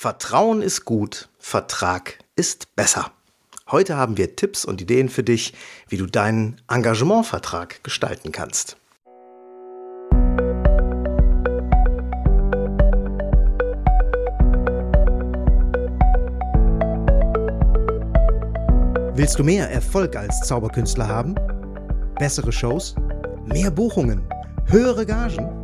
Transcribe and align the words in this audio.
Vertrauen 0.00 0.62
ist 0.62 0.84
gut, 0.84 1.28
Vertrag 1.40 2.20
ist 2.36 2.76
besser. 2.76 3.10
Heute 3.68 3.96
haben 3.96 4.16
wir 4.16 4.36
Tipps 4.36 4.64
und 4.64 4.80
Ideen 4.80 5.08
für 5.08 5.24
dich, 5.24 5.54
wie 5.88 5.96
du 5.96 6.06
deinen 6.06 6.60
Engagementvertrag 6.68 7.82
gestalten 7.82 8.30
kannst. 8.30 8.76
Willst 19.16 19.36
du 19.36 19.42
mehr 19.42 19.68
Erfolg 19.68 20.14
als 20.14 20.42
Zauberkünstler 20.42 21.08
haben? 21.08 21.34
Bessere 22.20 22.52
Shows? 22.52 22.94
Mehr 23.46 23.72
Buchungen? 23.72 24.22
Höhere 24.66 25.04
Gagen? 25.04 25.60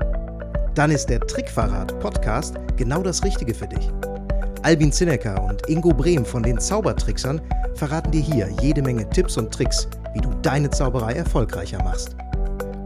Dann 0.75 0.91
ist 0.91 1.07
der 1.07 1.21
Trickverrat 1.21 2.01
Podcast 2.01 2.57
genau 2.77 3.01
das 3.01 3.23
Richtige 3.23 3.55
für 3.55 3.69
dich. 3.69 3.93
Albin 4.65 4.91
Zinecker 4.91 5.41
und 5.45 5.69
Ingo 5.69 5.91
Brehm 5.91 6.25
von 6.25 6.43
den 6.43 6.59
Zaubertricksern 6.59 7.43
verraten 7.75 8.11
dir 8.13 8.23
hier 8.23 8.49
jede 8.63 8.81
Menge 8.81 9.07
Tipps 9.11 9.37
und 9.37 9.53
Tricks, 9.53 9.87
wie 10.15 10.23
du 10.23 10.31
deine 10.41 10.71
Zauberei 10.71 11.13
erfolgreicher 11.13 11.85
machst. 11.85 12.17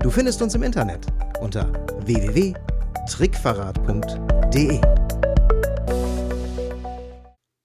Du 0.02 0.10
findest 0.10 0.42
uns 0.42 0.56
im 0.56 0.64
Internet 0.64 1.06
unter 1.40 1.72
www.trickverrat.de. 2.04 4.80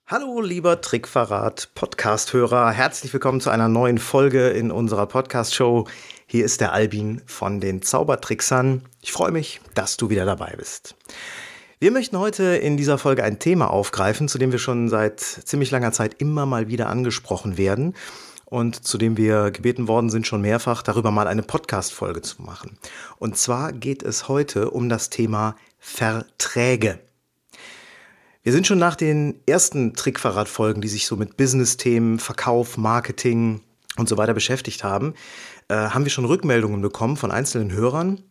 Hallo, 0.05 0.41
lieber 0.41 0.79
Trickverrat 0.79 1.71
Podcast-Hörer. 1.73 2.69
Herzlich 2.69 3.11
willkommen 3.13 3.41
zu 3.41 3.49
einer 3.49 3.67
neuen 3.67 3.97
Folge 3.97 4.49
in 4.49 4.69
unserer 4.69 5.07
Podcast-Show. 5.07 5.87
Hier 6.27 6.45
ist 6.45 6.61
der 6.61 6.71
Albin 6.71 7.23
von 7.25 7.59
den 7.59 7.81
Zaubertricksern. 7.81 8.83
Ich 9.01 9.11
freue 9.11 9.31
mich, 9.31 9.59
dass 9.73 9.97
du 9.97 10.11
wieder 10.11 10.25
dabei 10.25 10.53
bist. 10.55 10.93
Wir 11.83 11.91
möchten 11.91 12.17
heute 12.17 12.43
in 12.43 12.77
dieser 12.77 12.97
Folge 12.97 13.25
ein 13.25 13.39
Thema 13.39 13.69
aufgreifen, 13.69 14.29
zu 14.29 14.37
dem 14.37 14.53
wir 14.53 14.57
schon 14.57 14.87
seit 14.87 15.19
ziemlich 15.19 15.69
langer 15.69 15.91
Zeit 15.91 16.13
immer 16.13 16.45
mal 16.45 16.69
wieder 16.69 16.87
angesprochen 16.87 17.57
werden 17.57 17.93
und 18.45 18.87
zu 18.87 18.97
dem 18.97 19.17
wir 19.17 19.51
gebeten 19.51 19.89
worden 19.89 20.09
sind, 20.09 20.25
schon 20.25 20.39
mehrfach 20.39 20.81
darüber 20.81 21.11
mal 21.11 21.27
eine 21.27 21.43
Podcast-Folge 21.43 22.21
zu 22.21 22.41
machen. 22.41 22.77
Und 23.19 23.35
zwar 23.35 23.73
geht 23.73 24.01
es 24.01 24.29
heute 24.29 24.69
um 24.69 24.87
das 24.87 25.09
Thema 25.09 25.57
Verträge. 25.77 26.99
Wir 28.43 28.53
sind 28.53 28.65
schon 28.65 28.79
nach 28.79 28.95
den 28.95 29.41
ersten 29.45 29.93
Trickverrat-Folgen, 29.93 30.81
die 30.81 30.87
sich 30.87 31.05
so 31.05 31.17
mit 31.17 31.35
Business-Themen, 31.35 32.17
Verkauf, 32.19 32.77
Marketing 32.77 33.59
und 33.97 34.07
so 34.07 34.15
weiter 34.15 34.33
beschäftigt 34.33 34.85
haben, 34.85 35.15
äh, 35.67 35.75
haben 35.75 36.05
wir 36.05 36.11
schon 36.11 36.23
Rückmeldungen 36.23 36.81
bekommen 36.81 37.17
von 37.17 37.29
einzelnen 37.29 37.73
Hörern, 37.73 38.23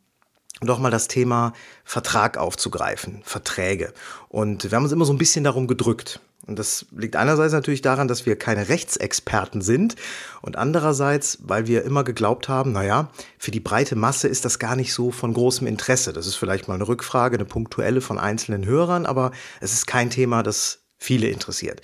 doch 0.67 0.79
mal 0.79 0.91
das 0.91 1.09
Thema 1.09 1.53
Vertrag 1.85 2.39
aufzugreifen, 2.39 3.23
Verträge. 3.25 3.93
Und 4.29 4.65
wir 4.65 4.77
haben 4.77 4.85
uns 4.85 4.93
immer 4.93 5.05
so 5.05 5.13
ein 5.13 5.19
bisschen 5.19 5.45
darum 5.45 5.67
gedrückt. 5.67 6.21
Und 6.47 6.59
das 6.59 6.87
liegt 6.97 7.15
einerseits 7.15 7.53
natürlich 7.53 7.83
daran, 7.83 8.09
dass 8.09 8.27
wir 8.27 8.37
keine 8.37 8.69
Rechtsexperten 8.69 9.63
sind 9.63 9.95
und 10.41 10.57
andererseits, 10.57 11.39
weil 11.43 11.69
wir 11.69 11.85
immer 11.85 12.03
geglaubt 12.03 12.49
haben, 12.49 12.73
naja, 12.73 13.11
für 13.39 13.53
die 13.53 13.61
breite 13.61 13.95
Masse 13.95 14.27
ist 14.27 14.45
das 14.45 14.59
gar 14.59 14.75
nicht 14.75 14.93
so 14.93 15.13
von 15.13 15.35
großem 15.35 15.69
Interesse. 15.69 16.13
Das 16.13 16.27
ist 16.27 16.35
vielleicht 16.35 16.67
mal 16.67 16.75
eine 16.75 16.89
Rückfrage, 16.89 17.37
eine 17.37 17.45
punktuelle 17.45 18.01
von 18.01 18.19
einzelnen 18.19 18.67
Hörern, 18.67 19.07
aber 19.07 19.31
es 19.61 19.73
ist 19.73 19.87
kein 19.87 20.11
Thema, 20.11 20.43
das 20.43 20.81
viele 21.03 21.28
interessiert. 21.28 21.83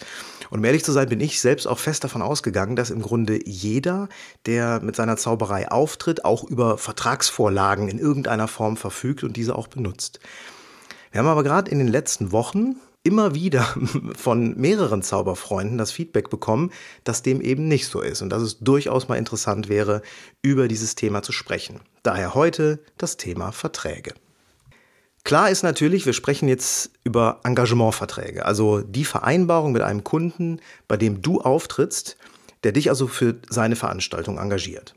Und 0.50 0.60
um 0.60 0.64
ehrlich 0.64 0.84
zu 0.84 0.92
sein, 0.92 1.08
bin 1.08 1.20
ich 1.20 1.40
selbst 1.40 1.66
auch 1.66 1.78
fest 1.78 2.04
davon 2.04 2.22
ausgegangen, 2.22 2.76
dass 2.76 2.90
im 2.90 3.02
Grunde 3.02 3.40
jeder, 3.46 4.08
der 4.46 4.80
mit 4.80 4.96
seiner 4.96 5.16
Zauberei 5.16 5.70
auftritt, 5.70 6.24
auch 6.24 6.44
über 6.44 6.78
Vertragsvorlagen 6.78 7.88
in 7.88 7.98
irgendeiner 7.98 8.48
Form 8.48 8.76
verfügt 8.76 9.24
und 9.24 9.36
diese 9.36 9.54
auch 9.56 9.66
benutzt. 9.66 10.20
Wir 11.10 11.20
haben 11.20 11.26
aber 11.26 11.42
gerade 11.42 11.70
in 11.70 11.78
den 11.78 11.88
letzten 11.88 12.32
Wochen 12.32 12.76
immer 13.02 13.34
wieder 13.34 13.62
von 14.16 14.56
mehreren 14.56 15.02
Zauberfreunden 15.02 15.78
das 15.78 15.92
Feedback 15.92 16.30
bekommen, 16.30 16.70
dass 17.04 17.22
dem 17.22 17.40
eben 17.40 17.68
nicht 17.68 17.86
so 17.86 18.00
ist 18.00 18.22
und 18.22 18.30
dass 18.30 18.42
es 18.42 18.58
durchaus 18.58 19.08
mal 19.08 19.16
interessant 19.16 19.68
wäre, 19.68 20.02
über 20.42 20.68
dieses 20.68 20.94
Thema 20.94 21.22
zu 21.22 21.32
sprechen. 21.32 21.80
Daher 22.02 22.34
heute 22.34 22.80
das 22.96 23.16
Thema 23.16 23.52
Verträge. 23.52 24.14
Klar 25.24 25.50
ist 25.50 25.62
natürlich, 25.62 26.06
wir 26.06 26.12
sprechen 26.12 26.48
jetzt 26.48 26.90
über 27.04 27.40
Engagementverträge, 27.44 28.46
also 28.46 28.80
die 28.80 29.04
Vereinbarung 29.04 29.72
mit 29.72 29.82
einem 29.82 30.04
Kunden, 30.04 30.60
bei 30.86 30.96
dem 30.96 31.20
du 31.20 31.40
auftrittst, 31.40 32.16
der 32.64 32.72
dich 32.72 32.88
also 32.88 33.06
für 33.06 33.36
seine 33.48 33.76
Veranstaltung 33.76 34.38
engagiert. 34.38 34.94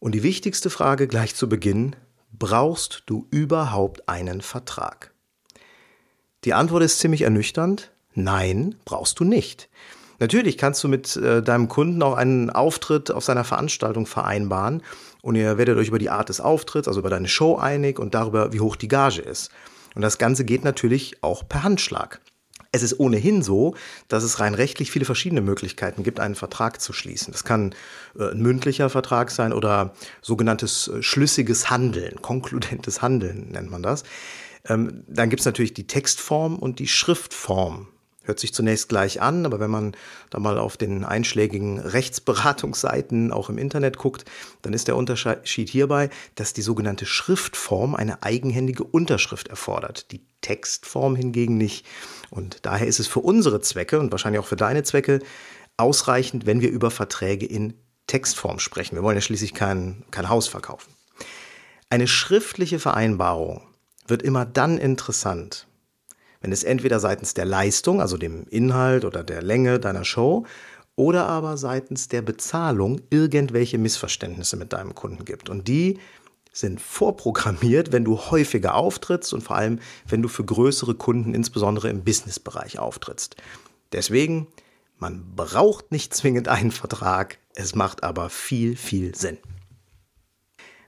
Und 0.00 0.12
die 0.12 0.22
wichtigste 0.22 0.70
Frage 0.70 1.08
gleich 1.08 1.34
zu 1.34 1.48
Beginn, 1.48 1.96
brauchst 2.32 3.04
du 3.06 3.26
überhaupt 3.30 4.08
einen 4.08 4.40
Vertrag? 4.40 5.12
Die 6.44 6.54
Antwort 6.54 6.82
ist 6.82 6.98
ziemlich 6.98 7.22
ernüchternd, 7.22 7.90
nein, 8.14 8.76
brauchst 8.84 9.18
du 9.20 9.24
nicht. 9.24 9.68
Natürlich 10.20 10.58
kannst 10.58 10.82
du 10.82 10.88
mit 10.88 11.16
äh, 11.16 11.42
deinem 11.42 11.68
Kunden 11.68 12.02
auch 12.02 12.14
einen 12.14 12.50
Auftritt 12.50 13.10
auf 13.10 13.24
seiner 13.24 13.44
Veranstaltung 13.44 14.06
vereinbaren 14.06 14.82
und 15.22 15.34
ihr 15.34 15.58
werdet 15.58 15.76
euch 15.78 15.88
über 15.88 15.98
die 15.98 16.10
Art 16.10 16.28
des 16.28 16.40
Auftritts, 16.40 16.88
also 16.88 17.00
über 17.00 17.10
deine 17.10 17.28
Show 17.28 17.56
einig 17.56 17.98
und 17.98 18.14
darüber, 18.14 18.52
wie 18.52 18.60
hoch 18.60 18.76
die 18.76 18.88
Gage 18.88 19.22
ist. 19.22 19.50
Und 19.94 20.02
das 20.02 20.18
Ganze 20.18 20.44
geht 20.44 20.64
natürlich 20.64 21.22
auch 21.22 21.48
per 21.48 21.62
Handschlag. 21.62 22.20
Es 22.70 22.82
ist 22.82 23.00
ohnehin 23.00 23.42
so, 23.42 23.74
dass 24.08 24.22
es 24.22 24.40
rein 24.40 24.54
rechtlich 24.54 24.90
viele 24.90 25.06
verschiedene 25.06 25.40
Möglichkeiten 25.40 26.02
gibt, 26.02 26.20
einen 26.20 26.34
Vertrag 26.34 26.80
zu 26.80 26.92
schließen. 26.92 27.32
Das 27.32 27.44
kann 27.44 27.74
äh, 28.18 28.30
ein 28.30 28.40
mündlicher 28.40 28.90
Vertrag 28.90 29.30
sein 29.30 29.52
oder 29.52 29.94
sogenanntes 30.20 30.88
äh, 30.88 31.02
schlüssiges 31.02 31.70
Handeln, 31.70 32.20
konkludentes 32.20 33.00
Handeln 33.00 33.48
nennt 33.50 33.70
man 33.70 33.82
das. 33.82 34.04
Ähm, 34.66 35.02
dann 35.06 35.30
gibt 35.30 35.40
es 35.40 35.46
natürlich 35.46 35.72
die 35.72 35.86
Textform 35.86 36.58
und 36.58 36.78
die 36.78 36.88
Schriftform. 36.88 37.88
Hört 38.28 38.40
sich 38.40 38.52
zunächst 38.52 38.90
gleich 38.90 39.22
an, 39.22 39.46
aber 39.46 39.58
wenn 39.58 39.70
man 39.70 39.96
da 40.28 40.38
mal 40.38 40.58
auf 40.58 40.76
den 40.76 41.02
einschlägigen 41.02 41.78
Rechtsberatungsseiten 41.78 43.32
auch 43.32 43.48
im 43.48 43.56
Internet 43.56 43.96
guckt, 43.96 44.26
dann 44.60 44.74
ist 44.74 44.86
der 44.86 44.96
Unterschied 44.96 45.70
hierbei, 45.70 46.10
dass 46.34 46.52
die 46.52 46.60
sogenannte 46.60 47.06
Schriftform 47.06 47.94
eine 47.94 48.22
eigenhändige 48.22 48.84
Unterschrift 48.84 49.48
erfordert, 49.48 50.12
die 50.12 50.26
Textform 50.42 51.16
hingegen 51.16 51.56
nicht. 51.56 51.86
Und 52.28 52.66
daher 52.66 52.86
ist 52.86 53.00
es 53.00 53.06
für 53.06 53.20
unsere 53.20 53.62
Zwecke 53.62 53.98
und 53.98 54.12
wahrscheinlich 54.12 54.40
auch 54.40 54.46
für 54.46 54.56
deine 54.56 54.82
Zwecke 54.82 55.20
ausreichend, 55.78 56.44
wenn 56.44 56.60
wir 56.60 56.68
über 56.68 56.90
Verträge 56.90 57.46
in 57.46 57.72
Textform 58.08 58.58
sprechen. 58.58 58.94
Wir 58.94 59.02
wollen 59.02 59.16
ja 59.16 59.22
schließlich 59.22 59.54
kein, 59.54 60.04
kein 60.10 60.28
Haus 60.28 60.48
verkaufen. 60.48 60.92
Eine 61.88 62.06
schriftliche 62.06 62.78
Vereinbarung 62.78 63.62
wird 64.06 64.22
immer 64.22 64.44
dann 64.44 64.76
interessant, 64.76 65.66
wenn 66.40 66.52
es 66.52 66.64
entweder 66.64 67.00
seitens 67.00 67.34
der 67.34 67.44
Leistung, 67.44 68.00
also 68.00 68.16
dem 68.16 68.46
Inhalt 68.48 69.04
oder 69.04 69.24
der 69.24 69.42
Länge 69.42 69.78
deiner 69.78 70.04
Show, 70.04 70.44
oder 70.96 71.26
aber 71.26 71.56
seitens 71.56 72.08
der 72.08 72.22
Bezahlung 72.22 73.00
irgendwelche 73.10 73.78
Missverständnisse 73.78 74.56
mit 74.56 74.72
deinem 74.72 74.94
Kunden 74.94 75.24
gibt. 75.24 75.48
Und 75.48 75.68
die 75.68 75.98
sind 76.52 76.80
vorprogrammiert, 76.80 77.92
wenn 77.92 78.04
du 78.04 78.18
häufiger 78.18 78.74
auftrittst 78.74 79.32
und 79.32 79.42
vor 79.42 79.56
allem, 79.56 79.78
wenn 80.08 80.22
du 80.22 80.28
für 80.28 80.44
größere 80.44 80.94
Kunden, 80.94 81.34
insbesondere 81.34 81.88
im 81.88 82.02
Businessbereich, 82.02 82.80
auftrittst. 82.80 83.36
Deswegen, 83.92 84.48
man 84.98 85.24
braucht 85.36 85.92
nicht 85.92 86.14
zwingend 86.14 86.48
einen 86.48 86.72
Vertrag, 86.72 87.38
es 87.54 87.76
macht 87.76 88.02
aber 88.02 88.28
viel, 88.28 88.76
viel 88.76 89.14
Sinn. 89.14 89.38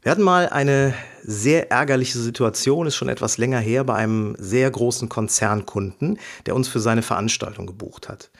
Wir 0.02 0.12
hatten 0.12 0.22
mal 0.22 0.48
eine 0.48 0.94
sehr 1.22 1.70
ärgerliche 1.70 2.18
Situation, 2.18 2.86
ist 2.86 2.96
schon 2.96 3.10
etwas 3.10 3.36
länger 3.36 3.58
her, 3.58 3.84
bei 3.84 3.96
einem 3.96 4.34
sehr 4.38 4.70
großen 4.70 5.10
Konzernkunden, 5.10 6.18
der 6.46 6.54
uns 6.54 6.68
für 6.68 6.80
seine 6.80 7.02
Veranstaltung 7.02 7.66
gebucht 7.66 8.08
hat. 8.08 8.30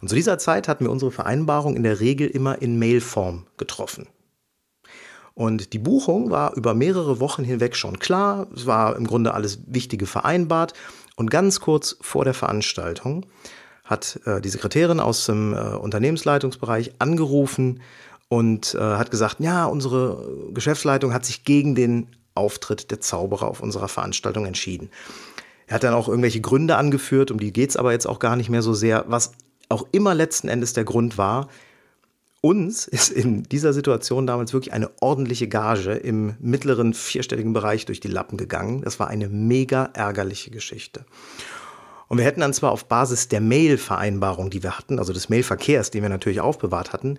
Und 0.00 0.08
zu 0.08 0.14
dieser 0.14 0.38
Zeit 0.38 0.66
hatten 0.66 0.84
wir 0.84 0.90
unsere 0.90 1.10
Vereinbarung 1.10 1.76
in 1.76 1.82
der 1.82 2.00
Regel 2.00 2.26
immer 2.26 2.62
in 2.62 2.78
Mailform 2.78 3.44
getroffen. 3.58 4.06
Und 5.34 5.74
die 5.74 5.78
Buchung 5.78 6.30
war 6.30 6.56
über 6.56 6.72
mehrere 6.72 7.20
Wochen 7.20 7.44
hinweg 7.44 7.76
schon 7.76 7.98
klar. 7.98 8.46
Es 8.54 8.64
war 8.66 8.96
im 8.96 9.06
Grunde 9.06 9.34
alles 9.34 9.58
Wichtige 9.66 10.06
vereinbart. 10.06 10.72
Und 11.16 11.30
ganz 11.30 11.60
kurz 11.60 11.98
vor 12.00 12.24
der 12.24 12.34
Veranstaltung 12.34 13.26
hat 13.84 14.20
äh, 14.24 14.40
die 14.40 14.48
Sekretärin 14.48 15.00
aus 15.00 15.26
dem 15.26 15.52
äh, 15.52 15.56
Unternehmensleitungsbereich 15.56 16.94
angerufen 16.98 17.80
und 18.30 18.76
äh, 18.76 18.78
hat 18.78 19.10
gesagt, 19.10 19.40
ja, 19.40 19.66
unsere 19.66 20.52
Geschäftsleitung 20.54 21.12
hat 21.12 21.26
sich 21.26 21.44
gegen 21.44 21.74
den 21.74 22.06
Auftritt 22.36 22.92
der 22.92 23.00
Zauberer 23.00 23.48
auf 23.48 23.60
unserer 23.60 23.88
Veranstaltung 23.88 24.46
entschieden. 24.46 24.88
Er 25.66 25.74
hat 25.74 25.82
dann 25.82 25.94
auch 25.94 26.08
irgendwelche 26.08 26.40
Gründe 26.40 26.76
angeführt, 26.76 27.32
um 27.32 27.40
die 27.40 27.52
geht 27.52 27.70
es 27.70 27.76
aber 27.76 27.90
jetzt 27.90 28.06
auch 28.06 28.20
gar 28.20 28.36
nicht 28.36 28.48
mehr 28.48 28.62
so 28.62 28.72
sehr. 28.72 29.04
Was 29.08 29.32
auch 29.68 29.84
immer 29.90 30.14
letzten 30.14 30.46
Endes 30.46 30.72
der 30.74 30.84
Grund 30.84 31.18
war, 31.18 31.48
uns 32.40 32.86
ist 32.88 33.10
in 33.10 33.42
dieser 33.42 33.72
Situation 33.72 34.28
damals 34.28 34.52
wirklich 34.52 34.72
eine 34.72 34.90
ordentliche 35.00 35.48
Gage 35.48 35.94
im 35.94 36.36
mittleren 36.38 36.94
vierstelligen 36.94 37.52
Bereich 37.52 37.84
durch 37.84 37.98
die 37.98 38.08
Lappen 38.08 38.38
gegangen. 38.38 38.82
Das 38.82 39.00
war 39.00 39.08
eine 39.08 39.28
mega 39.28 39.90
ärgerliche 39.92 40.52
Geschichte. 40.52 41.04
Und 42.06 42.18
wir 42.18 42.24
hätten 42.24 42.40
dann 42.40 42.54
zwar 42.54 42.70
auf 42.70 42.84
Basis 42.84 43.26
der 43.26 43.40
Mail-Vereinbarung, 43.40 44.50
die 44.50 44.62
wir 44.62 44.78
hatten, 44.78 45.00
also 45.00 45.12
des 45.12 45.28
Mailverkehrs, 45.28 45.90
den 45.90 46.02
wir 46.02 46.08
natürlich 46.08 46.40
aufbewahrt 46.40 46.92
hatten, 46.92 47.18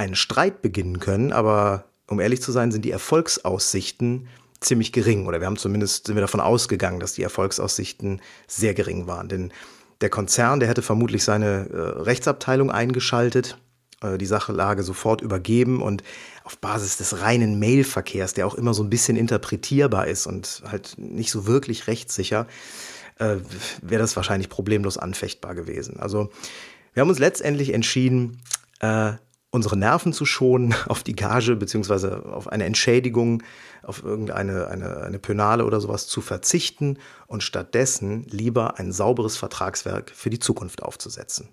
einen 0.00 0.16
Streit 0.16 0.62
beginnen 0.62 0.98
können, 0.98 1.32
aber 1.32 1.84
um 2.08 2.20
ehrlich 2.20 2.42
zu 2.42 2.52
sein, 2.52 2.72
sind 2.72 2.84
die 2.84 2.90
Erfolgsaussichten 2.90 4.26
ziemlich 4.60 4.92
gering. 4.92 5.26
Oder 5.26 5.40
wir 5.40 5.46
haben 5.46 5.56
zumindest, 5.58 6.06
sind 6.06 6.16
wir 6.16 6.22
davon 6.22 6.40
ausgegangen, 6.40 7.00
dass 7.00 7.12
die 7.12 7.22
Erfolgsaussichten 7.22 8.20
sehr 8.46 8.74
gering 8.74 9.06
waren. 9.06 9.28
Denn 9.28 9.52
Der 10.00 10.08
Konzern, 10.08 10.60
der 10.60 10.68
hätte 10.68 10.82
vermutlich 10.82 11.22
seine 11.24 11.68
äh, 11.68 12.00
Rechtsabteilung 12.02 12.70
eingeschaltet, 12.70 13.58
äh, 14.02 14.16
die 14.16 14.26
Sachlage 14.26 14.82
sofort 14.82 15.20
übergeben 15.20 15.82
und 15.82 16.02
auf 16.44 16.56
Basis 16.58 16.96
des 16.96 17.20
reinen 17.20 17.58
Mailverkehrs, 17.58 18.32
der 18.32 18.46
auch 18.46 18.54
immer 18.54 18.72
so 18.72 18.82
ein 18.82 18.90
bisschen 18.90 19.16
interpretierbar 19.18 20.06
ist 20.06 20.26
und 20.26 20.62
halt 20.66 20.94
nicht 20.96 21.30
so 21.30 21.46
wirklich 21.46 21.86
rechtssicher, 21.86 22.46
äh, 23.18 23.36
wäre 23.82 24.00
das 24.00 24.16
wahrscheinlich 24.16 24.48
problemlos 24.48 24.96
anfechtbar 24.96 25.54
gewesen. 25.54 26.00
Also 26.00 26.30
wir 26.94 27.02
haben 27.02 27.10
uns 27.10 27.18
letztendlich 27.18 27.74
entschieden, 27.74 28.40
äh, 28.80 29.12
unsere 29.50 29.76
Nerven 29.76 30.12
zu 30.12 30.24
schonen, 30.24 30.74
auf 30.88 31.02
die 31.02 31.16
Gage 31.16 31.56
beziehungsweise 31.56 32.24
auf 32.26 32.48
eine 32.48 32.64
Entschädigung, 32.64 33.42
auf 33.82 34.02
irgendeine 34.02 34.68
eine, 34.68 34.98
eine 34.98 35.18
Penale 35.18 35.64
oder 35.64 35.80
sowas 35.80 36.06
zu 36.06 36.20
verzichten 36.20 36.98
und 37.26 37.42
stattdessen 37.42 38.24
lieber 38.24 38.78
ein 38.78 38.92
sauberes 38.92 39.36
Vertragswerk 39.36 40.12
für 40.14 40.30
die 40.30 40.38
Zukunft 40.38 40.82
aufzusetzen. 40.82 41.48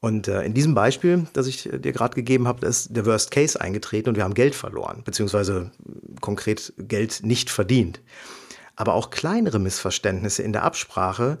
Und 0.00 0.28
äh, 0.28 0.42
in 0.42 0.54
diesem 0.54 0.74
Beispiel, 0.74 1.26
das 1.34 1.46
ich 1.46 1.64
dir 1.64 1.92
gerade 1.92 2.14
gegeben 2.14 2.48
habe, 2.48 2.66
ist 2.66 2.96
der 2.96 3.04
Worst 3.04 3.30
Case 3.30 3.60
eingetreten 3.60 4.08
und 4.08 4.16
wir 4.16 4.24
haben 4.24 4.34
Geld 4.34 4.54
verloren, 4.54 5.02
beziehungsweise 5.04 5.70
konkret 6.22 6.72
Geld 6.78 7.20
nicht 7.22 7.50
verdient. 7.50 8.00
Aber 8.76 8.94
auch 8.94 9.10
kleinere 9.10 9.58
Missverständnisse 9.58 10.42
in 10.42 10.54
der 10.54 10.62
Absprache, 10.62 11.38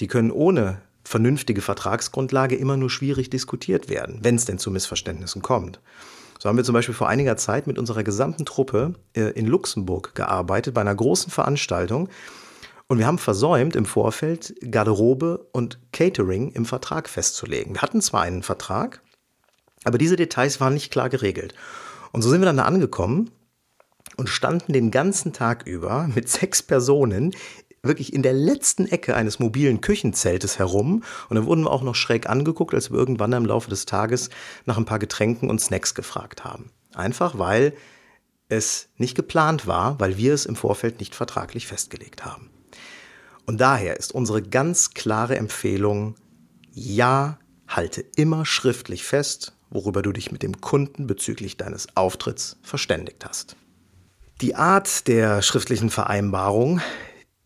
die 0.00 0.06
können 0.06 0.30
ohne 0.30 0.80
vernünftige 1.08 1.62
Vertragsgrundlage 1.62 2.54
immer 2.54 2.76
nur 2.76 2.90
schwierig 2.90 3.30
diskutiert 3.30 3.88
werden, 3.88 4.18
wenn 4.22 4.34
es 4.34 4.44
denn 4.44 4.58
zu 4.58 4.70
Missverständnissen 4.70 5.40
kommt. 5.40 5.80
So 6.38 6.48
haben 6.48 6.58
wir 6.58 6.64
zum 6.64 6.74
Beispiel 6.74 6.94
vor 6.94 7.08
einiger 7.08 7.36
Zeit 7.38 7.66
mit 7.66 7.78
unserer 7.78 8.04
gesamten 8.04 8.44
Truppe 8.44 8.94
äh, 9.14 9.30
in 9.30 9.46
Luxemburg 9.46 10.14
gearbeitet 10.14 10.74
bei 10.74 10.82
einer 10.82 10.94
großen 10.94 11.32
Veranstaltung. 11.32 12.10
Und 12.88 12.98
wir 12.98 13.06
haben 13.06 13.18
versäumt, 13.18 13.74
im 13.74 13.86
Vorfeld 13.86 14.54
Garderobe 14.70 15.48
und 15.52 15.78
Catering 15.92 16.52
im 16.52 16.66
Vertrag 16.66 17.08
festzulegen. 17.08 17.74
Wir 17.74 17.82
hatten 17.82 18.02
zwar 18.02 18.22
einen 18.22 18.42
Vertrag, 18.42 19.02
aber 19.84 19.96
diese 19.96 20.16
Details 20.16 20.60
waren 20.60 20.74
nicht 20.74 20.92
klar 20.92 21.08
geregelt. 21.08 21.54
Und 22.12 22.20
so 22.20 22.28
sind 22.28 22.42
wir 22.42 22.46
dann 22.46 22.58
da 22.58 22.64
angekommen 22.64 23.30
und 24.16 24.28
standen 24.28 24.74
den 24.74 24.90
ganzen 24.90 25.32
Tag 25.32 25.66
über 25.66 26.08
mit 26.14 26.28
sechs 26.28 26.62
Personen 26.62 27.34
wirklich 27.82 28.12
in 28.12 28.22
der 28.22 28.32
letzten 28.32 28.86
Ecke 28.86 29.14
eines 29.14 29.38
mobilen 29.38 29.80
Küchenzeltes 29.80 30.58
herum. 30.58 31.02
Und 31.28 31.36
dann 31.36 31.46
wurden 31.46 31.64
wir 31.64 31.70
auch 31.70 31.82
noch 31.82 31.94
schräg 31.94 32.28
angeguckt, 32.28 32.74
als 32.74 32.90
wir 32.90 32.98
irgendwann 32.98 33.32
im 33.32 33.46
Laufe 33.46 33.70
des 33.70 33.86
Tages 33.86 34.30
nach 34.66 34.76
ein 34.76 34.84
paar 34.84 34.98
Getränken 34.98 35.50
und 35.50 35.60
Snacks 35.60 35.94
gefragt 35.94 36.44
haben. 36.44 36.70
Einfach 36.94 37.38
weil 37.38 37.74
es 38.48 38.88
nicht 38.96 39.14
geplant 39.14 39.66
war, 39.66 40.00
weil 40.00 40.16
wir 40.16 40.34
es 40.34 40.46
im 40.46 40.56
Vorfeld 40.56 41.00
nicht 41.00 41.14
vertraglich 41.14 41.66
festgelegt 41.66 42.24
haben. 42.24 42.50
Und 43.46 43.60
daher 43.60 43.96
ist 43.96 44.12
unsere 44.12 44.42
ganz 44.42 44.90
klare 44.90 45.36
Empfehlung, 45.36 46.16
ja, 46.72 47.38
halte 47.66 48.04
immer 48.16 48.44
schriftlich 48.46 49.04
fest, 49.04 49.52
worüber 49.70 50.02
du 50.02 50.12
dich 50.12 50.32
mit 50.32 50.42
dem 50.42 50.60
Kunden 50.60 51.06
bezüglich 51.06 51.56
deines 51.56 51.88
Auftritts 51.96 52.58
verständigt 52.62 53.24
hast. 53.26 53.56
Die 54.40 54.54
Art 54.54 55.08
der 55.08 55.42
schriftlichen 55.42 55.90
Vereinbarung 55.90 56.80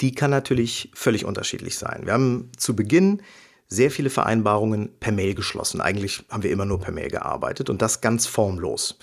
die 0.02 0.14
kann 0.14 0.30
natürlich 0.30 0.90
völlig 0.94 1.24
unterschiedlich 1.24 1.78
sein. 1.78 2.02
Wir 2.04 2.12
haben 2.12 2.50
zu 2.56 2.76
Beginn 2.76 3.22
sehr 3.68 3.90
viele 3.90 4.10
Vereinbarungen 4.10 4.90
per 5.00 5.12
Mail 5.12 5.34
geschlossen. 5.34 5.80
Eigentlich 5.80 6.24
haben 6.28 6.42
wir 6.42 6.50
immer 6.50 6.66
nur 6.66 6.80
per 6.80 6.92
Mail 6.92 7.08
gearbeitet 7.08 7.70
und 7.70 7.80
das 7.80 8.02
ganz 8.02 8.26
formlos. 8.26 8.98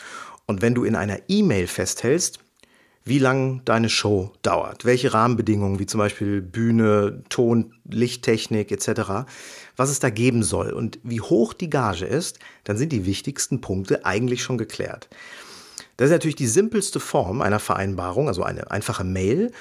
Und 0.45 0.61
wenn 0.61 0.75
du 0.75 0.83
in 0.83 0.95
einer 0.95 1.19
E-Mail 1.27 1.67
festhältst, 1.67 2.39
wie 3.05 3.17
lang 3.17 3.61
deine 3.65 3.89
Show 3.89 4.33
dauert, 4.41 4.85
welche 4.85 5.13
Rahmenbedingungen 5.13 5.79
wie 5.79 5.85
zum 5.85 5.99
Beispiel 5.99 6.41
Bühne, 6.41 7.23
Ton, 7.29 7.73
Lichttechnik 7.89 8.71
etc., 8.71 9.25
was 9.75 9.89
es 9.89 9.99
da 9.99 10.09
geben 10.09 10.43
soll 10.43 10.71
und 10.71 10.99
wie 11.03 11.21
hoch 11.21 11.53
die 11.53 11.69
Gage 11.69 12.05
ist, 12.05 12.39
dann 12.65 12.77
sind 12.77 12.91
die 12.91 13.05
wichtigsten 13.05 13.61
Punkte 13.61 14.05
eigentlich 14.05 14.43
schon 14.43 14.57
geklärt. 14.57 15.09
Das 15.97 16.07
ist 16.07 16.11
natürlich 16.11 16.35
die 16.35 16.47
simpelste 16.47 16.99
Form 16.99 17.41
einer 17.41 17.59
Vereinbarung, 17.59 18.27
also 18.27 18.43
eine 18.43 18.69
einfache 18.69 19.03
Mail. 19.03 19.51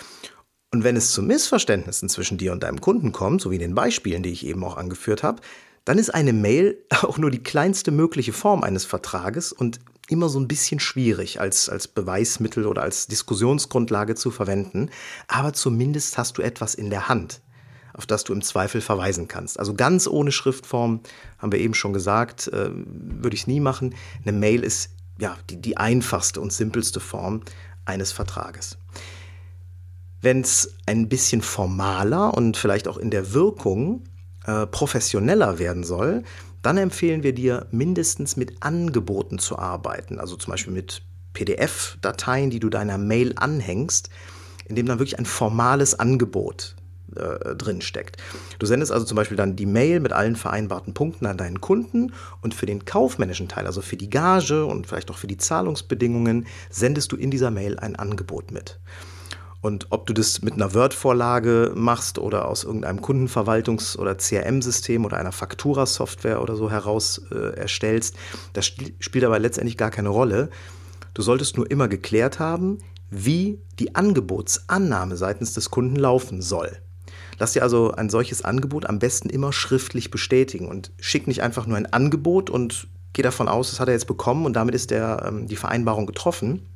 Und 0.71 0.85
wenn 0.85 0.97
es 0.97 1.13
zu 1.13 1.23
Missverständnissen 1.23 2.09
zwischen 2.09 2.37
dir 2.37 2.53
und 2.53 2.63
deinem 2.63 2.81
Kunden 2.81 3.13
kommt, 3.13 3.41
so 3.41 3.51
wie 3.51 3.57
in 3.57 3.61
den 3.61 3.75
Beispielen, 3.75 4.23
die 4.23 4.31
ich 4.31 4.47
eben 4.47 4.63
auch 4.65 4.77
angeführt 4.77 5.23
habe, 5.23 5.41
dann 5.85 5.99
ist 5.99 6.11
eine 6.11 6.35
Mail 6.35 6.77
auch 7.03 7.19
nur 7.19 7.31
die 7.31 7.43
kleinste 7.43 7.91
mögliche 7.91 8.33
Form 8.33 8.63
eines 8.63 8.85
Vertrages 8.85 9.53
und 9.53 9.81
immer 10.09 10.29
so 10.29 10.39
ein 10.39 10.49
bisschen 10.49 10.81
schwierig 10.81 11.41
als, 11.41 11.69
als 11.69 11.89
Beweismittel 11.89 12.67
oder 12.67 12.83
als 12.83 13.07
Diskussionsgrundlage 13.07 14.15
zu 14.15 14.31
verwenden. 14.31 14.91
Aber 15.27 15.53
zumindest 15.53 16.17
hast 16.19 16.39
du 16.39 16.43
etwas 16.43 16.75
in 16.75 16.91
der 16.91 17.09
Hand, 17.09 17.41
auf 17.95 18.07
das 18.07 18.25
du 18.25 18.33
im 18.33 18.43
Zweifel 18.43 18.81
verweisen 18.81 19.29
kannst. 19.29 19.59
Also 19.59 19.75
ganz 19.75 20.07
ohne 20.07 20.33
Schriftform, 20.33 21.01
haben 21.39 21.53
wir 21.53 21.61
eben 21.61 21.75
schon 21.75 21.93
gesagt, 21.93 22.49
äh, 22.49 22.71
würde 22.73 23.35
ich 23.35 23.43
es 23.43 23.47
nie 23.47 23.61
machen. 23.61 23.95
Eine 24.23 24.33
Mail 24.33 24.65
ist 24.65 24.91
ja 25.19 25.37
die, 25.51 25.61
die 25.61 25.77
einfachste 25.77 26.41
und 26.41 26.53
simpelste 26.53 27.01
Form 27.01 27.43
eines 27.85 28.13
Vertrages. 28.13 28.79
Wenn 30.21 30.41
es 30.41 30.77
ein 30.87 31.09
bisschen 31.09 31.43
formaler 31.43 32.35
und 32.35 32.57
vielleicht 32.57 32.89
auch 32.89 32.97
in 32.97 33.11
der 33.11 33.33
Wirkung 33.33 34.05
äh, 34.47 34.67
professioneller 34.67 35.59
werden 35.59 35.85
soll, 35.85 36.25
dann 36.63 36.77
empfehlen 36.77 37.23
wir 37.23 37.33
dir 37.33 37.67
mindestens 37.71 38.37
mit 38.37 38.63
Angeboten 38.63 39.39
zu 39.39 39.59
arbeiten, 39.59 40.19
also 40.19 40.37
zum 40.37 40.51
Beispiel 40.51 40.73
mit 40.73 41.03
PDF-Dateien, 41.35 42.51
die 42.51 42.59
du 42.59 42.69
deiner 42.69 42.99
Mail 42.99 43.35
anhängst, 43.37 44.11
in 44.67 44.75
dem 44.75 44.87
dann 44.87 44.99
wirklich 44.99 45.19
ein 45.19 45.27
formales 45.27 45.99
Angebot 45.99 46.75
äh, 47.15 47.55
drin 47.55 47.81
steckt. 47.81 48.17
Du 48.59 48.67
sendest 48.67 48.93
also 48.93 49.07
zum 49.07 49.17
Beispiel 49.17 49.37
dann 49.37 49.57
die 49.57 49.67
Mail 49.67 50.01
mit 50.01 50.13
allen 50.13 50.37
vereinbarten 50.37 50.95
Punkten 50.95 51.27
an 51.27 51.37
deinen 51.37 51.61
Kunden 51.61 52.13
und 52.43 52.55
für 52.55 52.67
den 52.67 52.85
kaufmännischen 52.85 53.49
Teil, 53.49 53.67
also 53.67 53.81
für 53.81 53.97
die 53.97 54.11
Gage 54.11 54.67
und 54.67 54.87
vielleicht 54.87 55.11
auch 55.11 55.19
für 55.19 55.27
die 55.27 55.39
Zahlungsbedingungen, 55.39 56.47
sendest 56.71 57.13
du 57.13 57.17
in 57.17 57.31
dieser 57.31 57.51
Mail 57.51 57.79
ein 57.79 57.97
Angebot 57.97 58.51
mit. 58.51 58.81
Und 59.61 59.89
ob 59.91 60.07
du 60.07 60.13
das 60.13 60.43
mit 60.43 60.55
einer 60.55 60.73
Word-Vorlage 60.73 61.73
machst 61.75 62.19
oder 62.19 62.47
aus 62.47 62.63
irgendeinem 62.63 63.01
Kundenverwaltungs- 63.01 63.99
oder 63.99 64.17
CRM-System 64.17 65.05
oder 65.05 65.17
einer 65.17 65.33
Faktura-Software 65.33 66.41
oder 66.41 66.55
so 66.55 66.71
heraus 66.71 67.23
äh, 67.33 67.57
erstellst, 67.57 68.15
das 68.53 68.67
spielt 68.67 69.25
aber 69.25 69.39
letztendlich 69.39 69.77
gar 69.77 69.91
keine 69.91 70.11
Rolle. 70.11 70.51
Du 71.15 71.23
solltest 71.23 71.57
nur 71.57 71.69
immer 71.69 71.89
geklärt 71.89 72.39
haben, 72.39 72.79
wie 73.11 73.61
die 73.81 73.97
Angebotsannahme 73.97 75.17
seitens 75.17 75.55
des 75.55 75.71
Kunden 75.71 75.97
laufen 75.97 76.41
soll. 76.41 76.79
Lass 77.39 77.53
dir 77.53 77.63
also 77.63 77.93
ein 77.93 78.11
solches 78.11 78.43
Angebot 78.43 78.87
am 78.87 78.99
besten 78.99 79.29
immer 79.29 79.53
schriftlich 79.53 80.11
bestätigen 80.11 80.69
und 80.69 80.93
schick 81.01 81.27
nicht 81.27 81.43
einfach 81.43 81.67
nur 81.67 81.77
ein 81.77 81.93
Angebot 81.93 82.51
und 82.51 82.89
geh 83.13 83.23
davon 83.23 83.49
aus, 83.49 83.71
das 83.71 83.81
hat 83.81 83.89
er 83.89 83.95
jetzt 83.95 84.07
bekommen 84.07 84.47
und 84.47 84.55
damit 84.55 84.75
ist 84.75 84.91
der, 84.91 85.25
ähm, 85.27 85.49
die 85.49 85.57
Vereinbarung 85.57 86.07
getroffen, 86.07 86.67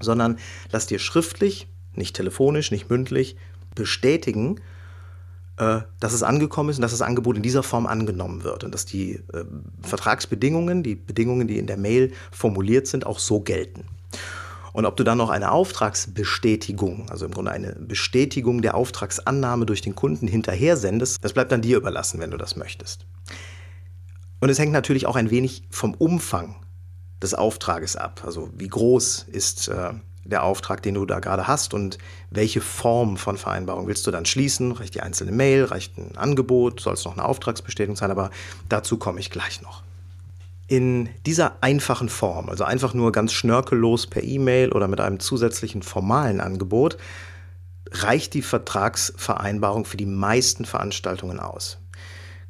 sondern 0.00 0.38
lass 0.70 0.86
dir 0.86 0.98
schriftlich 0.98 1.68
nicht 1.96 2.16
telefonisch, 2.16 2.70
nicht 2.70 2.90
mündlich, 2.90 3.36
bestätigen, 3.74 4.60
äh, 5.58 5.80
dass 6.00 6.12
es 6.12 6.22
angekommen 6.22 6.70
ist 6.70 6.76
und 6.76 6.82
dass 6.82 6.92
das 6.92 7.02
Angebot 7.02 7.36
in 7.36 7.42
dieser 7.42 7.62
Form 7.62 7.86
angenommen 7.86 8.44
wird 8.44 8.64
und 8.64 8.74
dass 8.74 8.84
die 8.84 9.14
äh, 9.32 9.44
Vertragsbedingungen, 9.82 10.82
die 10.82 10.94
Bedingungen, 10.94 11.48
die 11.48 11.58
in 11.58 11.66
der 11.66 11.76
Mail 11.76 12.12
formuliert 12.30 12.86
sind, 12.86 13.06
auch 13.06 13.18
so 13.18 13.40
gelten. 13.40 13.84
Und 14.72 14.84
ob 14.84 14.96
du 14.98 15.04
dann 15.04 15.16
noch 15.16 15.30
eine 15.30 15.52
Auftragsbestätigung, 15.52 17.08
also 17.08 17.24
im 17.24 17.32
Grunde 17.32 17.50
eine 17.50 17.72
Bestätigung 17.72 18.60
der 18.60 18.74
Auftragsannahme 18.74 19.64
durch 19.64 19.80
den 19.80 19.94
Kunden 19.94 20.28
hinterher 20.28 20.76
sendest, 20.76 21.16
das 21.22 21.32
bleibt 21.32 21.50
dann 21.50 21.62
dir 21.62 21.78
überlassen, 21.78 22.20
wenn 22.20 22.30
du 22.30 22.36
das 22.36 22.56
möchtest. 22.56 23.06
Und 24.40 24.50
es 24.50 24.58
hängt 24.58 24.72
natürlich 24.72 25.06
auch 25.06 25.16
ein 25.16 25.30
wenig 25.30 25.62
vom 25.70 25.94
Umfang 25.94 26.56
des 27.22 27.32
Auftrages 27.32 27.96
ab. 27.96 28.22
Also 28.26 28.50
wie 28.54 28.68
groß 28.68 29.24
ist 29.32 29.68
äh, 29.68 29.94
der 30.28 30.44
Auftrag, 30.44 30.82
den 30.82 30.94
du 30.94 31.06
da 31.06 31.20
gerade 31.20 31.46
hast 31.46 31.74
und 31.74 31.98
welche 32.30 32.60
Form 32.60 33.16
von 33.16 33.36
Vereinbarung 33.36 33.86
willst 33.86 34.06
du 34.06 34.10
dann 34.10 34.26
schließen? 34.26 34.72
Reicht 34.72 34.94
die 34.94 35.00
einzelne 35.00 35.32
Mail, 35.32 35.64
reicht 35.64 35.96
ein 35.98 36.16
Angebot, 36.16 36.80
soll 36.80 36.94
es 36.94 37.04
noch 37.04 37.12
eine 37.12 37.24
Auftragsbestätigung 37.24 37.96
sein, 37.96 38.10
aber 38.10 38.30
dazu 38.68 38.96
komme 38.98 39.20
ich 39.20 39.30
gleich 39.30 39.62
noch. 39.62 39.82
In 40.68 41.08
dieser 41.24 41.62
einfachen 41.62 42.08
Form, 42.08 42.48
also 42.48 42.64
einfach 42.64 42.92
nur 42.92 43.12
ganz 43.12 43.32
schnörkellos 43.32 44.08
per 44.08 44.24
E-Mail 44.24 44.72
oder 44.72 44.88
mit 44.88 45.00
einem 45.00 45.20
zusätzlichen 45.20 45.82
formalen 45.82 46.40
Angebot, 46.40 46.98
reicht 47.92 48.34
die 48.34 48.42
Vertragsvereinbarung 48.42 49.84
für 49.84 49.96
die 49.96 50.06
meisten 50.06 50.64
Veranstaltungen 50.64 51.38
aus. 51.38 51.78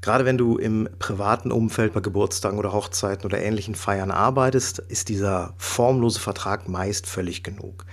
Gerade 0.01 0.25
wenn 0.25 0.39
du 0.39 0.57
im 0.57 0.89
privaten 0.99 1.51
Umfeld 1.51 1.93
bei 1.93 2.01
Geburtstagen 2.01 2.59
oder 2.59 2.73
Hochzeiten 2.73 3.25
oder 3.25 3.41
ähnlichen 3.41 3.75
Feiern 3.75 4.11
arbeitest, 4.11 4.79
ist 4.79 5.09
dieser 5.09 5.55
formlose 5.57 6.21
Vertrag 6.21 6.69
meist 6.69 7.07
völlig 7.07 7.43
genug. 7.43 7.85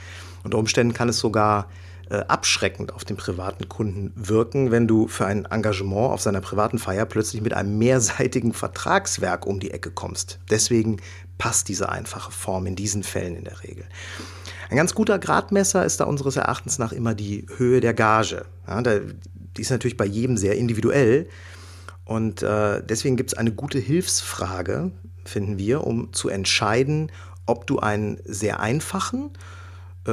Unter 0.43 0.57
Umständen 0.57 0.93
kann 0.93 1.09
es 1.09 1.19
sogar 1.19 1.69
äh, 2.09 2.17
abschreckend 2.27 2.93
auf 2.93 3.05
den 3.05 3.17
privaten 3.17 3.69
Kunden 3.69 4.11
wirken, 4.15 4.71
wenn 4.71 4.87
du 4.87 5.07
für 5.07 5.25
ein 5.25 5.45
Engagement 5.45 6.11
auf 6.11 6.21
seiner 6.21 6.41
privaten 6.41 6.77
Feier 6.77 7.05
plötzlich 7.05 7.41
mit 7.41 7.53
einem 7.53 7.77
mehrseitigen 7.77 8.53
Vertragswerk 8.53 9.47
um 9.47 9.59
die 9.59 9.71
Ecke 9.71 9.89
kommst. 9.89 10.39
Deswegen 10.49 10.97
passt 11.37 11.69
diese 11.69 11.89
einfache 11.89 12.31
Form 12.31 12.67
in 12.67 12.75
diesen 12.75 13.03
Fällen 13.03 13.35
in 13.35 13.45
der 13.45 13.63
Regel. 13.63 13.85
Ein 14.69 14.77
ganz 14.77 14.93
guter 14.93 15.17
Gradmesser 15.17 15.85
ist 15.85 15.99
da 15.99 16.03
unseres 16.05 16.35
Erachtens 16.35 16.77
nach 16.77 16.91
immer 16.91 17.15
die 17.15 17.45
Höhe 17.57 17.79
der 17.79 17.93
Gage. 17.93 18.45
Ja, 18.67 18.81
die 18.81 19.61
ist 19.61 19.71
natürlich 19.71 19.97
bei 19.97 20.05
jedem 20.05 20.37
sehr 20.37 20.57
individuell. 20.57 21.27
Und 22.05 22.43
äh, 22.43 22.81
deswegen 22.83 23.15
gibt 23.15 23.31
es 23.31 23.37
eine 23.37 23.51
gute 23.51 23.79
Hilfsfrage, 23.79 24.91
finden 25.25 25.57
wir, 25.57 25.85
um 25.85 26.11
zu 26.13 26.29
entscheiden, 26.29 27.11
ob 27.45 27.67
du 27.67 27.79
einen 27.79 28.19
sehr 28.25 28.59
einfachen, 28.59 29.31
äh, 30.05 30.11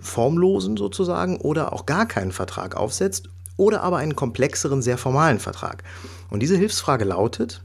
formlosen 0.00 0.76
sozusagen 0.76 1.36
oder 1.36 1.72
auch 1.72 1.86
gar 1.86 2.06
keinen 2.06 2.32
Vertrag 2.32 2.76
aufsetzt 2.76 3.28
oder 3.56 3.82
aber 3.82 3.98
einen 3.98 4.16
komplexeren, 4.16 4.82
sehr 4.82 4.98
formalen 4.98 5.38
Vertrag. 5.38 5.82
Und 6.30 6.40
diese 6.40 6.56
Hilfsfrage 6.56 7.04
lautet, 7.04 7.62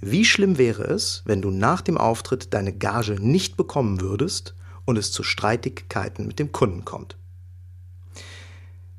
wie 0.00 0.24
schlimm 0.24 0.58
wäre 0.58 0.84
es, 0.84 1.22
wenn 1.24 1.42
du 1.42 1.50
nach 1.50 1.80
dem 1.80 1.96
Auftritt 1.96 2.52
deine 2.54 2.72
Gage 2.72 3.16
nicht 3.20 3.56
bekommen 3.56 4.00
würdest 4.00 4.54
und 4.84 4.98
es 4.98 5.10
zu 5.10 5.22
Streitigkeiten 5.22 6.26
mit 6.26 6.38
dem 6.38 6.52
Kunden 6.52 6.84
kommt? 6.84 7.16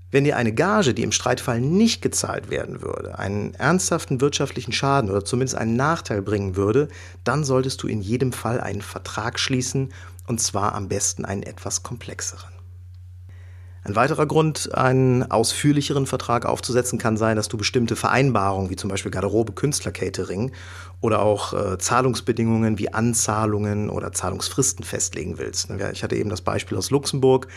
Wenn 0.09 0.23
dir 0.23 0.37
eine 0.37 0.53
Gage, 0.53 0.93
die 0.93 1.03
im 1.03 1.11
Streitfall 1.11 1.59
nicht 1.59 2.01
gezahlt 2.01 2.49
werden 2.49 2.81
würde, 2.81 3.19
einen 3.19 3.53
ernsthaften 3.55 4.21
wirtschaftlichen 4.21 4.71
Schaden 4.71 5.09
oder 5.09 5.25
zumindest 5.25 5.57
einen 5.57 5.75
Nachteil 5.75 6.21
bringen 6.21 6.55
würde, 6.55 6.87
dann 7.25 7.43
solltest 7.43 7.83
du 7.83 7.87
in 7.87 8.01
jedem 8.01 8.31
Fall 8.31 8.61
einen 8.61 8.81
Vertrag 8.81 9.37
schließen 9.37 9.89
und 10.25 10.39
zwar 10.39 10.75
am 10.75 10.87
besten 10.87 11.25
einen 11.25 11.43
etwas 11.43 11.83
komplexeren. 11.83 12.57
Ein 13.83 13.95
weiterer 13.95 14.25
Grund, 14.25 14.73
einen 14.73 15.31
ausführlicheren 15.31 16.07
Vertrag 16.07 16.45
aufzusetzen, 16.45 16.99
kann 16.99 17.15
sein, 17.15 17.37
dass 17.37 17.47
du 17.47 17.57
bestimmte 17.57 17.95
Vereinbarungen, 17.95 18.69
wie 18.69 18.75
zum 18.75 18.89
Beispiel 18.89 19.11
Garderobe, 19.11 19.53
Künstler-Catering 19.53 20.51
oder 20.99 21.21
auch 21.21 21.53
äh, 21.53 21.77
Zahlungsbedingungen 21.77 22.79
wie 22.79 22.93
Anzahlungen 22.93 23.89
oder 23.89 24.11
Zahlungsfristen 24.11 24.83
festlegen 24.83 25.37
willst. 25.37 25.69
Ich 25.93 26.03
hatte 26.03 26.17
eben 26.17 26.29
das 26.29 26.41
Beispiel 26.41 26.77
aus 26.77 26.91
Luxemburg. 26.91 27.47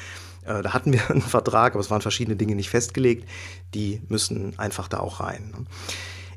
Äh, 0.45 0.63
da 0.63 0.73
hatten 0.73 0.93
wir 0.93 1.01
einen 1.11 1.23
Vertrag, 1.23 1.73
aber 1.73 1.81
es 1.81 1.91
waren 1.91 2.03
verschiedene 2.03 2.37
Dinge 2.37 2.55
nicht 2.55 2.71
festgelegt. 2.71 3.29
Die 3.75 4.01
müssen 4.09 4.59
einfach 4.59 4.89
da 4.89 5.01
auch 5.01 5.21
rein. 5.21 5.53
Ne? 5.57 5.67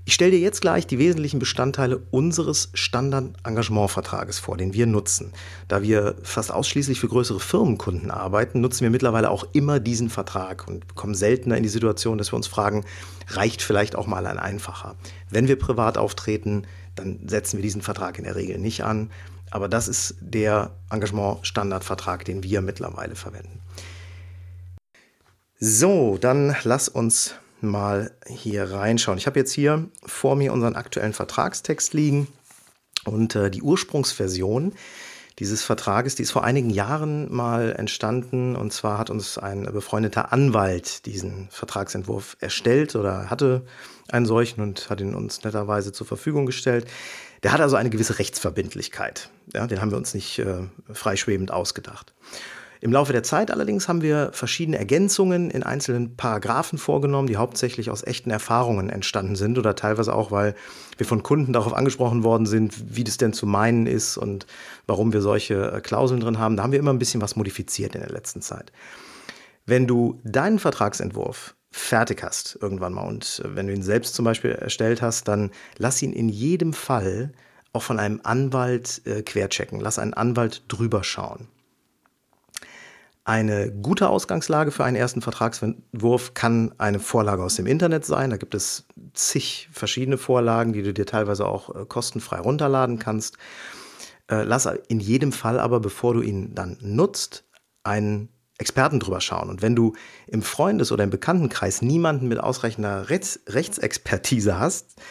Ich 0.06 0.16
stelle 0.16 0.32
dir 0.32 0.40
jetzt 0.40 0.60
gleich 0.60 0.86
die 0.86 1.00
wesentlichen 1.00 1.40
Bestandteile 1.40 2.02
unseres 2.12 2.72
Standard-Engagementvertrages 2.74 4.38
vor, 4.38 4.58
den 4.58 4.74
wir 4.74 4.86
nutzen. 4.86 5.32
Da 5.70 5.82
wir 5.82 6.16
fast 6.24 6.52
ausschließlich 6.52 7.00
für 7.00 7.08
größere 7.08 7.40
Firmenkunden 7.40 8.12
arbeiten, 8.12 8.60
nutzen 8.60 8.82
wir 8.82 8.90
mittlerweile 8.90 9.30
auch 9.30 9.46
immer 9.54 9.80
diesen 9.80 10.10
Vertrag 10.10 10.68
und 10.68 10.96
kommen 10.96 11.16
seltener 11.16 11.56
in 11.56 11.64
die 11.64 11.70
Situation, 11.70 12.18
dass 12.18 12.34
wir 12.34 12.36
uns 12.36 12.48
fragen, 12.48 12.84
reicht 13.30 13.62
vielleicht 13.62 13.96
auch 13.96 14.06
mal 14.06 14.28
ein 14.28 14.40
einfacher. 14.40 14.96
Wenn 15.30 15.48
wir 15.48 15.58
privat 15.58 15.98
auftreten, 15.98 16.68
dann 16.96 17.22
setzen 17.26 17.58
wir 17.58 17.64
diesen 17.64 17.82
Vertrag 17.82 18.18
in 18.18 18.26
der 18.26 18.36
Regel 18.36 18.60
nicht 18.60 18.84
an. 18.84 19.10
Aber 19.52 19.70
das 19.70 19.88
ist 19.88 20.16
der 20.20 20.72
Engagement-Standardvertrag, 20.90 22.26
den 22.26 22.44
wir 22.44 22.62
mittlerweile 22.62 23.16
verwenden. 23.16 23.62
So, 25.66 26.18
dann 26.20 26.58
lass 26.66 26.90
uns 26.90 27.36
mal 27.62 28.12
hier 28.28 28.70
reinschauen. 28.70 29.18
Ich 29.18 29.28
habe 29.28 29.40
jetzt 29.40 29.54
hier 29.54 29.88
vor 30.06 30.36
mir 30.36 30.52
unseren 30.52 30.76
aktuellen 30.76 31.14
Vertragstext 31.14 31.94
liegen 31.94 32.28
und 33.06 33.36
äh, 33.36 33.50
die 33.50 33.62
Ursprungsversion 33.62 34.74
dieses 35.40 35.64
Vertrages, 35.64 36.16
die 36.16 36.24
ist 36.24 36.32
vor 36.32 36.44
einigen 36.44 36.70
Jahren 36.70 37.34
mal 37.34 37.72
entstanden 37.72 38.58
und 38.58 38.74
zwar 38.74 38.98
hat 38.98 39.10
uns 39.10 39.38
ein 39.38 39.64
befreundeter 39.64 40.34
Anwalt 40.34 41.06
diesen 41.06 41.48
Vertragsentwurf 41.50 42.36
erstellt 42.42 42.98
oder 42.98 43.30
hatte 43.30 43.66
einen 44.10 44.26
solchen 44.26 44.60
und 44.60 44.90
hat 44.90 45.00
ihn 45.00 45.16
uns 45.16 45.46
netterweise 45.46 45.94
zur 45.94 46.06
Verfügung 46.06 46.46
gestellt. 46.46 46.88
Der 47.42 47.54
hat 47.54 47.62
also 47.62 47.78
eine 47.78 47.90
gewisse 47.90 48.20
Rechtsverbindlichkeit. 48.20 49.30
Ja, 49.54 49.66
den 49.66 49.80
haben 49.80 49.92
wir 49.92 49.98
uns 49.98 50.14
nicht 50.14 50.40
äh, 50.40 50.64
freischwebend 50.92 51.52
ausgedacht. 51.52 52.14
Im 52.84 52.92
Laufe 52.92 53.14
der 53.14 53.24
Zeit 53.24 53.50
allerdings 53.50 53.88
haben 53.88 54.02
wir 54.02 54.32
verschiedene 54.34 54.78
Ergänzungen 54.78 55.50
in 55.50 55.64
einzelnen 55.64 56.18
Paragraphen 56.18 56.78
vorgenommen, 56.78 57.30
die 57.30 57.38
hauptsächlich 57.38 57.90
aus 57.90 58.04
echten 58.04 58.30
Erfahrungen 58.30 58.90
entstanden 58.90 59.38
sind 59.38 59.58
oder 59.58 59.74
teilweise 59.78 60.14
auch, 60.14 60.32
weil 60.32 60.54
wir 60.98 61.06
von 61.06 61.24
Kunden 61.24 61.54
darauf 61.54 61.74
angesprochen 61.74 62.26
worden 62.26 62.46
sind, 62.46 62.94
wie 62.94 63.06
das 63.06 63.16
denn 63.16 63.32
zu 63.32 63.48
meinen 63.48 63.88
ist 63.88 64.18
und 64.18 64.48
warum 64.86 65.14
wir 65.14 65.22
solche 65.22 65.72
äh, 65.72 65.80
Klauseln 65.80 66.20
drin 66.20 66.40
haben. 66.40 66.58
Da 66.58 66.64
haben 66.64 66.74
wir 66.74 66.80
immer 66.80 66.92
ein 66.92 67.00
bisschen 67.00 67.22
was 67.22 67.38
modifiziert 67.38 67.96
in 67.96 68.02
der 68.02 68.12
letzten 68.12 68.42
Zeit. 68.42 68.74
Wenn 69.66 69.88
du 69.88 70.20
deinen 70.26 70.60
Vertragsentwurf 70.60 71.56
fertig 71.72 72.22
hast 72.22 72.60
irgendwann 72.62 72.92
mal 72.92 73.08
und 73.08 73.42
äh, 73.46 73.56
wenn 73.56 73.68
du 73.68 73.74
ihn 73.74 73.82
selbst 73.82 74.14
zum 74.14 74.26
Beispiel 74.26 74.52
erstellt 74.52 75.02
hast, 75.02 75.30
dann 75.30 75.52
lass 75.78 76.02
ihn 76.02 76.12
in 76.12 76.28
jedem 76.28 76.74
Fall 76.74 77.32
auch 77.72 77.84
von 77.84 77.98
einem 77.98 78.20
Anwalt 78.24 79.04
äh, 79.06 79.22
querchecken. 79.22 79.80
Lass 79.80 80.00
einen 80.00 80.14
Anwalt 80.14 80.64
drüber 80.68 81.06
schauen. 81.06 81.48
Eine 83.26 83.72
gute 83.72 84.10
Ausgangslage 84.10 84.72
für 84.72 84.84
einen 84.84 84.98
ersten 84.98 85.22
Vertragsentwurf 85.22 86.34
kann 86.34 86.74
eine 86.78 87.00
Vorlage 87.00 87.42
aus 87.42 87.56
dem 87.56 87.68
Internet 87.68 88.06
sein. 88.06 88.30
Da 88.30 88.38
gibt 88.38 88.54
es 88.54 88.86
zig 89.14 89.70
verschiedene 89.72 90.18
Vorlagen, 90.18 90.74
die 90.74 90.84
du 90.84 90.94
dir 90.94 91.06
teilweise 91.06 91.46
auch 91.46 91.74
äh, 91.74 91.86
kostenfrei 91.86 92.40
runterladen 92.40 93.00
kannst. 93.00 93.38
Äh, 94.30 94.44
lass 94.44 94.68
in 94.90 95.00
jedem 95.00 95.32
Fall 95.32 95.58
aber, 95.58 95.80
bevor 95.80 96.14
du 96.14 96.22
ihn 96.22 96.54
dann 96.54 96.78
nutzt, 96.82 97.46
einen 97.84 98.28
Experten 98.58 99.00
drüber 99.00 99.22
schauen. 99.22 99.50
Und 99.50 99.62
wenn 99.62 99.76
du 99.76 99.94
im 100.28 100.42
Freundes- 100.42 100.92
oder 100.92 101.06
im 101.06 101.10
Bekanntenkreis 101.10 101.82
niemanden 101.82 102.28
mit 102.28 102.40
ausreichender 102.40 103.10
Rechts 103.10 103.40
Rechtsexpertise 103.48 104.60
hast, 104.60 105.02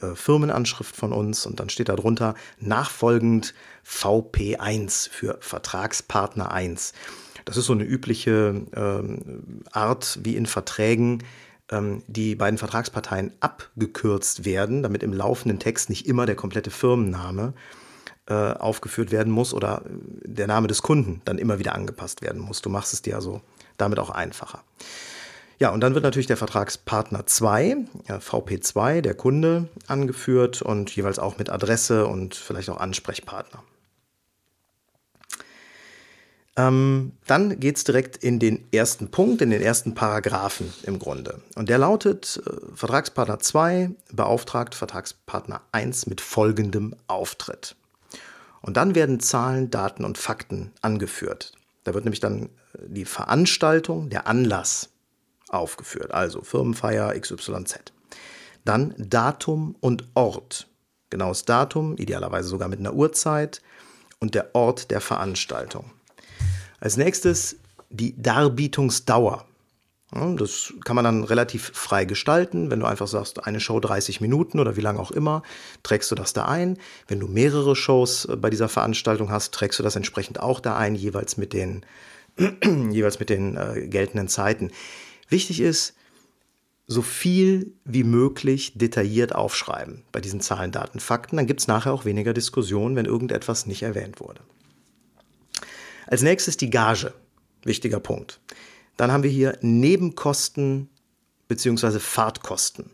äh, 0.00 0.14
Firmenanschrift 0.14 0.96
von 0.96 1.12
uns 1.12 1.46
und 1.46 1.60
dann 1.60 1.68
steht 1.68 1.88
da 1.88 1.96
drunter 1.96 2.34
nachfolgend 2.58 3.54
VP1 3.86 5.10
für 5.10 5.38
Vertragspartner 5.40 6.52
1. 6.52 6.92
Das 7.44 7.56
ist 7.56 7.66
so 7.66 7.72
eine 7.72 7.84
übliche 7.84 8.66
ähm, 8.74 9.62
Art, 9.72 10.18
wie 10.22 10.36
in 10.36 10.46
Verträgen 10.46 11.24
ähm, 11.70 12.02
die 12.06 12.34
beiden 12.34 12.58
Vertragsparteien 12.58 13.32
abgekürzt 13.40 14.44
werden, 14.44 14.82
damit 14.82 15.02
im 15.02 15.12
laufenden 15.12 15.58
Text 15.58 15.88
nicht 15.90 16.06
immer 16.06 16.26
der 16.26 16.36
komplette 16.36 16.70
Firmenname 16.70 17.54
äh, 18.26 18.34
aufgeführt 18.34 19.10
werden 19.10 19.32
muss 19.32 19.54
oder 19.54 19.82
der 19.86 20.46
Name 20.46 20.68
des 20.68 20.82
Kunden 20.82 21.22
dann 21.24 21.38
immer 21.38 21.58
wieder 21.58 21.74
angepasst 21.74 22.22
werden 22.22 22.40
muss. 22.40 22.62
Du 22.62 22.70
machst 22.70 22.92
es 22.92 23.02
dir 23.02 23.16
also 23.16 23.40
damit 23.76 23.98
auch 23.98 24.10
einfacher. 24.10 24.62
Ja, 25.60 25.68
und 25.68 25.80
dann 25.80 25.92
wird 25.92 26.04
natürlich 26.04 26.26
der 26.26 26.38
Vertragspartner 26.38 27.26
2, 27.26 27.76
ja, 28.08 28.16
VP2, 28.16 29.02
der 29.02 29.12
Kunde, 29.12 29.68
angeführt 29.86 30.62
und 30.62 30.96
jeweils 30.96 31.18
auch 31.18 31.36
mit 31.36 31.50
Adresse 31.50 32.06
und 32.06 32.34
vielleicht 32.34 32.70
auch 32.70 32.78
Ansprechpartner. 32.78 33.62
Ähm, 36.56 37.12
dann 37.26 37.60
geht 37.60 37.76
es 37.76 37.84
direkt 37.84 38.16
in 38.16 38.38
den 38.38 38.64
ersten 38.72 39.10
Punkt, 39.10 39.42
in 39.42 39.50
den 39.50 39.60
ersten 39.60 39.94
Paragraphen 39.94 40.72
im 40.84 40.98
Grunde. 40.98 41.42
Und 41.56 41.68
der 41.68 41.76
lautet, 41.76 42.42
äh, 42.46 42.74
Vertragspartner 42.74 43.38
2 43.38 43.90
beauftragt 44.12 44.74
Vertragspartner 44.74 45.60
1 45.72 46.06
mit 46.06 46.22
folgendem 46.22 46.96
Auftritt. 47.06 47.76
Und 48.62 48.78
dann 48.78 48.94
werden 48.94 49.20
Zahlen, 49.20 49.70
Daten 49.70 50.06
und 50.06 50.16
Fakten 50.16 50.72
angeführt. 50.80 51.52
Da 51.84 51.92
wird 51.92 52.04
nämlich 52.04 52.20
dann 52.20 52.44
äh, 52.44 52.48
die 52.88 53.04
Veranstaltung, 53.04 54.08
der 54.08 54.26
Anlass 54.26 54.89
aufgeführt. 55.50 56.12
Also 56.12 56.42
Firmenfeier 56.42 57.18
XYZ. 57.18 57.92
Dann 58.64 58.94
Datum 58.98 59.76
und 59.80 60.04
Ort. 60.14 60.68
Genaues 61.10 61.44
Datum, 61.44 61.96
idealerweise 61.96 62.48
sogar 62.48 62.68
mit 62.68 62.78
einer 62.78 62.94
Uhrzeit. 62.94 63.62
und 64.22 64.34
der 64.34 64.54
Ort 64.54 64.90
der 64.90 65.00
Veranstaltung. 65.00 65.90
Als 66.78 66.98
nächstes 66.98 67.56
die 67.88 68.20
Darbietungsdauer. 68.20 69.46
Das 70.12 70.72
kann 70.84 70.96
man 70.96 71.04
dann 71.04 71.22
relativ 71.22 71.70
frei 71.72 72.04
gestalten. 72.04 72.70
Wenn 72.70 72.80
du 72.80 72.86
einfach 72.86 73.06
sagst, 73.06 73.46
eine 73.46 73.60
Show 73.60 73.78
30 73.78 74.20
Minuten 74.20 74.58
oder 74.58 74.76
wie 74.76 74.80
lange 74.80 74.98
auch 74.98 75.12
immer, 75.12 75.44
trägst 75.84 76.10
du 76.10 76.16
das 76.16 76.32
da 76.32 76.46
ein. 76.46 76.78
Wenn 77.06 77.20
du 77.20 77.28
mehrere 77.28 77.76
Shows 77.76 78.24
äh, 78.24 78.36
bei 78.36 78.50
dieser 78.50 78.68
Veranstaltung 78.68 79.30
hast, 79.30 79.54
trägst 79.54 79.78
du 79.78 79.84
das 79.84 79.94
entsprechend 79.94 80.40
auch 80.40 80.58
da 80.58 80.76
ein, 80.76 80.96
jeweils 80.96 81.36
mit 81.36 81.52
den, 81.52 81.86
jeweils 82.90 83.20
mit 83.20 83.30
den 83.30 83.56
äh, 83.56 83.86
geltenden 83.86 84.26
Zeiten. 84.26 84.72
Wichtig 85.30 85.60
ist, 85.60 85.94
so 86.86 87.02
viel 87.02 87.72
wie 87.84 88.02
möglich 88.02 88.72
detailliert 88.74 89.32
aufschreiben 89.32 90.02
bei 90.10 90.20
diesen 90.20 90.40
Zahlen, 90.40 90.72
Daten, 90.72 90.98
Fakten. 90.98 91.36
Dann 91.36 91.46
gibt 91.46 91.60
es 91.60 91.68
nachher 91.68 91.92
auch 91.92 92.04
weniger 92.04 92.34
Diskussion, 92.34 92.96
wenn 92.96 93.06
irgendetwas 93.06 93.66
nicht 93.66 93.82
erwähnt 93.82 94.18
wurde. 94.18 94.40
Als 96.08 96.22
nächstes 96.22 96.56
die 96.56 96.68
Gage. 96.68 97.14
Wichtiger 97.62 98.00
Punkt. 98.00 98.40
Dann 98.96 99.12
haben 99.12 99.22
wir 99.22 99.30
hier 99.30 99.56
Nebenkosten 99.60 100.88
bzw. 101.46 102.00
Fahrtkosten. 102.00 102.90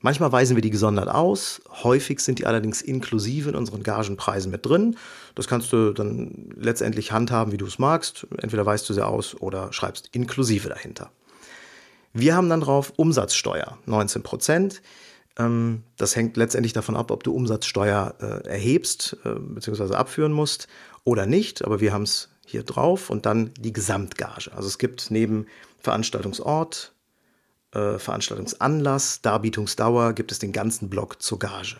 Manchmal 0.00 0.30
weisen 0.30 0.56
wir 0.56 0.60
die 0.60 0.70
gesondert 0.70 1.08
aus, 1.08 1.62
häufig 1.82 2.20
sind 2.20 2.38
die 2.38 2.46
allerdings 2.46 2.82
inklusive 2.82 3.48
in 3.48 3.56
unseren 3.56 3.82
Gagenpreisen 3.82 4.52
mit 4.52 4.66
drin. 4.66 4.96
Das 5.34 5.48
kannst 5.48 5.72
du 5.72 5.94
dann 5.94 6.50
letztendlich 6.54 7.12
handhaben, 7.12 7.50
wie 7.50 7.56
du 7.56 7.66
es 7.66 7.78
magst. 7.78 8.26
Entweder 8.42 8.66
weist 8.66 8.88
du 8.90 8.92
sie 8.92 9.04
aus 9.04 9.34
oder 9.34 9.72
schreibst 9.72 10.10
inklusive 10.12 10.68
dahinter. 10.68 11.10
Wir 12.18 12.34
haben 12.34 12.48
dann 12.48 12.62
drauf 12.62 12.94
Umsatzsteuer, 12.96 13.76
19 13.84 14.22
Prozent. 14.22 14.80
Ähm, 15.38 15.82
das 15.98 16.16
hängt 16.16 16.38
letztendlich 16.38 16.72
davon 16.72 16.96
ab, 16.96 17.10
ob 17.10 17.22
du 17.22 17.34
Umsatzsteuer 17.34 18.14
äh, 18.20 18.48
erhebst 18.48 19.18
äh, 19.26 19.34
bzw. 19.38 19.94
abführen 19.94 20.32
musst 20.32 20.66
oder 21.04 21.26
nicht. 21.26 21.62
Aber 21.62 21.80
wir 21.80 21.92
haben 21.92 22.04
es 22.04 22.30
hier 22.46 22.62
drauf 22.62 23.10
und 23.10 23.26
dann 23.26 23.52
die 23.58 23.74
Gesamtgage. 23.74 24.50
Also 24.56 24.66
es 24.66 24.78
gibt 24.78 25.10
neben 25.10 25.46
Veranstaltungsort, 25.78 26.94
äh, 27.74 27.98
Veranstaltungsanlass, 27.98 29.20
Darbietungsdauer, 29.20 30.14
gibt 30.14 30.32
es 30.32 30.38
den 30.38 30.52
ganzen 30.52 30.88
Block 30.88 31.20
zur 31.20 31.38
Gage. 31.38 31.76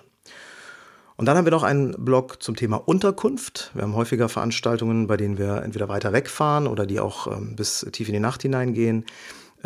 Und 1.16 1.24
dann 1.24 1.38
haben 1.38 1.46
wir 1.46 1.50
noch 1.50 1.62
einen 1.62 1.92
Block 2.04 2.42
zum 2.42 2.56
Thema 2.56 2.76
Unterkunft. 2.76 3.70
Wir 3.72 3.84
haben 3.84 3.94
häufiger 3.94 4.28
Veranstaltungen, 4.28 5.06
bei 5.06 5.16
denen 5.16 5.38
wir 5.38 5.62
entweder 5.62 5.88
weiter 5.88 6.12
wegfahren 6.12 6.66
oder 6.66 6.84
die 6.84 7.00
auch 7.00 7.26
ähm, 7.26 7.56
bis 7.56 7.86
tief 7.90 8.08
in 8.08 8.12
die 8.12 8.20
Nacht 8.20 8.42
hineingehen, 8.42 9.06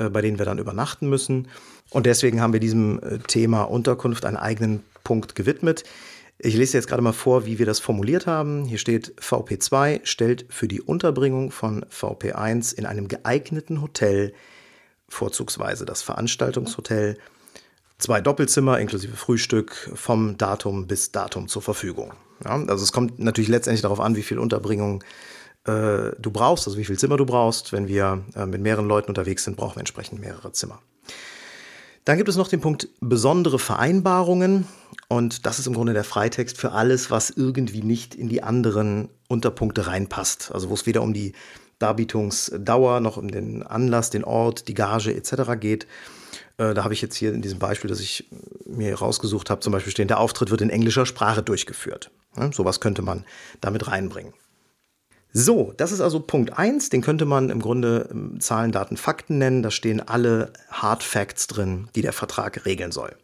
bei 0.09 0.23
denen 0.23 0.39
wir 0.39 0.47
dann 0.47 0.59
übernachten 0.59 1.09
müssen. 1.09 1.49
Und 1.91 2.07
deswegen 2.07 2.41
haben 2.41 2.53
wir 2.53 2.61
diesem 2.61 3.01
äh, 3.03 3.19
Thema 3.19 3.65
Unterkunft 3.65 4.25
einen 4.25 4.37
eigenen 4.37 4.83
Punkt 5.05 5.35
gewidmet. 5.35 5.85
Ich 6.39 6.57
lese 6.57 6.79
jetzt 6.79 6.87
gerade 6.87 7.03
mal 7.03 7.13
vor, 7.13 7.45
wie 7.45 7.59
wir 7.59 7.67
das 7.67 7.81
formuliert 7.81 8.27
haben. 8.27 8.65
Hier 8.65 8.79
steht, 8.79 9.15
VP2 9.21 10.01
stellt 10.05 10.47
für 10.49 10.69
die 10.69 10.81
Unterbringung 10.81 11.51
von 11.51 11.85
VP1 11.85 12.75
in 12.75 12.87
einem 12.87 13.09
geeigneten 13.09 13.83
Hotel, 13.83 14.33
vorzugsweise 15.09 15.85
das 15.85 16.01
Veranstaltungshotel, 16.01 17.19
zwei 17.99 18.23
Doppelzimmer 18.23 18.79
inklusive 18.79 19.17
Frühstück 19.17 19.91
vom 19.95 20.39
Datum 20.39 20.87
bis 20.87 21.13
Datum 21.13 21.49
zur 21.49 21.61
Verfügung. 21.61 22.15
Ja, 22.43 22.53
also 22.53 22.85
es 22.85 22.93
kommt 22.93 23.19
natürlich 23.19 23.51
letztendlich 23.51 23.83
darauf 23.83 24.01
an, 24.01 24.17
wie 24.17 24.23
viel 24.23 24.39
Unterbringung 24.39 25.05
äh, 25.71 26.13
du 26.19 26.31
brauchst, 26.31 26.67
also 26.67 26.79
wie 26.79 26.85
viel 26.85 26.99
Zimmer 26.99 27.17
du 27.17 27.27
brauchst. 27.27 27.73
Wenn 27.73 27.89
wir 27.89 28.25
äh, 28.35 28.47
mit 28.47 28.61
mehreren 28.61 28.89
Leuten 28.89 29.11
unterwegs 29.11 29.45
sind, 29.45 29.57
brauchen 29.57 29.77
wir 29.77 29.81
entsprechend 29.81 30.21
mehrere 30.21 30.53
Zimmer. 30.53 30.81
Dann 32.05 32.17
gibt 32.17 32.29
es 32.29 32.37
noch 32.37 32.49
den 32.49 32.61
Punkt 32.61 32.89
besondere 33.01 33.59
Vereinbarungen. 33.59 34.67
Und 35.09 35.47
das 35.47 35.59
ist 35.59 35.67
im 35.67 35.75
Grunde 35.75 35.93
der 35.93 36.05
Freitext 36.05 36.57
für 36.57 36.73
alles, 36.73 37.11
was 37.11 37.31
irgendwie 37.31 37.83
nicht 37.83 38.15
in 38.15 38.29
die 38.29 38.43
anderen 38.43 39.09
Unterpunkte 39.29 39.87
reinpasst. 39.87 40.51
Also 40.53 40.71
wo 40.71 40.75
es 40.75 40.87
weder 40.87 41.03
um 41.03 41.13
die 41.13 41.33
Darbietungsdauer 41.79 43.01
noch 43.01 43.17
um 43.17 43.31
den 43.31 43.63
Anlass, 43.63 44.11
den 44.11 44.25
Ort, 44.25 44.69
die 44.69 44.75
Gage 44.75 45.15
etc. 45.15 45.59
geht. 45.59 45.87
Äh, 46.59 46.75
da 46.75 46.85
habe 46.85 46.95
ich 46.95 47.03
jetzt 47.03 47.17
hier 47.17 47.33
in 47.33 47.43
diesem 47.43 47.59
Beispiel, 47.59 47.89
das 47.89 48.01
ich 48.01 48.29
mir 48.67 48.95
rausgesucht 48.95 49.51
habe, 49.51 49.61
zum 49.61 49.73
Beispiel 49.73 49.93
stehen, 49.93 50.09
der 50.09 50.21
Auftritt 50.21 50.51
wird 50.51 50.61
in 50.61 50.71
englischer 50.71 51.07
Sprache 51.07 51.43
durchgeführt. 51.43 52.11
Ja, 52.37 52.53
sowas 52.53 52.81
könnte 52.81 53.03
man 53.03 53.25
damit 53.61 53.89
reinbringen. 53.89 54.33
So, 55.33 55.73
das 55.77 55.93
ist 55.93 56.01
also 56.01 56.19
Punkt 56.21 56.59
1, 56.59 56.89
den 56.89 57.03
könnte 57.03 57.25
man 57.25 57.51
im 57.51 57.61
Grunde 57.61 58.09
ähm, 58.11 58.41
Zahlen, 58.41 58.73
Daten, 58.73 58.97
Fakten 58.97 59.39
nennen. 59.39 59.63
Da 59.63 59.71
stehen 59.71 60.01
alle 60.01 60.53
Hard 60.71 61.03
Facts 61.03 61.47
drin, 61.47 61.89
die 61.95 62.03
der 62.03 62.13
Vertrag 62.13 62.65
regeln 62.67 62.91
soll. 62.91 63.15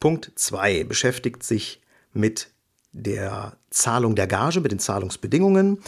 Punkt 0.00 0.32
2 0.34 0.84
beschäftigt 0.84 1.42
sich 1.42 1.80
mit 2.12 2.50
der 2.92 3.56
Zahlung 3.70 4.16
der 4.16 4.26
Gage, 4.26 4.60
mit 4.60 4.72
den 4.72 4.78
Zahlungsbedingungen. 4.78 5.78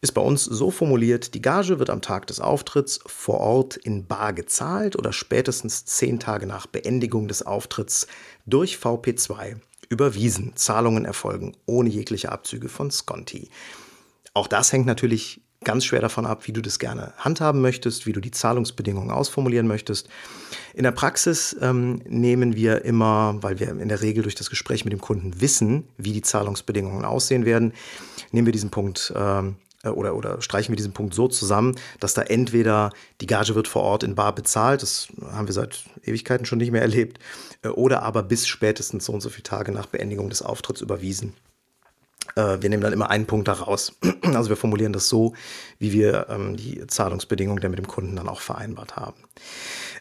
Ist 0.00 0.12
bei 0.12 0.20
uns 0.20 0.44
so 0.44 0.70
formuliert, 0.70 1.34
die 1.34 1.40
Gage 1.40 1.78
wird 1.78 1.88
am 1.88 2.02
Tag 2.02 2.26
des 2.26 2.40
Auftritts 2.40 3.00
vor 3.06 3.40
Ort 3.40 3.76
in 3.76 4.06
Bar 4.06 4.32
gezahlt 4.32 4.96
oder 4.96 5.12
spätestens 5.12 5.86
zehn 5.86 6.18
Tage 6.18 6.46
nach 6.46 6.66
Beendigung 6.66 7.28
des 7.28 7.46
Auftritts 7.46 8.06
durch 8.44 8.76
VP2 8.76 9.56
überwiesen. 9.88 10.52
Zahlungen 10.56 11.04
erfolgen 11.04 11.56
ohne 11.66 11.88
jegliche 11.88 12.32
Abzüge 12.32 12.68
von 12.68 12.90
Sconti. 12.90 13.48
Auch 14.34 14.48
das 14.48 14.72
hängt 14.72 14.86
natürlich 14.86 15.40
ganz 15.62 15.84
schwer 15.84 16.00
davon 16.00 16.26
ab, 16.26 16.46
wie 16.46 16.52
du 16.52 16.60
das 16.60 16.78
gerne 16.78 17.14
handhaben 17.16 17.60
möchtest, 17.60 18.06
wie 18.06 18.12
du 18.12 18.20
die 18.20 18.30
Zahlungsbedingungen 18.30 19.10
ausformulieren 19.10 19.66
möchtest. 19.66 20.08
In 20.74 20.82
der 20.82 20.92
Praxis 20.92 21.56
ähm, 21.60 22.02
nehmen 22.06 22.54
wir 22.54 22.84
immer, 22.84 23.36
weil 23.40 23.58
wir 23.60 23.68
in 23.68 23.88
der 23.88 24.02
Regel 24.02 24.22
durch 24.22 24.34
das 24.34 24.50
Gespräch 24.50 24.84
mit 24.84 24.92
dem 24.92 25.00
Kunden 25.00 25.40
wissen, 25.40 25.88
wie 25.96 26.12
die 26.12 26.20
Zahlungsbedingungen 26.20 27.04
aussehen 27.04 27.44
werden, 27.44 27.72
nehmen 28.30 28.46
wir 28.46 28.52
diesen 28.52 28.70
Punkt 28.70 29.12
ähm, 29.16 29.56
äh, 29.84 29.88
oder, 29.88 30.14
oder 30.16 30.42
streichen 30.42 30.72
wir 30.72 30.76
diesen 30.76 30.92
Punkt 30.92 31.14
so 31.14 31.28
zusammen, 31.28 31.76
dass 32.00 32.14
da 32.14 32.22
entweder 32.22 32.90
die 33.20 33.26
Gage 33.26 33.54
wird 33.54 33.68
vor 33.68 33.82
Ort 33.82 34.02
in 34.02 34.14
Bar 34.14 34.34
bezahlt, 34.34 34.82
das 34.82 35.08
haben 35.32 35.46
wir 35.46 35.54
seit 35.54 35.84
Ewigkeiten 36.02 36.44
schon 36.46 36.58
nicht 36.58 36.72
mehr 36.72 36.82
erlebt, 36.82 37.18
äh, 37.62 37.68
oder 37.68 38.02
aber 38.02 38.22
bis 38.22 38.46
spätestens 38.46 39.06
so 39.06 39.12
und 39.12 39.20
so 39.20 39.30
viele 39.30 39.44
Tage 39.44 39.72
nach 39.72 39.86
Beendigung 39.86 40.28
des 40.28 40.42
Auftritts 40.42 40.80
überwiesen. 40.80 41.34
Äh, 42.36 42.58
wir 42.60 42.70
nehmen 42.70 42.82
dann 42.82 42.92
immer 42.92 43.10
einen 43.10 43.26
Punkt 43.26 43.48
daraus. 43.48 43.92
Also 44.34 44.48
wir 44.48 44.56
formulieren 44.56 44.92
das 44.92 45.08
so, 45.08 45.34
wie 45.78 45.92
wir 45.92 46.26
ähm, 46.28 46.56
die 46.56 46.86
Zahlungsbedingungen 46.86 47.60
dann 47.60 47.70
mit 47.70 47.78
dem 47.78 47.86
Kunden 47.86 48.16
dann 48.16 48.28
auch 48.28 48.40
vereinbart 48.40 48.96
haben. 48.96 49.22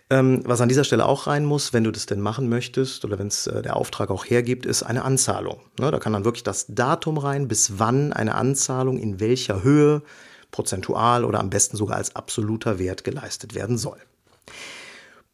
Ähm, 0.09 0.41
was 0.45 0.61
an 0.61 0.69
dieser 0.69 0.83
Stelle 0.83 1.05
auch 1.05 1.27
rein 1.27 1.45
muss, 1.45 1.73
wenn 1.73 1.83
du 1.83 1.91
das 1.91 2.05
denn 2.05 2.21
machen 2.21 2.49
möchtest 2.49 3.05
oder 3.05 3.19
wenn 3.19 3.27
es 3.27 3.47
äh, 3.47 3.61
der 3.61 3.75
Auftrag 3.75 4.09
auch 4.09 4.25
hergibt, 4.25 4.65
ist 4.65 4.83
eine 4.83 5.03
Anzahlung. 5.03 5.59
Ne, 5.79 5.91
da 5.91 5.99
kann 5.99 6.13
dann 6.13 6.25
wirklich 6.25 6.43
das 6.43 6.65
Datum 6.67 7.17
rein, 7.17 7.47
bis 7.47 7.79
wann 7.79 8.13
eine 8.13 8.35
Anzahlung 8.35 8.97
in 8.97 9.19
welcher 9.19 9.63
Höhe 9.63 10.01
prozentual 10.51 11.25
oder 11.25 11.39
am 11.39 11.49
besten 11.49 11.77
sogar 11.77 11.97
als 11.97 12.15
absoluter 12.15 12.79
Wert 12.79 13.03
geleistet 13.03 13.55
werden 13.55 13.77
soll. 13.77 13.97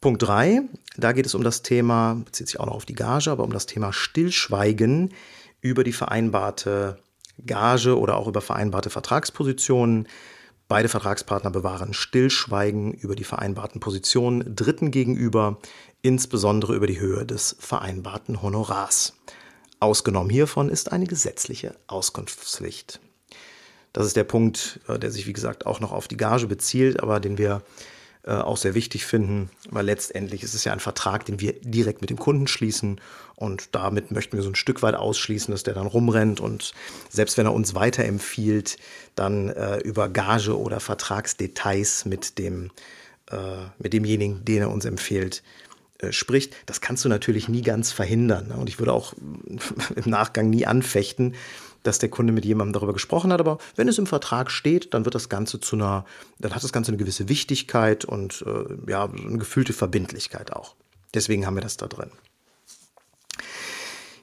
Punkt 0.00 0.22
3, 0.22 0.62
da 0.96 1.12
geht 1.12 1.26
es 1.26 1.34
um 1.34 1.44
das 1.44 1.62
Thema, 1.62 2.14
bezieht 2.24 2.48
sich 2.48 2.58
auch 2.58 2.66
noch 2.66 2.74
auf 2.74 2.86
die 2.86 2.94
Gage, 2.94 3.30
aber 3.30 3.44
um 3.44 3.52
das 3.52 3.66
Thema 3.66 3.92
Stillschweigen 3.92 5.12
über 5.60 5.84
die 5.84 5.92
vereinbarte 5.92 6.98
Gage 7.46 7.98
oder 7.98 8.16
auch 8.16 8.28
über 8.28 8.40
vereinbarte 8.40 8.90
Vertragspositionen. 8.90 10.08
Beide 10.68 10.88
Vertragspartner 10.88 11.50
bewahren 11.50 11.94
Stillschweigen 11.94 12.92
über 12.92 13.16
die 13.16 13.24
vereinbarten 13.24 13.80
Positionen 13.80 14.54
Dritten 14.54 14.90
gegenüber, 14.90 15.58
insbesondere 16.02 16.74
über 16.74 16.86
die 16.86 17.00
Höhe 17.00 17.26
des 17.26 17.56
vereinbarten 17.58 18.40
Honorars. 18.40 19.14
Ausgenommen 19.80 20.30
hiervon 20.30 20.68
ist 20.68 20.92
eine 20.92 21.06
gesetzliche 21.06 21.74
Auskunftspflicht. 21.86 23.00
Das 23.92 24.06
ist 24.06 24.16
der 24.16 24.24
Punkt, 24.24 24.80
äh, 24.86 24.98
der 24.98 25.10
sich, 25.10 25.26
wie 25.26 25.32
gesagt, 25.32 25.66
auch 25.66 25.80
noch 25.80 25.92
auf 25.92 26.06
die 26.06 26.16
Gage 26.16 26.46
bezieht, 26.46 27.02
aber 27.02 27.18
den 27.18 27.38
wir 27.38 27.62
äh, 28.24 28.32
auch 28.32 28.56
sehr 28.56 28.74
wichtig 28.74 29.06
finden, 29.06 29.50
weil 29.70 29.86
letztendlich 29.86 30.42
ist 30.42 30.54
es 30.54 30.64
ja 30.64 30.72
ein 30.72 30.80
Vertrag, 30.80 31.24
den 31.24 31.40
wir 31.40 31.54
direkt 31.60 32.00
mit 32.00 32.10
dem 32.10 32.18
Kunden 32.18 32.46
schließen 32.46 33.00
und 33.34 33.74
damit 33.74 34.10
möchten 34.10 34.36
wir 34.36 34.42
so 34.42 34.50
ein 34.50 34.54
Stück 34.54 34.82
weit 34.82 34.94
ausschließen, 34.94 35.52
dass 35.52 35.62
der 35.62 35.74
dann 35.74 35.86
rumrennt 35.86 36.40
und 36.40 36.72
selbst 37.08 37.38
wenn 37.38 37.46
er 37.46 37.54
uns 37.54 37.74
weiterempfiehlt, 37.74 38.76
dann 39.14 39.48
äh, 39.48 39.78
über 39.78 40.08
Gage 40.08 40.58
oder 40.58 40.80
Vertragsdetails 40.80 42.04
mit 42.04 42.38
dem 42.38 42.70
äh, 43.30 43.36
mit 43.78 43.92
demjenigen, 43.92 44.44
den 44.44 44.62
er 44.62 44.70
uns 44.70 44.84
empfiehlt, 44.84 45.42
äh, 45.98 46.12
spricht. 46.12 46.54
Das 46.66 46.80
kannst 46.80 47.04
du 47.04 47.08
natürlich 47.08 47.48
nie 47.48 47.62
ganz 47.62 47.92
verhindern. 47.92 48.48
Ne? 48.48 48.56
Und 48.56 48.68
ich 48.68 48.78
würde 48.78 48.92
auch 48.92 49.14
im 49.96 50.10
Nachgang 50.10 50.50
nie 50.50 50.66
anfechten, 50.66 51.34
dass 51.82 51.98
der 51.98 52.08
Kunde 52.08 52.32
mit 52.32 52.44
jemandem 52.44 52.74
darüber 52.74 52.92
gesprochen 52.92 53.32
hat. 53.32 53.40
Aber 53.40 53.58
wenn 53.76 53.88
es 53.88 53.98
im 53.98 54.06
Vertrag 54.06 54.50
steht, 54.50 54.94
dann 54.94 55.04
wird 55.04 55.14
das 55.14 55.28
Ganze 55.28 55.60
zu 55.60 55.76
einer, 55.76 56.04
dann 56.38 56.54
hat 56.54 56.62
das 56.62 56.72
Ganze 56.72 56.90
eine 56.90 56.98
gewisse 56.98 57.28
Wichtigkeit 57.28 58.04
und 58.04 58.44
äh, 58.46 58.90
ja, 58.90 59.04
eine 59.04 59.38
gefühlte 59.38 59.72
Verbindlichkeit 59.72 60.52
auch. 60.52 60.74
Deswegen 61.14 61.46
haben 61.46 61.56
wir 61.56 61.62
das 61.62 61.76
da 61.76 61.86
drin. 61.86 62.10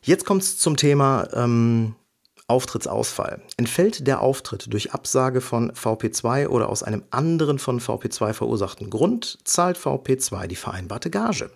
Jetzt 0.01 0.25
kommt 0.25 0.41
es 0.41 0.57
zum 0.57 0.77
Thema 0.77 1.27
ähm, 1.33 1.95
Auftrittsausfall. 2.47 3.41
Entfällt 3.57 4.07
der 4.07 4.21
Auftritt 4.21 4.71
durch 4.71 4.93
Absage 4.93 5.41
von 5.41 5.71
VP2 5.73 6.47
oder 6.47 6.69
aus 6.69 6.81
einem 6.81 7.03
anderen 7.11 7.59
von 7.59 7.81
VP2 7.81 8.31
verursachten 8.31 8.89
Grund, 8.89 9.39
zahlt 9.43 9.77
VP2 9.77 10.47
die 10.47 10.55
vereinbarte 10.55 11.09
Gage. 11.09 11.51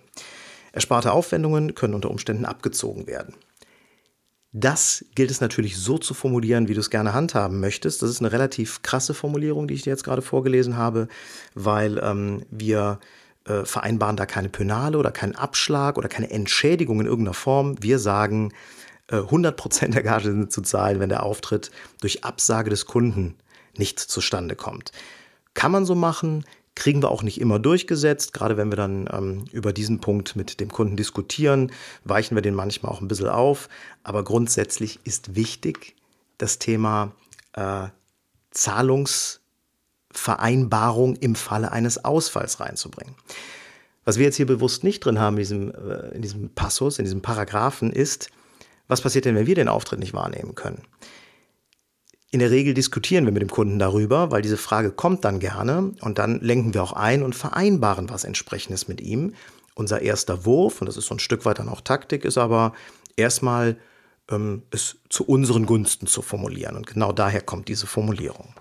Ersparte 0.73 1.13
Aufwendungen 1.13 1.75
können 1.75 1.93
unter 1.93 2.11
Umständen 2.11 2.45
abgezogen 2.45 3.07
werden. 3.07 3.35
Das 4.53 5.05
gilt 5.15 5.31
es 5.31 5.39
natürlich 5.39 5.77
so 5.77 5.97
zu 5.97 6.13
formulieren, 6.13 6.67
wie 6.67 6.73
du 6.73 6.81
es 6.81 6.89
gerne 6.89 7.13
handhaben 7.13 7.61
möchtest. 7.61 8.01
Das 8.01 8.09
ist 8.09 8.19
eine 8.19 8.33
relativ 8.33 8.81
krasse 8.81 9.13
Formulierung, 9.13 9.67
die 9.67 9.75
ich 9.75 9.83
dir 9.83 9.91
jetzt 9.91 10.03
gerade 10.03 10.21
vorgelesen 10.21 10.75
habe, 10.75 11.07
weil 11.53 11.97
ähm, 11.99 12.43
wir 12.51 12.99
äh, 13.45 13.63
vereinbaren 13.63 14.17
da 14.17 14.25
keine 14.25 14.49
Penale 14.49 14.97
oder 14.97 15.11
keinen 15.11 15.35
Abschlag 15.35 15.97
oder 15.97 16.09
keine 16.09 16.31
Entschädigung 16.31 16.99
in 16.99 17.05
irgendeiner 17.05 17.33
Form. 17.33 17.81
Wir 17.81 17.97
sagen, 17.97 18.51
äh, 19.07 19.15
100% 19.15 19.91
der 19.91 20.03
Gage 20.03 20.25
sind 20.25 20.51
zu 20.51 20.61
zahlen, 20.61 20.99
wenn 20.99 21.09
der 21.09 21.23
Auftritt 21.23 21.71
durch 22.01 22.25
Absage 22.25 22.69
des 22.69 22.85
Kunden 22.85 23.35
nicht 23.77 23.99
zustande 23.99 24.55
kommt. 24.55 24.91
Kann 25.53 25.71
man 25.71 25.85
so 25.85 25.95
machen, 25.95 26.43
kriegen 26.75 27.01
wir 27.01 27.09
auch 27.11 27.23
nicht 27.23 27.41
immer 27.41 27.59
durchgesetzt. 27.59 28.33
Gerade 28.33 28.57
wenn 28.57 28.71
wir 28.71 28.77
dann 28.77 29.09
ähm, 29.11 29.45
über 29.51 29.73
diesen 29.73 29.99
Punkt 29.99 30.35
mit 30.35 30.59
dem 30.59 30.71
Kunden 30.71 30.95
diskutieren, 30.95 31.71
weichen 32.03 32.35
wir 32.35 32.41
den 32.41 32.55
manchmal 32.55 32.91
auch 32.91 33.01
ein 33.01 33.07
bisschen 33.07 33.29
auf. 33.29 33.69
Aber 34.03 34.23
grundsätzlich 34.23 34.99
ist 35.03 35.35
wichtig, 35.35 35.95
das 36.37 36.59
Thema 36.59 37.13
äh, 37.53 37.87
Zahlungsvereinbarung 38.51 41.15
im 41.17 41.35
Falle 41.35 41.71
eines 41.71 42.03
Ausfalls 42.03 42.59
reinzubringen. 42.59 43.15
Was 44.03 44.17
wir 44.17 44.25
jetzt 44.25 44.37
hier 44.37 44.47
bewusst 44.47 44.83
nicht 44.83 45.05
drin 45.05 45.19
haben 45.19 45.35
in 45.35 45.41
diesem, 45.41 45.71
äh, 45.71 46.15
in 46.15 46.21
diesem 46.21 46.49
Passus, 46.49 46.99
in 46.99 47.05
diesem 47.05 47.21
Paragraphen, 47.21 47.91
ist, 47.91 48.29
was 48.87 49.01
passiert 49.01 49.25
denn, 49.25 49.35
wenn 49.35 49.47
wir 49.47 49.55
den 49.55 49.67
Auftritt 49.67 49.99
nicht 49.99 50.13
wahrnehmen 50.13 50.55
können? 50.55 50.83
In 52.33 52.39
der 52.39 52.49
Regel 52.49 52.73
diskutieren 52.73 53.25
wir 53.25 53.33
mit 53.33 53.41
dem 53.41 53.49
Kunden 53.49 53.77
darüber, 53.77 54.31
weil 54.31 54.41
diese 54.41 54.55
Frage 54.55 54.91
kommt 54.91 55.25
dann 55.25 55.39
gerne 55.39 55.91
und 55.99 56.17
dann 56.17 56.39
lenken 56.39 56.73
wir 56.73 56.81
auch 56.81 56.93
ein 56.93 57.23
und 57.23 57.35
vereinbaren 57.35 58.09
was 58.09 58.23
entsprechendes 58.23 58.87
mit 58.87 59.01
ihm. 59.01 59.33
Unser 59.75 60.01
erster 60.01 60.45
Wurf, 60.45 60.79
und 60.79 60.87
das 60.87 60.95
ist 60.95 61.07
so 61.07 61.15
ein 61.15 61.19
Stück 61.19 61.43
weit 61.43 61.59
dann 61.59 61.67
auch 61.67 61.81
Taktik, 61.81 62.23
ist 62.23 62.37
aber 62.37 62.73
erstmal 63.17 63.75
ähm, 64.29 64.63
es 64.71 64.97
zu 65.09 65.25
unseren 65.25 65.65
Gunsten 65.65 66.07
zu 66.07 66.21
formulieren. 66.21 66.77
Und 66.77 66.87
genau 66.87 67.11
daher 67.11 67.41
kommt 67.41 67.67
diese 67.67 67.85
Formulierung. 67.85 68.53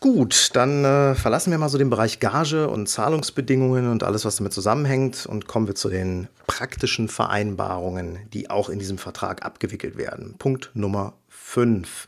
Gut, 0.00 0.50
dann 0.54 0.84
äh, 0.84 1.14
verlassen 1.14 1.52
wir 1.52 1.58
mal 1.58 1.68
so 1.68 1.78
den 1.78 1.90
Bereich 1.90 2.18
Gage 2.18 2.68
und 2.68 2.88
Zahlungsbedingungen 2.88 3.90
und 3.90 4.02
alles, 4.02 4.24
was 4.24 4.36
damit 4.36 4.52
zusammenhängt 4.52 5.26
und 5.26 5.46
kommen 5.46 5.68
wir 5.68 5.74
zu 5.76 5.88
den 5.88 6.28
praktischen 6.48 7.08
Vereinbarungen, 7.08 8.18
die 8.32 8.50
auch 8.50 8.68
in 8.68 8.78
diesem 8.78 8.98
Vertrag 8.98 9.44
abgewickelt 9.44 9.96
werden. 9.96 10.34
Punkt 10.38 10.70
Nummer 10.74 11.14
5. 11.28 12.06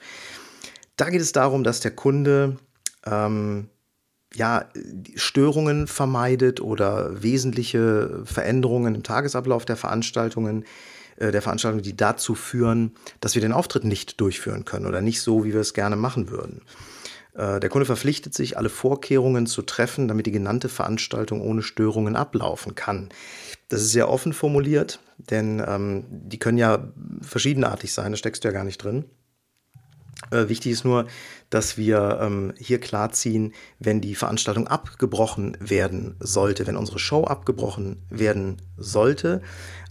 Da 1.00 1.08
geht 1.08 1.22
es 1.22 1.32
darum, 1.32 1.64
dass 1.64 1.80
der 1.80 1.92
Kunde 1.92 2.58
ähm, 3.06 3.70
ja, 4.34 4.68
Störungen 5.14 5.86
vermeidet 5.86 6.60
oder 6.60 7.22
wesentliche 7.22 8.20
Veränderungen 8.26 8.94
im 8.94 9.02
Tagesablauf 9.02 9.64
der 9.64 9.76
Veranstaltungen, 9.76 10.66
äh, 11.16 11.32
der 11.32 11.40
Veranstaltungen, 11.40 11.82
die 11.82 11.96
dazu 11.96 12.34
führen, 12.34 12.92
dass 13.22 13.34
wir 13.34 13.40
den 13.40 13.52
Auftritt 13.54 13.84
nicht 13.84 14.20
durchführen 14.20 14.66
können 14.66 14.84
oder 14.84 15.00
nicht 15.00 15.22
so, 15.22 15.42
wie 15.42 15.54
wir 15.54 15.62
es 15.62 15.72
gerne 15.72 15.96
machen 15.96 16.28
würden. 16.28 16.60
Äh, 17.32 17.60
der 17.60 17.70
Kunde 17.70 17.86
verpflichtet 17.86 18.34
sich, 18.34 18.58
alle 18.58 18.68
Vorkehrungen 18.68 19.46
zu 19.46 19.62
treffen, 19.62 20.06
damit 20.06 20.26
die 20.26 20.32
genannte 20.32 20.68
Veranstaltung 20.68 21.40
ohne 21.40 21.62
Störungen 21.62 22.14
ablaufen 22.14 22.74
kann. 22.74 23.08
Das 23.70 23.80
ist 23.80 23.92
sehr 23.92 24.10
offen 24.10 24.34
formuliert, 24.34 25.00
denn 25.16 25.64
ähm, 25.66 26.04
die 26.10 26.38
können 26.38 26.58
ja 26.58 26.92
verschiedenartig 27.22 27.94
sein, 27.94 28.12
da 28.12 28.18
steckst 28.18 28.44
du 28.44 28.48
ja 28.48 28.52
gar 28.52 28.64
nicht 28.64 28.84
drin. 28.84 29.06
Äh, 30.30 30.48
wichtig 30.48 30.72
ist 30.72 30.84
nur, 30.84 31.06
dass 31.48 31.76
wir 31.76 32.18
ähm, 32.20 32.52
hier 32.58 32.78
klarziehen, 32.78 33.52
wenn 33.78 34.00
die 34.00 34.14
Veranstaltung 34.14 34.68
abgebrochen 34.68 35.56
werden 35.60 36.16
sollte, 36.20 36.66
wenn 36.66 36.76
unsere 36.76 36.98
Show 36.98 37.24
abgebrochen 37.24 38.02
werden 38.10 38.62
sollte, 38.76 39.42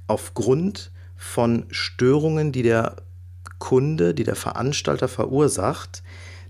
aufgrund 0.07 0.91
von 1.15 1.65
Störungen, 1.69 2.51
die 2.51 2.63
der 2.63 2.97
Kunde, 3.57 4.13
die 4.13 4.23
der 4.23 4.35
Veranstalter 4.35 5.07
verursacht, 5.07 6.01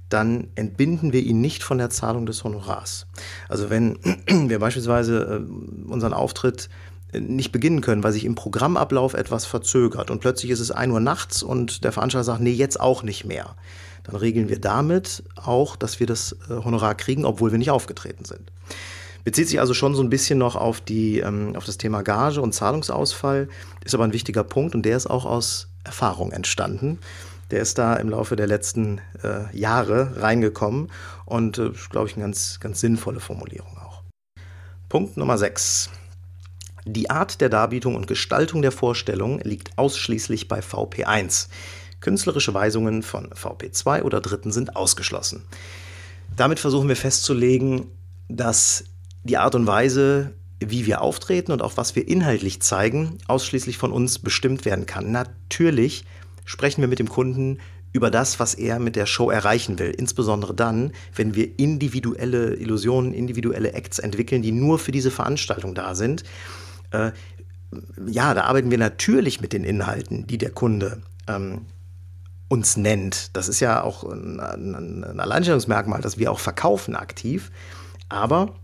dann 0.09 0.47
entbinden 0.55 1.13
wir 1.13 1.21
ihn 1.21 1.39
nicht 1.39 1.63
von 1.63 1.77
der 1.77 1.89
Zahlung 1.89 2.25
des 2.25 2.43
Honorars. 2.43 3.07
Also 3.47 3.69
wenn 3.69 3.99
wir 4.27 4.59
beispielsweise 4.59 5.45
äh, 5.47 5.89
unseren 5.91 6.13
Auftritt 6.13 6.69
nicht 7.13 7.51
beginnen 7.51 7.81
können, 7.81 8.03
weil 8.03 8.11
sich 8.11 8.25
im 8.25 8.35
Programmablauf 8.35 9.13
etwas 9.13 9.45
verzögert 9.45 10.11
und 10.11 10.19
plötzlich 10.19 10.51
ist 10.51 10.59
es 10.59 10.71
1 10.71 10.91
Uhr 10.93 10.99
nachts 10.99 11.43
und 11.43 11.83
der 11.83 11.91
Veranstalter 11.91 12.25
sagt, 12.25 12.41
nee, 12.41 12.51
jetzt 12.51 12.79
auch 12.79 13.03
nicht 13.03 13.25
mehr. 13.25 13.55
Dann 14.03 14.15
regeln 14.15 14.49
wir 14.49 14.59
damit 14.59 15.23
auch, 15.35 15.75
dass 15.75 15.99
wir 15.99 16.07
das 16.07 16.35
äh, 16.49 16.53
Honorar 16.63 16.95
kriegen, 16.95 17.25
obwohl 17.25 17.51
wir 17.51 17.57
nicht 17.57 17.71
aufgetreten 17.71 18.25
sind. 18.25 18.51
Bezieht 19.23 19.49
sich 19.49 19.59
also 19.59 19.73
schon 19.73 19.95
so 19.95 20.01
ein 20.01 20.09
bisschen 20.09 20.39
noch 20.39 20.55
auf, 20.55 20.81
die, 20.81 21.19
ähm, 21.19 21.55
auf 21.55 21.65
das 21.65 21.77
Thema 21.77 22.01
Gage 22.01 22.41
und 22.41 22.53
Zahlungsausfall, 22.53 23.49
ist 23.83 23.93
aber 23.93 24.05
ein 24.05 24.13
wichtiger 24.13 24.43
Punkt 24.43 24.75
und 24.75 24.83
der 24.83 24.97
ist 24.97 25.07
auch 25.07 25.25
aus 25.25 25.67
Erfahrung 25.83 26.31
entstanden. 26.31 26.99
Der 27.51 27.61
ist 27.61 27.77
da 27.77 27.95
im 27.95 28.09
Laufe 28.09 28.35
der 28.35 28.47
letzten 28.47 29.01
äh, 29.23 29.55
Jahre 29.57 30.21
reingekommen 30.21 30.91
und, 31.25 31.57
äh, 31.57 31.71
glaube 31.89 32.07
ich, 32.07 32.15
eine 32.15 32.25
ganz, 32.25 32.59
ganz 32.59 32.79
sinnvolle 32.79 33.19
Formulierung 33.19 33.77
auch. 33.77 34.03
Punkt 34.87 35.17
Nummer 35.17 35.37
6. 35.37 35.89
Die 36.91 37.11
Art 37.11 37.39
der 37.39 37.49
Darbietung 37.49 37.93
und 37.93 38.07
Gestaltung 38.07 38.63
der 38.63 38.71
Vorstellung 38.71 39.39
liegt 39.41 39.77
ausschließlich 39.77 40.47
bei 40.47 40.61
VP1. 40.61 41.47
Künstlerische 41.99 42.55
Weisungen 42.55 43.03
von 43.03 43.29
VP2 43.29 44.01
oder 44.01 44.21
Dritten 44.21 44.51
sind 44.51 44.75
ausgeschlossen. 44.75 45.43
Damit 46.35 46.57
versuchen 46.57 46.87
wir 46.87 46.95
festzulegen, 46.95 47.91
dass 48.27 48.85
die 49.23 49.37
Art 49.37 49.53
und 49.53 49.67
Weise, 49.67 50.33
wie 50.59 50.87
wir 50.87 51.01
auftreten 51.01 51.51
und 51.51 51.61
auch 51.61 51.77
was 51.77 51.95
wir 51.95 52.07
inhaltlich 52.07 52.59
zeigen, 52.63 53.19
ausschließlich 53.27 53.77
von 53.77 53.91
uns 53.91 54.17
bestimmt 54.17 54.65
werden 54.65 54.87
kann. 54.87 55.11
Natürlich 55.11 56.05
sprechen 56.43 56.81
wir 56.81 56.87
mit 56.87 56.97
dem 56.97 57.09
Kunden 57.09 57.59
über 57.91 58.09
das, 58.09 58.39
was 58.39 58.55
er 58.55 58.79
mit 58.79 58.95
der 58.95 59.05
Show 59.05 59.29
erreichen 59.29 59.77
will. 59.77 59.91
Insbesondere 59.91 60.55
dann, 60.55 60.91
wenn 61.13 61.35
wir 61.35 61.59
individuelle 61.59 62.55
Illusionen, 62.55 63.13
individuelle 63.13 63.73
Acts 63.73 63.99
entwickeln, 63.99 64.41
die 64.41 64.51
nur 64.51 64.79
für 64.79 64.91
diese 64.91 65.11
Veranstaltung 65.11 65.75
da 65.75 65.93
sind 65.93 66.23
äh, 66.91 67.11
ja, 68.07 68.33
da 68.33 68.43
arbeiten 68.45 68.71
wir 68.71 68.77
natürlich 68.77 69.41
mit 69.41 69.53
den 69.53 69.63
Inhalten, 69.63 70.25
die 70.25 70.37
der 70.37 70.51
Kunde 70.51 71.01
ähm, 71.27 71.65
uns 72.47 72.77
nennt. 72.77 73.35
Das 73.35 73.47
ist 73.47 73.59
ja 73.59 73.83
auch 73.83 74.03
ein, 74.03 74.39
ein, 74.39 75.19
Alleinstellungsmerkmal, 75.19 76.01
dass 76.01 76.17
wir 76.17 76.31
auch 76.31 76.39
verkaufen 76.39 76.95
aktiv. 76.95 77.51
Aber 78.09 78.55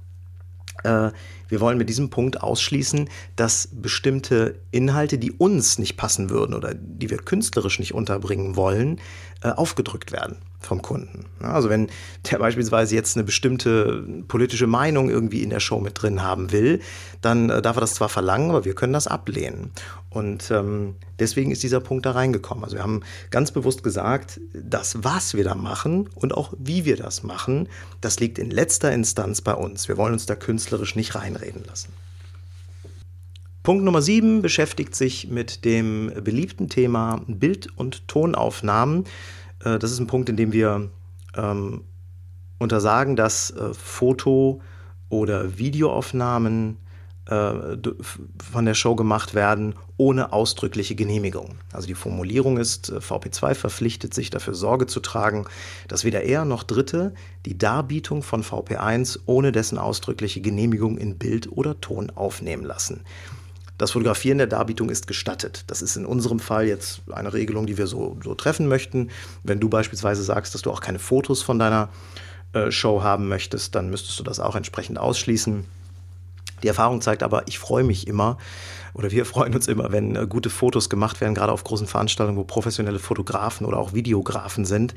äh, 0.83 1.11
wir 1.47 1.59
wollen 1.59 1.77
mit 1.77 1.87
diesem 1.87 2.09
Punkt 2.09 2.41
ausschließen, 2.41 3.07
dass 3.35 3.69
bestimmte 3.71 4.59
Inhalte, 4.71 5.19
die 5.19 5.31
uns 5.31 5.77
nicht 5.77 5.97
passen 5.97 6.31
würden 6.31 6.55
oder 6.55 6.73
die 6.73 7.11
wir 7.11 7.17
künstlerisch 7.17 7.77
nicht 7.77 7.93
unterbringen 7.93 8.55
wollen, 8.55 8.99
äh, 9.43 9.49
aufgedrückt 9.49 10.11
werden 10.11 10.37
vom 10.65 10.81
Kunden. 10.81 11.25
Also 11.39 11.69
wenn 11.69 11.89
der 12.29 12.39
beispielsweise 12.39 12.95
jetzt 12.95 13.15
eine 13.15 13.23
bestimmte 13.23 14.03
politische 14.27 14.67
Meinung 14.67 15.09
irgendwie 15.09 15.43
in 15.43 15.49
der 15.49 15.59
Show 15.59 15.79
mit 15.79 16.01
drin 16.01 16.23
haben 16.23 16.51
will, 16.51 16.81
dann 17.21 17.49
äh, 17.49 17.61
darf 17.61 17.77
er 17.77 17.81
das 17.81 17.93
zwar 17.95 18.09
verlangen, 18.09 18.49
aber 18.49 18.65
wir 18.65 18.75
können 18.75 18.93
das 18.93 19.07
ablehnen. 19.07 19.71
Und 20.09 20.49
ähm, 20.51 20.95
deswegen 21.19 21.51
ist 21.51 21.63
dieser 21.63 21.81
Punkt 21.81 22.05
da 22.05 22.11
reingekommen. 22.11 22.63
Also 22.63 22.77
wir 22.77 22.83
haben 22.83 23.01
ganz 23.31 23.51
bewusst 23.51 23.83
gesagt, 23.83 24.39
das, 24.53 25.03
was 25.03 25.33
wir 25.33 25.43
da 25.43 25.55
machen 25.55 26.09
und 26.15 26.33
auch 26.33 26.53
wie 26.57 26.85
wir 26.85 26.95
das 26.95 27.23
machen, 27.23 27.67
das 28.01 28.19
liegt 28.19 28.39
in 28.39 28.49
letzter 28.49 28.91
Instanz 28.91 29.41
bei 29.41 29.53
uns. 29.53 29.87
Wir 29.87 29.97
wollen 29.97 30.13
uns 30.13 30.25
da 30.25 30.35
künstlerisch 30.35 30.95
nicht 30.95 31.15
reinreden 31.15 31.63
lassen. 31.65 31.93
Punkt 33.65 33.83
Nummer 33.83 34.03
7 34.03 34.43
beschäftigt 34.43 34.93
sich 34.93 35.27
mit 35.27 35.65
dem 35.65 36.11
beliebten 36.23 36.69
Thema 36.69 37.23
Bild- 37.27 37.67
und 37.75 38.07
Tonaufnahmen. 38.07 39.05
Äh, 39.65 39.79
das 39.79 39.91
ist 39.91 39.99
ein 39.99 40.07
Punkt, 40.07 40.29
in 40.29 40.37
dem 40.37 40.53
wir 40.53 40.89
ähm, 41.35 41.81
untersagen, 42.59 43.15
dass 43.17 43.51
äh, 43.51 43.73
Foto- 43.73 44.61
oder 45.09 45.57
Videoaufnahmen 45.57 46.77
äh, 47.27 47.77
von 48.51 48.65
der 48.65 48.75
Show 48.75 48.95
gemacht 48.95 49.33
werden 49.33 49.75
ohne 49.97 50.33
ausdrückliche 50.33 50.93
Genehmigung. 50.93 51.55
Also 51.71 51.87
die 51.87 51.95
Formulierung 51.95 52.57
ist, 52.57 52.89
äh, 52.89 52.97
VP2 52.97 53.55
verpflichtet 53.55 54.13
sich 54.13 54.29
dafür 54.29 54.53
Sorge 54.53 54.87
zu 54.87 54.99
tragen, 54.99 55.45
dass 55.87 56.03
weder 56.03 56.21
er 56.21 56.45
noch 56.45 56.63
Dritte 56.63 57.13
die 57.45 57.57
Darbietung 57.57 58.21
von 58.23 58.43
VP1 58.43 59.19
ohne 59.25 59.51
dessen 59.51 59.77
ausdrückliche 59.77 60.41
Genehmigung 60.41 60.97
in 60.97 61.17
Bild 61.17 61.51
oder 61.51 61.79
Ton 61.81 62.11
aufnehmen 62.11 62.63
lassen. 62.63 63.03
Das 63.77 63.91
Fotografieren 63.91 64.37
der 64.37 64.47
Darbietung 64.47 64.89
ist 64.89 65.07
gestattet. 65.07 65.65
Das 65.67 65.81
ist 65.81 65.97
in 65.97 66.05
unserem 66.05 66.39
Fall 66.39 66.67
jetzt 66.67 67.01
eine 67.11 67.33
Regelung, 67.33 67.65
die 67.65 67.77
wir 67.77 67.87
so, 67.87 68.17
so 68.23 68.33
treffen 68.33 68.67
möchten. 68.67 69.09
Wenn 69.43 69.59
du 69.59 69.69
beispielsweise 69.69 70.23
sagst, 70.23 70.53
dass 70.55 70.61
du 70.61 70.71
auch 70.71 70.79
keine 70.79 70.99
Fotos 70.99 71.41
von 71.41 71.59
deiner 71.59 71.89
äh, 72.53 72.71
Show 72.71 73.03
haben 73.03 73.27
möchtest, 73.27 73.75
dann 73.75 73.89
müsstest 73.89 74.17
du 74.19 74.23
das 74.23 74.39
auch 74.39 74.55
entsprechend 74.55 74.97
ausschließen. 74.97 75.65
Die 76.63 76.67
Erfahrung 76.67 77.01
zeigt 77.01 77.21
aber, 77.21 77.47
ich 77.47 77.59
freue 77.59 77.83
mich 77.83 78.07
immer 78.07 78.37
oder 78.93 79.11
wir 79.11 79.25
freuen 79.25 79.53
uns 79.53 79.67
immer, 79.67 79.91
wenn 79.91 80.15
äh, 80.15 80.25
gute 80.25 80.49
Fotos 80.49 80.89
gemacht 80.89 81.19
werden, 81.19 81.35
gerade 81.35 81.51
auf 81.51 81.65
großen 81.65 81.87
Veranstaltungen, 81.87 82.37
wo 82.37 82.45
professionelle 82.45 82.99
Fotografen 82.99 83.67
oder 83.67 83.77
auch 83.77 83.93
Videografen 83.93 84.63
sind. 84.63 84.93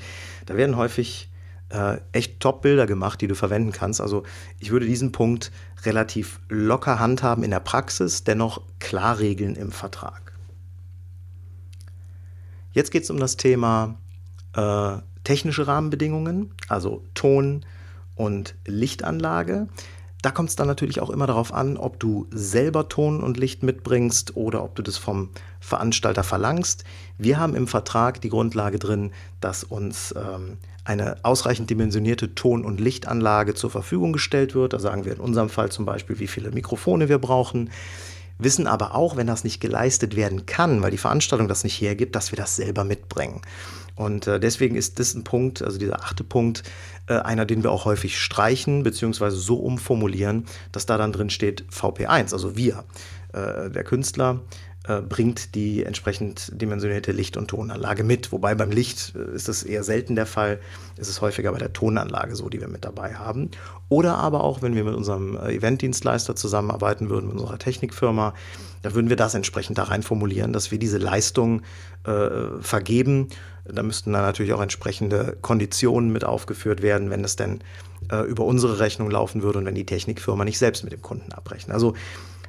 Da 0.47 0.57
werden 0.57 0.77
häufig 0.77 1.29
äh, 1.71 1.99
echt 2.13 2.41
Top-Bilder 2.41 2.87
gemacht, 2.87 3.21
die 3.21 3.29
du 3.29 3.35
verwenden 3.35 3.73
kannst. 3.73 4.01
Also 4.01 4.23
ich 4.59 4.71
würde 4.71 4.87
diesen 4.87 5.13
Punkt 5.13 5.53
relativ 5.85 6.41
locker 6.49 6.99
handhaben 6.99 7.45
in 7.45 7.51
der 7.51 7.61
Praxis, 7.61 8.25
dennoch 8.25 8.63
klar 8.79 9.19
regeln 9.19 9.55
im 9.55 9.73
Vertrag. 9.73 10.33
Jetzt 12.73 12.91
geht 12.91 13.05
es 13.05 13.11
um 13.11 13.19
das 13.19 13.37
Thema 13.37 13.97
äh, 14.55 14.99
technische 15.25 15.67
Rahmenbedingungen, 15.67 16.55
also 16.69 17.05
Ton 17.15 17.65
und 18.15 18.55
Lichtanlage. 18.67 19.69
Da 20.23 20.33
kommt 20.33 20.49
es 20.49 20.57
dann 20.57 20.67
natürlich 20.67 21.01
auch 21.01 21.11
immer 21.11 21.27
darauf 21.27 21.55
an, 21.55 21.77
ob 21.77 22.01
du 22.01 22.27
selber 22.31 22.89
Ton 22.89 23.23
und 23.23 23.37
Licht 23.37 23.63
mitbringst 23.63 24.37
oder 24.37 24.65
ob 24.65 24.75
du 24.75 24.83
das 24.83 24.97
vom 24.97 25.31
Veranstalter 25.61 26.25
verlangst. 26.25 26.85
Wir 27.19 27.39
haben 27.39 27.55
im 27.55 27.69
Vertrag 27.69 28.21
die 28.21 28.29
Grundlage 28.29 28.79
drin, 28.79 29.13
dass 29.41 29.63
uns 29.63 30.13
ähm, 30.17 30.59
eine 30.89 31.17
ausreichend 31.23 31.69
dimensionierte 31.69 32.35
Ton- 32.35 32.65
und 32.65 32.81
Lichtanlage 32.81 33.55
zur 33.55 33.71
Verfügung 33.71 34.15
gestellt 34.15 34.55
wird. 34.55 34.73
Da 34.73 34.79
sagen 34.79 35.05
wir 35.05 35.13
in 35.13 35.21
unserem 35.21 35.51
Fall 35.51 35.71
zum 35.71 35.85
Beispiel, 35.85 36.19
wie 36.19 36.27
viele 36.27 36.51
Mikrofone 36.51 37.11
wir 37.11 37.19
brauchen. 37.19 37.71
Wissen 38.39 38.67
aber 38.67 38.95
auch, 38.95 39.17
wenn 39.17 39.27
das 39.27 39.45
nicht 39.45 39.61
geleistet 39.61 40.17
werden 40.17 40.47
kann, 40.47 40.81
weil 40.81 40.91
die 40.91 40.97
Veranstaltung 40.97 41.47
das 41.47 41.63
nicht 41.63 41.79
hergibt, 41.79 42.17
dass 42.17 42.33
wir 42.33 42.37
das 42.37 42.57
selber 42.57 42.85
mitbringen. 42.85 43.43
Und 43.97 44.29
äh, 44.29 44.41
deswegen 44.41 44.77
ist 44.77 44.99
das 44.99 45.15
ein 45.15 45.25
Punkt, 45.25 45.61
also 45.61 45.79
dieser 45.79 46.03
achte 46.03 46.25
Punkt, 46.25 46.63
äh, 47.09 47.15
einer, 47.15 47.45
den 47.45 47.63
wir 47.65 47.71
auch 47.71 47.85
häufig 47.85 48.19
streichen, 48.19 48.83
beziehungsweise 48.83 49.37
so 49.37 49.57
umformulieren, 49.57 50.47
dass 50.73 50.87
da 50.87 50.97
dann 50.97 51.13
drin 51.13 51.31
steht 51.31 51.65
VP1, 51.71 52.33
also 52.33 52.57
wir. 52.57 52.85
Äh, 53.33 53.71
der 53.71 53.85
Künstler 53.85 54.41
äh, 54.89 55.03
bringt 55.03 55.55
die 55.55 55.85
entsprechend 55.85 56.51
dimensionierte 56.61 57.13
Licht- 57.13 57.37
und 57.37 57.49
Tonanlage 57.49 58.05
mit. 58.05 58.33
Wobei 58.33 58.55
beim 58.55 58.71
Licht 58.71 59.13
äh, 59.15 59.35
ist 59.35 59.47
das 59.47 59.63
eher 59.63 59.85
selten 59.85 60.17
der 60.17 60.25
Fall. 60.27 60.61
Es 60.97 61.09
ist 61.09 61.21
häufiger 61.21 61.53
bei 61.53 61.59
der 61.59 61.75
Tonanlage 61.75 62.35
so, 62.35 62.49
die 62.49 62.61
wir 62.61 62.69
mit 62.69 62.85
dabei 62.85 63.15
haben. 63.15 63.51
Oder 63.91 64.17
aber 64.17 64.43
auch, 64.45 64.63
wenn 64.63 64.75
wir 64.75 64.85
mit 64.85 64.95
unserem 64.95 65.37
äh, 65.37 65.55
Eventdienstleister 65.55 66.37
zusammenarbeiten 66.37 67.11
würden, 67.11 67.27
mit 67.27 67.39
unserer 67.39 67.59
Technikfirma, 67.59 68.33
da 68.83 68.95
würden 68.95 69.11
wir 69.11 69.17
das 69.17 69.35
entsprechend 69.35 69.77
da 69.77 69.85
rein 69.85 70.03
formulieren, 70.03 70.53
dass 70.53 70.71
wir 70.71 70.79
diese 70.79 70.99
Leistung 70.99 71.63
äh, 72.05 72.29
vergeben. 72.61 73.29
Da 73.65 73.83
müssten 73.83 74.13
dann 74.15 74.23
natürlich 74.23 74.55
auch 74.55 74.63
entsprechende 74.63 75.37
Konditionen 75.43 76.11
mit 76.11 76.25
aufgeführt 76.25 76.81
werden, 76.81 77.11
wenn 77.11 77.25
es 77.25 77.37
denn 77.37 77.61
äh, 78.11 78.23
über 78.23 78.45
unsere 78.45 78.79
Rechnung 78.79 79.11
laufen 79.11 79.43
würde 79.43 79.59
und 79.59 79.67
wenn 79.67 79.75
die 79.75 79.85
Technikfirma 79.85 80.45
nicht 80.45 80.59
selbst 80.59 80.85
mit 80.85 80.95
dem 80.95 81.03
Kunden 81.03 81.33
abrechnet. 81.33 81.75
Also 81.75 81.95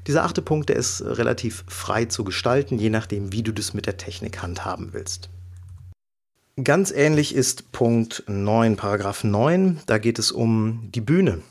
dieser 0.07 0.23
achte 0.23 0.41
Punkt, 0.41 0.69
der 0.69 0.75
ist 0.75 1.01
relativ 1.01 1.63
frei 1.67 2.05
zu 2.05 2.23
gestalten, 2.23 2.79
je 2.79 2.89
nachdem, 2.89 3.31
wie 3.31 3.43
du 3.43 3.51
das 3.51 3.73
mit 3.73 3.85
der 3.85 3.97
Technik 3.97 4.41
handhaben 4.41 4.93
willst. 4.93 5.29
Ganz 6.63 6.91
ähnlich 6.91 7.33
ist 7.35 7.71
Punkt 7.71 8.23
9, 8.27 8.75
Paragraph 8.75 9.23
9. 9.23 9.79
Da 9.85 9.97
geht 9.97 10.19
es 10.19 10.31
um 10.31 10.89
die 10.93 11.01
Bühne. 11.01 11.41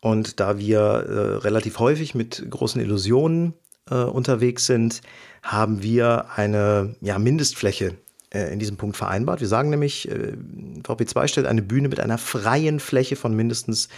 Und 0.00 0.40
da 0.40 0.58
wir 0.58 0.78
äh, 0.78 1.36
relativ 1.36 1.78
häufig 1.78 2.14
mit 2.14 2.44
großen 2.48 2.80
Illusionen 2.80 3.54
äh, 3.90 3.94
unterwegs 3.94 4.66
sind, 4.66 5.02
haben 5.42 5.82
wir 5.82 6.26
eine 6.34 6.96
ja, 7.00 7.18
Mindestfläche 7.18 7.94
äh, 8.30 8.52
in 8.52 8.58
diesem 8.58 8.76
Punkt 8.76 8.96
vereinbart. 8.96 9.40
Wir 9.40 9.48
sagen 9.48 9.70
nämlich, 9.70 10.10
äh, 10.10 10.32
VP2 10.82 11.28
stellt 11.28 11.46
eine 11.46 11.62
Bühne 11.62 11.88
mit 11.88 12.00
einer 12.00 12.18
freien 12.18 12.80
Fläche 12.80 13.16
von 13.16 13.34
mindestens 13.34 13.88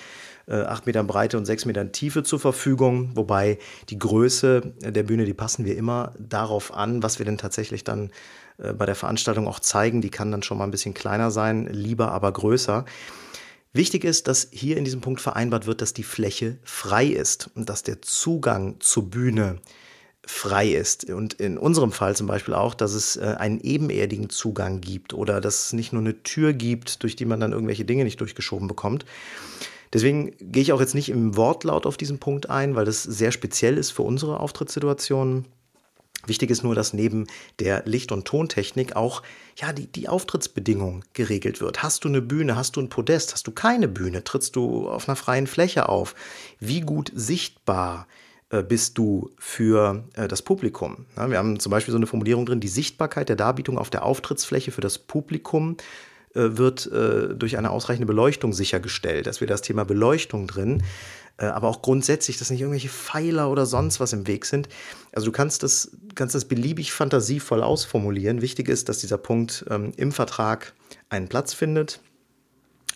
äh, 0.46 0.62
8 0.62 0.86
Metern 0.86 1.06
Breite 1.06 1.38
und 1.38 1.46
6 1.46 1.66
Metern 1.66 1.92
Tiefe 1.92 2.22
zur 2.22 2.40
Verfügung, 2.40 3.10
wobei 3.14 3.58
die 3.88 3.98
Größe 3.98 4.74
der 4.80 5.02
Bühne, 5.02 5.24
die 5.24 5.34
passen 5.34 5.64
wir 5.64 5.76
immer 5.76 6.12
darauf 6.18 6.74
an, 6.74 7.02
was 7.02 7.18
wir 7.18 7.26
denn 7.26 7.38
tatsächlich 7.38 7.84
dann 7.84 8.10
äh, 8.58 8.72
bei 8.72 8.86
der 8.86 8.94
Veranstaltung 8.94 9.48
auch 9.48 9.60
zeigen. 9.60 10.00
Die 10.00 10.10
kann 10.10 10.30
dann 10.30 10.42
schon 10.42 10.58
mal 10.58 10.64
ein 10.64 10.70
bisschen 10.70 10.94
kleiner 10.94 11.30
sein, 11.30 11.66
lieber 11.66 12.12
aber 12.12 12.32
größer. 12.32 12.84
Wichtig 13.72 14.04
ist, 14.04 14.28
dass 14.28 14.48
hier 14.52 14.76
in 14.76 14.84
diesem 14.84 15.00
Punkt 15.00 15.20
vereinbart 15.20 15.66
wird, 15.66 15.82
dass 15.82 15.92
die 15.92 16.04
Fläche 16.04 16.58
frei 16.62 17.06
ist 17.06 17.50
und 17.56 17.68
dass 17.68 17.82
der 17.82 18.02
Zugang 18.02 18.76
zur 18.78 19.10
Bühne 19.10 19.58
frei 20.26 20.68
ist. 20.68 21.10
Und 21.10 21.34
in 21.34 21.58
unserem 21.58 21.90
Fall 21.92 22.14
zum 22.16 22.26
Beispiel 22.26 22.54
auch, 22.54 22.74
dass 22.74 22.94
es 22.94 23.16
äh, 23.16 23.34
einen 23.38 23.60
ebenerdigen 23.60 24.30
Zugang 24.30 24.80
gibt 24.80 25.12
oder 25.12 25.40
dass 25.40 25.66
es 25.66 25.72
nicht 25.72 25.92
nur 25.92 26.02
eine 26.02 26.22
Tür 26.22 26.52
gibt, 26.52 27.02
durch 27.02 27.16
die 27.16 27.24
man 27.24 27.40
dann 27.40 27.52
irgendwelche 27.52 27.84
Dinge 27.84 28.04
nicht 28.04 28.20
durchgeschoben 28.20 28.68
bekommt. 28.68 29.04
Deswegen 29.94 30.32
gehe 30.40 30.62
ich 30.62 30.72
auch 30.72 30.80
jetzt 30.80 30.96
nicht 30.96 31.08
im 31.08 31.36
Wortlaut 31.36 31.86
auf 31.86 31.96
diesen 31.96 32.18
Punkt 32.18 32.50
ein, 32.50 32.74
weil 32.74 32.84
das 32.84 33.04
sehr 33.04 33.30
speziell 33.30 33.78
ist 33.78 33.92
für 33.92 34.02
unsere 34.02 34.40
Auftrittssituation. 34.40 35.46
Wichtig 36.26 36.50
ist 36.50 36.64
nur, 36.64 36.74
dass 36.74 36.94
neben 36.94 37.26
der 37.60 37.84
Licht- 37.86 38.10
und 38.10 38.24
Tontechnik 38.24 38.96
auch 38.96 39.22
ja, 39.56 39.72
die, 39.72 39.86
die 39.86 40.08
Auftrittsbedingung 40.08 41.04
geregelt 41.12 41.60
wird. 41.60 41.82
Hast 41.82 42.04
du 42.04 42.08
eine 42.08 42.22
Bühne, 42.22 42.56
hast 42.56 42.74
du 42.76 42.80
ein 42.80 42.88
Podest, 42.88 43.34
hast 43.34 43.46
du 43.46 43.52
keine 43.52 43.86
Bühne, 43.86 44.24
trittst 44.24 44.56
du 44.56 44.88
auf 44.88 45.08
einer 45.08 45.16
freien 45.16 45.46
Fläche 45.46 45.88
auf? 45.88 46.16
Wie 46.58 46.80
gut 46.80 47.12
sichtbar 47.14 48.08
äh, 48.50 48.62
bist 48.62 48.98
du 48.98 49.30
für 49.38 50.02
äh, 50.14 50.26
das 50.26 50.42
Publikum? 50.42 51.06
Wir 51.14 51.38
haben 51.38 51.60
zum 51.60 51.70
Beispiel 51.70 51.92
so 51.92 51.98
eine 51.98 52.06
Formulierung 52.08 52.46
drin, 52.46 52.58
die 52.58 52.68
Sichtbarkeit 52.68 53.28
der 53.28 53.36
Darbietung 53.36 53.78
auf 53.78 53.90
der 53.90 54.04
Auftrittsfläche 54.04 54.72
für 54.72 54.80
das 54.80 54.98
Publikum 54.98 55.76
wird 56.40 56.86
äh, 56.86 57.34
durch 57.34 57.56
eine 57.56 57.70
ausreichende 57.70 58.06
Beleuchtung 58.06 58.52
sichergestellt. 58.52 59.26
Dass 59.26 59.40
wir 59.40 59.46
das 59.46 59.62
Thema 59.62 59.84
Beleuchtung 59.84 60.46
drin, 60.46 60.82
äh, 61.36 61.46
aber 61.46 61.68
auch 61.68 61.82
grundsätzlich, 61.82 62.38
dass 62.38 62.50
nicht 62.50 62.60
irgendwelche 62.60 62.88
Pfeiler 62.88 63.50
oder 63.50 63.66
sonst 63.66 64.00
was 64.00 64.12
im 64.12 64.26
Weg 64.26 64.44
sind. 64.44 64.68
Also 65.12 65.26
du 65.26 65.32
kannst 65.32 65.62
das, 65.62 65.90
kannst 66.14 66.34
das 66.34 66.44
beliebig 66.44 66.92
fantasievoll 66.92 67.62
ausformulieren. 67.62 68.42
Wichtig 68.42 68.68
ist, 68.68 68.88
dass 68.88 68.98
dieser 68.98 69.18
Punkt 69.18 69.64
ähm, 69.70 69.92
im 69.96 70.12
Vertrag 70.12 70.74
einen 71.08 71.28
Platz 71.28 71.52
findet, 71.52 72.00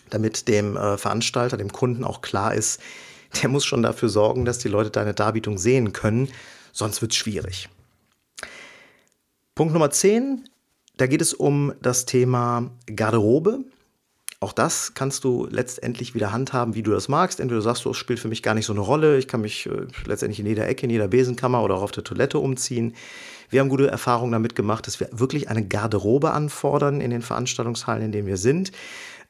damit 0.09 0.47
dem 0.47 0.77
äh, 0.77 0.97
Veranstalter, 0.97 1.57
dem 1.57 1.71
Kunden 1.71 2.03
auch 2.03 2.21
klar 2.21 2.53
ist, 2.53 2.81
der 3.41 3.49
muss 3.49 3.65
schon 3.65 3.83
dafür 3.83 4.09
sorgen, 4.09 4.45
dass 4.45 4.57
die 4.57 4.69
Leute 4.69 4.89
deine 4.89 5.13
Darbietung 5.13 5.57
sehen 5.57 5.93
können, 5.93 6.29
sonst 6.71 7.01
wird 7.01 7.11
es 7.11 7.17
schwierig. 7.17 7.69
Punkt 9.53 9.73
Nummer 9.73 9.91
10 9.91 10.45
da 10.99 11.07
geht 11.07 11.21
es 11.21 11.33
um 11.33 11.73
das 11.81 12.05
Thema 12.05 12.71
Garderobe. 12.93 13.59
Auch 14.41 14.51
das 14.51 14.93
kannst 14.93 15.23
du 15.23 15.47
letztendlich 15.49 16.13
wieder 16.13 16.33
handhaben, 16.33 16.75
wie 16.75 16.83
du 16.83 16.91
das 16.91 17.07
magst. 17.07 17.39
Entweder 17.39 17.61
sagst 17.61 17.85
du, 17.85 17.91
es 17.91 17.97
spielt 17.97 18.19
für 18.19 18.27
mich 18.27 18.43
gar 18.43 18.53
nicht 18.53 18.65
so 18.65 18.73
eine 18.73 18.81
Rolle. 18.81 19.17
Ich 19.17 19.27
kann 19.27 19.39
mich 19.39 19.65
äh, 19.65 19.87
letztendlich 20.05 20.41
in 20.41 20.45
jeder 20.45 20.67
Ecke, 20.67 20.85
in 20.85 20.89
jeder 20.89 21.07
Besenkammer 21.07 21.63
oder 21.63 21.75
auch 21.75 21.83
auf 21.83 21.91
der 21.91 22.03
Toilette 22.03 22.39
umziehen. 22.39 22.95
Wir 23.49 23.61
haben 23.61 23.69
gute 23.69 23.87
Erfahrungen 23.87 24.33
damit 24.33 24.55
gemacht, 24.55 24.87
dass 24.87 24.99
wir 24.99 25.07
wirklich 25.11 25.49
eine 25.49 25.65
Garderobe 25.65 26.31
anfordern 26.31 26.99
in 26.99 27.11
den 27.11 27.21
Veranstaltungshallen, 27.21 28.03
in 28.03 28.11
denen 28.11 28.27
wir 28.27 28.37
sind. 28.37 28.73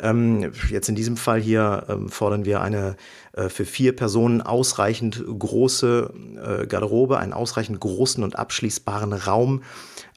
Ähm, 0.02 0.52
jetzt 0.70 0.88
in 0.88 0.96
diesem 0.96 1.18
Fall 1.18 1.42
hier 1.42 1.86
ähm, 1.90 2.10
fordern 2.10 2.46
wir 2.46 2.62
eine 2.62 2.96
äh, 3.34 3.50
für 3.50 3.66
vier 3.66 3.96
Personen 3.96 4.42
ausreichend 4.42 5.24
große 5.26 6.14
äh, 6.42 6.68
Garderobe, 6.68 7.20
einen 7.20 7.34
ausreichend 7.34 7.80
großen 7.80 8.24
und 8.24 8.38
abschließbaren 8.38 9.12
Raum 9.14 9.64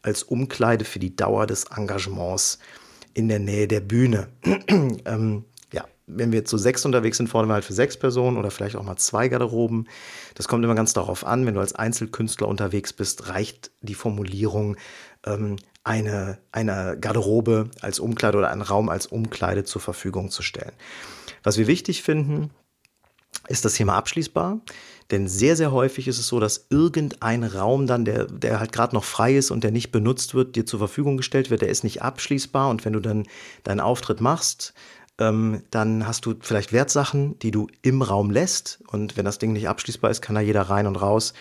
als 0.02 0.22
Umkleide 0.22 0.84
für 0.84 1.00
die 1.00 1.16
Dauer 1.16 1.46
des 1.46 1.64
Engagements 1.64 2.58
in 3.14 3.28
der 3.28 3.40
Nähe 3.40 3.66
der 3.66 3.80
Bühne. 3.80 4.28
ähm, 5.04 5.44
ja, 5.72 5.84
wenn 6.06 6.30
wir 6.30 6.44
zu 6.44 6.58
sechs 6.58 6.84
unterwegs 6.84 7.16
sind, 7.16 7.28
fordern 7.28 7.50
wir 7.50 7.54
halt 7.54 7.64
für 7.64 7.72
sechs 7.72 7.96
Personen 7.96 8.36
oder 8.36 8.52
vielleicht 8.52 8.76
auch 8.76 8.84
mal 8.84 8.96
zwei 8.96 9.28
Garderoben. 9.28 9.88
Das 10.34 10.46
kommt 10.46 10.64
immer 10.64 10.76
ganz 10.76 10.92
darauf 10.92 11.26
an, 11.26 11.44
wenn 11.44 11.54
du 11.54 11.60
als 11.60 11.74
Einzelkünstler 11.74 12.46
unterwegs 12.46 12.92
bist, 12.92 13.28
reicht 13.28 13.72
die 13.80 13.94
Formulierung 13.94 14.76
ähm, 15.26 15.56
eine, 15.84 16.38
eine 16.52 16.96
Garderobe 17.00 17.70
als 17.80 17.98
Umkleide 17.98 18.38
oder 18.38 18.50
einen 18.50 18.62
Raum 18.62 18.88
als 18.88 19.06
Umkleide 19.06 19.64
zur 19.64 19.80
Verfügung 19.80 20.30
zu 20.30 20.42
stellen. 20.42 20.72
Was 21.42 21.58
wir 21.58 21.66
wichtig 21.66 22.02
finden, 22.02 22.50
ist 23.48 23.64
das 23.64 23.74
Thema 23.74 23.96
abschließbar. 23.96 24.60
Denn 25.10 25.28
sehr, 25.28 25.56
sehr 25.56 25.72
häufig 25.72 26.08
ist 26.08 26.18
es 26.18 26.28
so, 26.28 26.40
dass 26.40 26.66
irgendein 26.70 27.44
Raum 27.44 27.86
dann, 27.86 28.04
der, 28.04 28.26
der 28.26 28.60
halt 28.60 28.72
gerade 28.72 28.94
noch 28.94 29.04
frei 29.04 29.36
ist 29.36 29.50
und 29.50 29.64
der 29.64 29.70
nicht 29.70 29.90
benutzt 29.90 30.34
wird, 30.34 30.56
dir 30.56 30.64
zur 30.64 30.78
Verfügung 30.78 31.16
gestellt 31.16 31.50
wird, 31.50 31.60
der 31.60 31.68
ist 31.68 31.84
nicht 31.84 32.02
abschließbar. 32.02 32.70
Und 32.70 32.84
wenn 32.84 32.92
du 32.92 33.00
dann 33.00 33.24
deinen 33.64 33.80
Auftritt 33.80 34.20
machst, 34.20 34.72
ähm, 35.18 35.62
dann 35.70 36.06
hast 36.06 36.24
du 36.24 36.34
vielleicht 36.40 36.72
Wertsachen, 36.72 37.38
die 37.40 37.50
du 37.50 37.66
im 37.82 38.00
Raum 38.00 38.30
lässt. 38.30 38.80
Und 38.86 39.16
wenn 39.16 39.24
das 39.24 39.38
Ding 39.38 39.52
nicht 39.52 39.68
abschließbar 39.68 40.10
ist, 40.10 40.22
kann 40.22 40.34
da 40.34 40.40
jeder 40.40 40.62
rein 40.62 40.86
und 40.86 40.96
raus. 40.96 41.34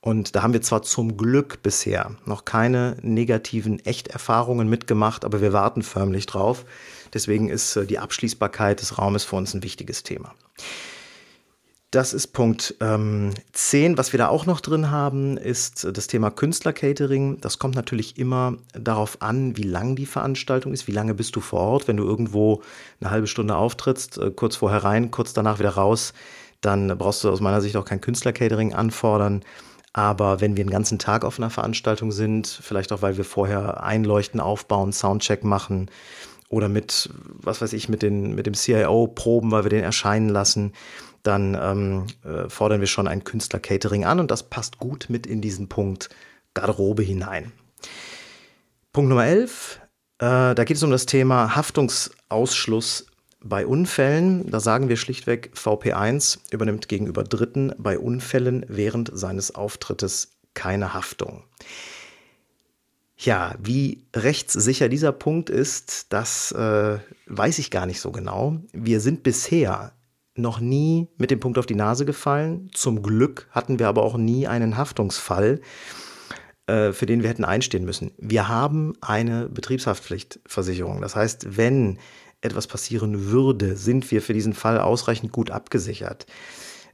Und 0.00 0.36
da 0.36 0.42
haben 0.42 0.52
wir 0.52 0.62
zwar 0.62 0.82
zum 0.82 1.16
Glück 1.16 1.62
bisher 1.62 2.12
noch 2.24 2.44
keine 2.44 2.96
negativen 3.02 3.84
Echterfahrungen 3.84 4.68
mitgemacht, 4.68 5.24
aber 5.24 5.40
wir 5.40 5.52
warten 5.52 5.82
förmlich 5.82 6.26
drauf. 6.26 6.64
Deswegen 7.12 7.48
ist 7.48 7.76
äh, 7.76 7.86
die 7.86 7.98
Abschließbarkeit 7.98 8.80
des 8.80 8.98
Raumes 8.98 9.24
für 9.24 9.36
uns 9.36 9.54
ein 9.54 9.62
wichtiges 9.62 10.02
Thema. 10.02 10.34
Das 11.92 12.12
ist 12.12 12.28
Punkt 12.28 12.74
ähm, 12.80 13.30
10. 13.52 13.96
Was 13.96 14.12
wir 14.12 14.18
da 14.18 14.28
auch 14.28 14.44
noch 14.44 14.60
drin 14.60 14.90
haben, 14.90 15.36
ist 15.38 15.88
das 15.90 16.08
Thema 16.08 16.30
Künstlercatering. 16.30 17.40
Das 17.40 17.58
kommt 17.58 17.76
natürlich 17.76 18.18
immer 18.18 18.58
darauf 18.74 19.22
an, 19.22 19.56
wie 19.56 19.62
lang 19.62 19.96
die 19.96 20.04
Veranstaltung 20.04 20.72
ist, 20.72 20.88
wie 20.88 20.92
lange 20.92 21.14
bist 21.14 21.36
du 21.36 21.40
vor 21.40 21.60
Ort. 21.60 21.88
Wenn 21.88 21.96
du 21.96 22.04
irgendwo 22.04 22.60
eine 23.00 23.10
halbe 23.10 23.28
Stunde 23.28 23.56
auftrittst, 23.56 24.18
äh, 24.18 24.30
kurz 24.30 24.56
vorher 24.56 24.84
rein, 24.84 25.10
kurz 25.10 25.32
danach 25.32 25.58
wieder 25.58 25.70
raus, 25.70 26.12
dann 26.60 26.88
brauchst 26.98 27.22
du 27.22 27.30
aus 27.30 27.40
meiner 27.40 27.60
Sicht 27.60 27.76
auch 27.76 27.84
kein 27.84 28.00
Künstlercatering 28.00 28.74
anfordern. 28.74 29.44
Aber 29.96 30.42
wenn 30.42 30.58
wir 30.58 30.62
einen 30.62 30.70
ganzen 30.70 30.98
Tag 30.98 31.24
auf 31.24 31.38
einer 31.38 31.48
Veranstaltung 31.48 32.12
sind, 32.12 32.46
vielleicht 32.46 32.92
auch, 32.92 33.00
weil 33.00 33.16
wir 33.16 33.24
vorher 33.24 33.82
einleuchten, 33.82 34.40
aufbauen, 34.40 34.92
Soundcheck 34.92 35.42
machen 35.42 35.90
oder 36.50 36.68
mit, 36.68 37.08
was 37.32 37.62
weiß 37.62 37.72
ich, 37.72 37.88
mit, 37.88 38.02
den, 38.02 38.34
mit 38.34 38.44
dem 38.44 38.52
CIO 38.52 39.06
proben, 39.06 39.50
weil 39.52 39.64
wir 39.64 39.70
den 39.70 39.82
erscheinen 39.82 40.28
lassen, 40.28 40.74
dann 41.22 41.56
ähm, 41.58 42.06
äh, 42.24 42.50
fordern 42.50 42.80
wir 42.80 42.88
schon 42.88 43.08
ein 43.08 43.24
Künstler-Catering 43.24 44.04
an 44.04 44.20
und 44.20 44.30
das 44.30 44.42
passt 44.42 44.78
gut 44.78 45.06
mit 45.08 45.26
in 45.26 45.40
diesen 45.40 45.70
Punkt 45.70 46.10
Garderobe 46.52 47.02
hinein. 47.02 47.52
Punkt 48.92 49.08
Nummer 49.08 49.24
11, 49.24 49.80
äh, 50.18 50.54
da 50.54 50.64
geht 50.64 50.76
es 50.76 50.82
um 50.82 50.90
das 50.90 51.06
Thema 51.06 51.56
Haftungsausschluss 51.56 53.06
bei 53.48 53.66
Unfällen. 53.66 54.50
Da 54.50 54.60
sagen 54.60 54.88
wir 54.88 54.96
schlichtweg, 54.96 55.52
VP1 55.54 56.38
übernimmt 56.50 56.88
gegenüber 56.88 57.24
Dritten 57.24 57.72
bei 57.78 57.98
Unfällen 57.98 58.64
während 58.68 59.10
seines 59.12 59.54
Auftrittes 59.54 60.32
keine 60.54 60.94
Haftung. 60.94 61.44
Ja, 63.18 63.54
wie 63.62 64.04
rechtssicher 64.14 64.88
dieser 64.88 65.12
Punkt 65.12 65.48
ist, 65.48 66.12
das 66.12 66.52
äh, 66.52 66.98
weiß 67.26 67.58
ich 67.58 67.70
gar 67.70 67.86
nicht 67.86 68.00
so 68.00 68.12
genau. 68.12 68.58
Wir 68.72 69.00
sind 69.00 69.22
bisher 69.22 69.92
noch 70.34 70.60
nie 70.60 71.08
mit 71.16 71.30
dem 71.30 71.40
Punkt 71.40 71.58
auf 71.58 71.64
die 71.64 71.74
Nase 71.74 72.04
gefallen. 72.04 72.68
Zum 72.74 73.02
Glück 73.02 73.48
hatten 73.50 73.78
wir 73.78 73.88
aber 73.88 74.02
auch 74.02 74.18
nie 74.18 74.46
einen 74.46 74.76
Haftungsfall, 74.76 75.60
äh, 76.66 76.92
für 76.92 77.06
den 77.06 77.22
wir 77.22 77.30
hätten 77.30 77.44
einstehen 77.44 77.86
müssen. 77.86 78.12
Wir 78.18 78.48
haben 78.48 78.92
eine 79.00 79.48
Betriebshaftpflichtversicherung. 79.48 81.00
Das 81.00 81.16
heißt, 81.16 81.56
wenn 81.56 81.98
etwas 82.40 82.66
passieren 82.66 83.30
würde, 83.30 83.76
sind 83.76 84.10
wir 84.10 84.22
für 84.22 84.34
diesen 84.34 84.52
Fall 84.52 84.78
ausreichend 84.78 85.32
gut 85.32 85.50
abgesichert. 85.50 86.26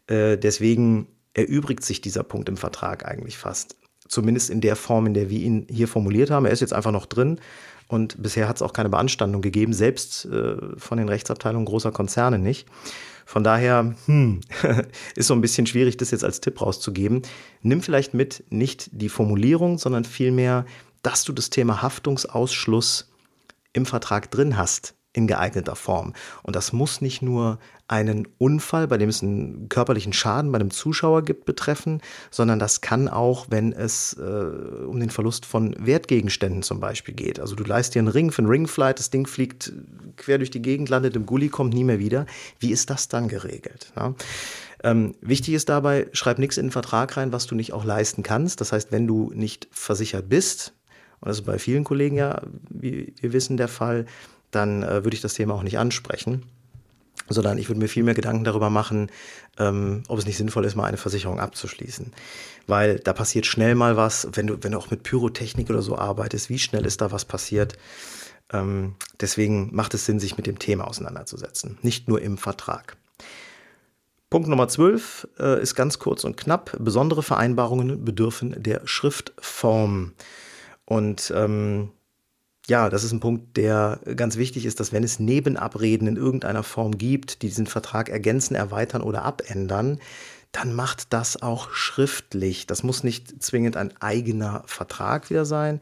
Äh, 0.06 0.38
deswegen 0.38 1.08
erübrigt 1.34 1.84
sich 1.84 2.00
dieser 2.00 2.22
Punkt 2.22 2.48
im 2.48 2.56
Vertrag 2.56 3.06
eigentlich 3.06 3.38
fast 3.38 3.76
zumindest 4.08 4.50
in 4.50 4.60
der 4.60 4.76
Form, 4.76 5.06
in 5.06 5.14
der 5.14 5.30
wir 5.30 5.40
ihn 5.40 5.66
hier 5.70 5.88
formuliert 5.88 6.30
haben. 6.30 6.44
Er 6.44 6.52
ist 6.52 6.60
jetzt 6.60 6.74
einfach 6.74 6.92
noch 6.92 7.06
drin 7.06 7.40
und 7.88 8.22
bisher 8.22 8.48
hat 8.48 8.56
es 8.56 8.62
auch 8.62 8.72
keine 8.72 8.90
Beanstandung 8.90 9.42
gegeben, 9.42 9.72
selbst 9.72 10.26
äh, 10.26 10.56
von 10.76 10.98
den 10.98 11.08
Rechtsabteilungen 11.08 11.66
großer 11.66 11.92
Konzerne 11.92 12.38
nicht. 12.38 12.68
Von 13.24 13.44
daher 13.44 13.94
hm, 14.06 14.40
ist 15.16 15.28
so 15.28 15.34
ein 15.34 15.40
bisschen 15.40 15.66
schwierig, 15.66 15.96
das 15.96 16.10
jetzt 16.10 16.24
als 16.24 16.40
Tipp 16.40 16.60
rauszugeben. 16.60 17.22
Nimm 17.62 17.80
vielleicht 17.80 18.12
mit 18.12 18.44
nicht 18.50 18.90
die 18.92 19.08
Formulierung, 19.08 19.78
sondern 19.78 20.04
vielmehr, 20.04 20.66
dass 21.02 21.24
du 21.24 21.32
das 21.32 21.50
Thema 21.50 21.80
Haftungsausschluss 21.82 23.10
im 23.72 23.86
Vertrag 23.86 24.30
drin 24.30 24.56
hast 24.58 24.94
in 25.12 25.26
geeigneter 25.26 25.76
Form. 25.76 26.14
Und 26.42 26.56
das 26.56 26.72
muss 26.72 27.00
nicht 27.00 27.22
nur 27.22 27.58
einen 27.86 28.26
Unfall, 28.38 28.88
bei 28.88 28.96
dem 28.96 29.10
es 29.10 29.22
einen 29.22 29.68
körperlichen 29.68 30.14
Schaden 30.14 30.50
bei 30.50 30.58
einem 30.58 30.70
Zuschauer 30.70 31.22
gibt, 31.22 31.44
betreffen, 31.44 32.00
sondern 32.30 32.58
das 32.58 32.80
kann 32.80 33.08
auch, 33.08 33.46
wenn 33.50 33.72
es 33.72 34.14
äh, 34.14 34.22
um 34.22 34.98
den 34.98 35.10
Verlust 35.10 35.44
von 35.44 35.76
Wertgegenständen 35.78 36.62
zum 36.62 36.80
Beispiel 36.80 37.14
geht. 37.14 37.38
Also 37.38 37.54
du 37.54 37.64
leist 37.64 37.94
dir 37.94 37.98
einen 37.98 38.08
Ring 38.08 38.30
für 38.30 38.38
einen 38.38 38.48
Ringflight, 38.48 38.98
das 38.98 39.10
Ding 39.10 39.26
fliegt 39.26 39.72
quer 40.16 40.38
durch 40.38 40.50
die 40.50 40.62
Gegend, 40.62 40.88
landet 40.88 41.14
im 41.16 41.26
Gully, 41.26 41.50
kommt 41.50 41.74
nie 41.74 41.84
mehr 41.84 41.98
wieder. 41.98 42.24
Wie 42.58 42.70
ist 42.70 42.88
das 42.88 43.08
dann 43.08 43.28
geregelt? 43.28 43.92
Ja? 43.96 44.14
Ähm, 44.82 45.14
wichtig 45.20 45.54
ist 45.54 45.68
dabei, 45.68 46.08
schreib 46.12 46.38
nichts 46.38 46.56
in 46.56 46.66
den 46.66 46.72
Vertrag 46.72 47.16
rein, 47.16 47.32
was 47.32 47.46
du 47.46 47.54
nicht 47.54 47.72
auch 47.72 47.84
leisten 47.84 48.22
kannst. 48.22 48.60
Das 48.60 48.72
heißt, 48.72 48.90
wenn 48.90 49.06
du 49.06 49.30
nicht 49.34 49.68
versichert 49.70 50.28
bist, 50.28 50.72
und 51.20 51.28
das 51.28 51.38
ist 51.38 51.44
bei 51.44 51.58
vielen 51.58 51.84
Kollegen 51.84 52.16
ja, 52.16 52.42
wie 52.68 53.14
wir 53.20 53.32
wissen, 53.32 53.56
der 53.56 53.68
Fall, 53.68 54.06
dann 54.52 54.82
äh, 54.82 55.04
würde 55.04 55.14
ich 55.14 55.20
das 55.20 55.34
Thema 55.34 55.54
auch 55.54 55.64
nicht 55.64 55.78
ansprechen 55.78 56.44
sondern 57.28 57.58
ich 57.58 57.68
würde 57.68 57.80
mir 57.80 57.88
viel 57.88 58.02
mehr 58.02 58.14
Gedanken 58.14 58.44
darüber 58.44 58.70
machen, 58.70 59.10
ähm, 59.58 60.02
ob 60.08 60.18
es 60.18 60.26
nicht 60.26 60.36
sinnvoll 60.36 60.64
ist, 60.64 60.76
mal 60.76 60.84
eine 60.84 60.96
Versicherung 60.96 61.40
abzuschließen. 61.40 62.12
Weil 62.66 62.98
da 62.98 63.12
passiert 63.12 63.46
schnell 63.46 63.74
mal 63.74 63.96
was, 63.96 64.28
wenn 64.32 64.46
du, 64.46 64.62
wenn 64.62 64.72
du 64.72 64.78
auch 64.78 64.90
mit 64.90 65.02
Pyrotechnik 65.02 65.70
oder 65.70 65.82
so 65.82 65.96
arbeitest, 65.96 66.48
wie 66.48 66.58
schnell 66.58 66.86
ist 66.86 67.00
da 67.00 67.12
was 67.12 67.24
passiert. 67.24 67.74
Ähm, 68.52 68.94
deswegen 69.20 69.74
macht 69.74 69.94
es 69.94 70.04
Sinn, 70.04 70.20
sich 70.20 70.36
mit 70.36 70.46
dem 70.46 70.58
Thema 70.58 70.86
auseinanderzusetzen, 70.86 71.78
nicht 71.82 72.08
nur 72.08 72.20
im 72.20 72.38
Vertrag. 72.38 72.96
Punkt 74.30 74.48
Nummer 74.48 74.68
12 74.68 75.28
äh, 75.38 75.62
ist 75.62 75.74
ganz 75.74 75.98
kurz 75.98 76.24
und 76.24 76.38
knapp. 76.38 76.74
Besondere 76.78 77.22
Vereinbarungen 77.22 78.04
bedürfen 78.04 78.54
der 78.62 78.80
Schriftform. 78.86 80.12
Und 80.86 81.32
ähm, 81.36 81.90
ja, 82.68 82.88
das 82.90 83.02
ist 83.02 83.12
ein 83.12 83.20
Punkt, 83.20 83.56
der 83.56 84.00
ganz 84.16 84.36
wichtig 84.36 84.66
ist, 84.66 84.78
dass 84.78 84.92
wenn 84.92 85.02
es 85.02 85.18
Nebenabreden 85.18 86.06
in 86.06 86.16
irgendeiner 86.16 86.62
Form 86.62 86.96
gibt, 86.96 87.42
die 87.42 87.48
diesen 87.48 87.66
Vertrag 87.66 88.08
ergänzen, 88.08 88.54
erweitern 88.54 89.02
oder 89.02 89.22
abändern, 89.22 89.98
dann 90.52 90.74
macht 90.74 91.12
das 91.12 91.42
auch 91.42 91.70
schriftlich. 91.72 92.66
Das 92.66 92.82
muss 92.82 93.02
nicht 93.02 93.42
zwingend 93.42 93.76
ein 93.76 93.94
eigener 94.00 94.62
Vertrag 94.66 95.30
wieder 95.30 95.44
sein, 95.44 95.80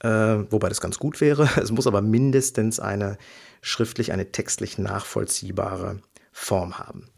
äh, 0.00 0.08
wobei 0.08 0.68
das 0.68 0.80
ganz 0.80 0.98
gut 0.98 1.20
wäre. 1.20 1.48
Es 1.60 1.72
muss 1.72 1.86
aber 1.86 2.00
mindestens 2.00 2.80
eine 2.80 3.18
schriftlich, 3.60 4.12
eine 4.12 4.30
textlich 4.32 4.78
nachvollziehbare 4.78 6.00
Form 6.32 6.78
haben. 6.78 7.08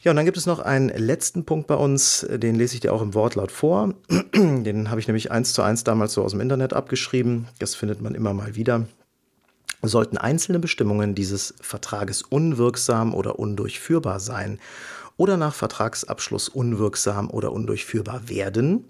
Ja, 0.00 0.12
und 0.12 0.16
dann 0.16 0.26
gibt 0.26 0.36
es 0.36 0.46
noch 0.46 0.60
einen 0.60 0.90
letzten 0.90 1.44
Punkt 1.44 1.66
bei 1.66 1.74
uns, 1.74 2.24
den 2.30 2.54
lese 2.54 2.74
ich 2.74 2.80
dir 2.80 2.92
auch 2.92 3.02
im 3.02 3.14
Wortlaut 3.14 3.50
vor. 3.50 3.94
Den 4.32 4.90
habe 4.90 5.00
ich 5.00 5.08
nämlich 5.08 5.32
eins 5.32 5.52
zu 5.52 5.62
eins 5.62 5.82
damals 5.82 6.12
so 6.12 6.22
aus 6.22 6.30
dem 6.30 6.40
Internet 6.40 6.72
abgeschrieben. 6.72 7.48
Das 7.58 7.74
findet 7.74 8.00
man 8.00 8.14
immer 8.14 8.32
mal 8.32 8.54
wieder. 8.54 8.86
Sollten 9.82 10.16
einzelne 10.16 10.60
Bestimmungen 10.60 11.16
dieses 11.16 11.54
Vertrages 11.60 12.22
unwirksam 12.22 13.12
oder 13.12 13.40
undurchführbar 13.40 14.20
sein 14.20 14.60
oder 15.16 15.36
nach 15.36 15.54
Vertragsabschluss 15.54 16.48
unwirksam 16.48 17.28
oder 17.28 17.52
undurchführbar 17.52 18.28
werden, 18.28 18.84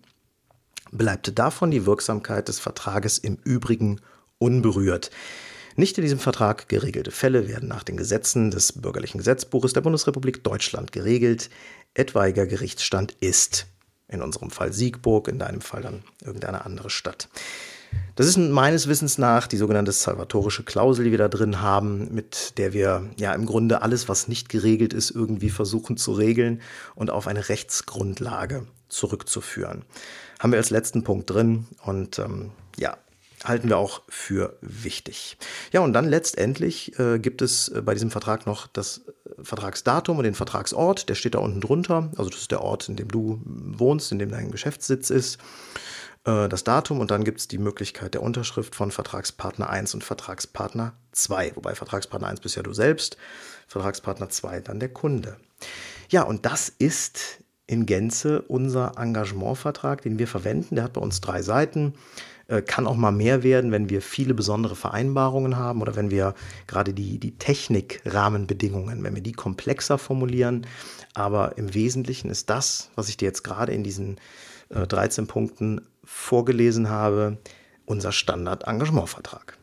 bleibt 0.92 1.38
davon 1.38 1.70
die 1.70 1.86
Wirksamkeit 1.86 2.48
des 2.48 2.58
Vertrages 2.58 3.18
im 3.18 3.38
Übrigen 3.44 4.00
unberührt. 4.38 5.10
Nicht 5.78 5.96
in 5.96 6.02
diesem 6.02 6.18
Vertrag 6.18 6.68
geregelte 6.68 7.12
Fälle 7.12 7.46
werden 7.46 7.68
nach 7.68 7.84
den 7.84 7.96
Gesetzen 7.96 8.50
des 8.50 8.72
Bürgerlichen 8.72 9.18
Gesetzbuches 9.18 9.74
der 9.74 9.80
Bundesrepublik 9.80 10.42
Deutschland 10.42 10.90
geregelt. 10.90 11.50
Etwaiger 11.94 12.48
Gerichtsstand 12.48 13.12
ist 13.20 13.66
in 14.08 14.20
unserem 14.20 14.50
Fall 14.50 14.72
Siegburg, 14.72 15.28
in 15.28 15.38
deinem 15.38 15.60
Fall 15.60 15.82
dann 15.82 16.02
irgendeine 16.20 16.64
andere 16.64 16.90
Stadt. 16.90 17.28
Das 18.16 18.26
ist 18.26 18.38
meines 18.38 18.88
Wissens 18.88 19.18
nach 19.18 19.46
die 19.46 19.56
sogenannte 19.56 19.92
salvatorische 19.92 20.64
Klausel, 20.64 21.04
die 21.04 21.12
wir 21.12 21.18
da 21.18 21.28
drin 21.28 21.60
haben, 21.62 22.12
mit 22.12 22.58
der 22.58 22.72
wir 22.72 23.08
ja 23.16 23.32
im 23.32 23.46
Grunde 23.46 23.80
alles, 23.80 24.08
was 24.08 24.26
nicht 24.26 24.48
geregelt 24.48 24.92
ist, 24.92 25.12
irgendwie 25.12 25.48
versuchen 25.48 25.96
zu 25.96 26.10
regeln 26.10 26.60
und 26.96 27.10
auf 27.10 27.28
eine 27.28 27.48
Rechtsgrundlage 27.48 28.66
zurückzuführen. 28.88 29.84
Haben 30.40 30.50
wir 30.50 30.58
als 30.58 30.70
letzten 30.70 31.04
Punkt 31.04 31.30
drin 31.30 31.68
und 31.84 32.18
ähm, 32.18 32.50
ja, 32.76 32.96
halten 33.48 33.68
wir 33.68 33.78
auch 33.78 34.02
für 34.08 34.56
wichtig. 34.60 35.38
Ja, 35.72 35.80
und 35.80 35.92
dann 35.92 36.08
letztendlich 36.08 36.98
äh, 36.98 37.18
gibt 37.18 37.42
es 37.42 37.68
äh, 37.68 37.82
bei 37.82 37.94
diesem 37.94 38.10
Vertrag 38.10 38.46
noch 38.46 38.66
das 38.66 38.98
äh, 38.98 39.42
Vertragsdatum 39.42 40.18
und 40.18 40.24
den 40.24 40.34
Vertragsort. 40.34 41.08
Der 41.08 41.14
steht 41.14 41.34
da 41.34 41.38
unten 41.38 41.60
drunter. 41.60 42.10
Also 42.16 42.30
das 42.30 42.40
ist 42.40 42.50
der 42.50 42.62
Ort, 42.62 42.88
in 42.88 42.96
dem 42.96 43.08
du 43.08 43.40
wohnst, 43.44 44.12
in 44.12 44.18
dem 44.18 44.30
dein 44.30 44.50
Geschäftssitz 44.50 45.10
ist. 45.10 45.38
Äh, 46.24 46.48
das 46.48 46.64
Datum 46.64 47.00
und 47.00 47.10
dann 47.10 47.24
gibt 47.24 47.40
es 47.40 47.48
die 47.48 47.58
Möglichkeit 47.58 48.14
der 48.14 48.22
Unterschrift 48.22 48.74
von 48.74 48.90
Vertragspartner 48.90 49.70
1 49.70 49.94
und 49.94 50.04
Vertragspartner 50.04 50.94
2. 51.12 51.52
Wobei 51.56 51.74
Vertragspartner 51.74 52.28
1 52.28 52.40
bist 52.40 52.56
ja 52.56 52.62
du 52.62 52.72
selbst, 52.72 53.16
Vertragspartner 53.66 54.28
2 54.28 54.60
dann 54.60 54.80
der 54.80 54.90
Kunde. 54.90 55.36
Ja, 56.10 56.22
und 56.22 56.46
das 56.46 56.68
ist 56.68 57.42
in 57.66 57.84
Gänze 57.86 58.42
unser 58.42 58.92
Engagementvertrag, 58.96 60.02
den 60.02 60.18
wir 60.18 60.26
verwenden. 60.26 60.76
Der 60.76 60.84
hat 60.84 60.94
bei 60.94 61.00
uns 61.00 61.20
drei 61.20 61.42
Seiten. 61.42 61.94
Äh, 62.48 62.62
kann 62.62 62.86
auch 62.86 62.96
mal 62.96 63.12
mehr 63.12 63.42
werden, 63.42 63.72
wenn 63.72 63.90
wir 63.90 64.00
viele 64.00 64.32
besondere 64.32 64.74
Vereinbarungen 64.74 65.58
haben 65.58 65.82
oder 65.82 65.96
wenn 65.96 66.10
wir 66.10 66.34
gerade 66.66 66.94
die, 66.94 67.18
die 67.18 67.36
Technik-Rahmenbedingungen, 67.36 69.04
wenn 69.04 69.14
wir 69.14 69.22
die 69.22 69.32
komplexer 69.32 69.98
formulieren. 69.98 70.66
Aber 71.12 71.58
im 71.58 71.74
Wesentlichen 71.74 72.30
ist 72.30 72.48
das, 72.48 72.90
was 72.94 73.10
ich 73.10 73.18
dir 73.18 73.26
jetzt 73.26 73.44
gerade 73.44 73.72
in 73.72 73.84
diesen 73.84 74.16
äh, 74.70 74.86
13 74.86 75.26
Punkten 75.26 75.82
vorgelesen 76.04 76.88
habe, 76.88 77.36
unser 77.84 78.12
Standard-Engagementvertrag. 78.12 79.58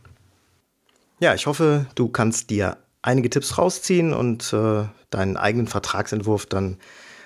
Ja, 1.19 1.33
ich 1.33 1.47
hoffe, 1.47 1.87
du 1.95 2.09
kannst 2.09 2.51
dir 2.51 2.77
einige 3.01 3.31
Tipps 3.31 3.57
rausziehen 3.57 4.13
und 4.13 4.53
äh, 4.53 4.83
deinen 5.09 5.37
eigenen 5.37 5.65
Vertragsentwurf 5.65 6.45
dann 6.45 6.77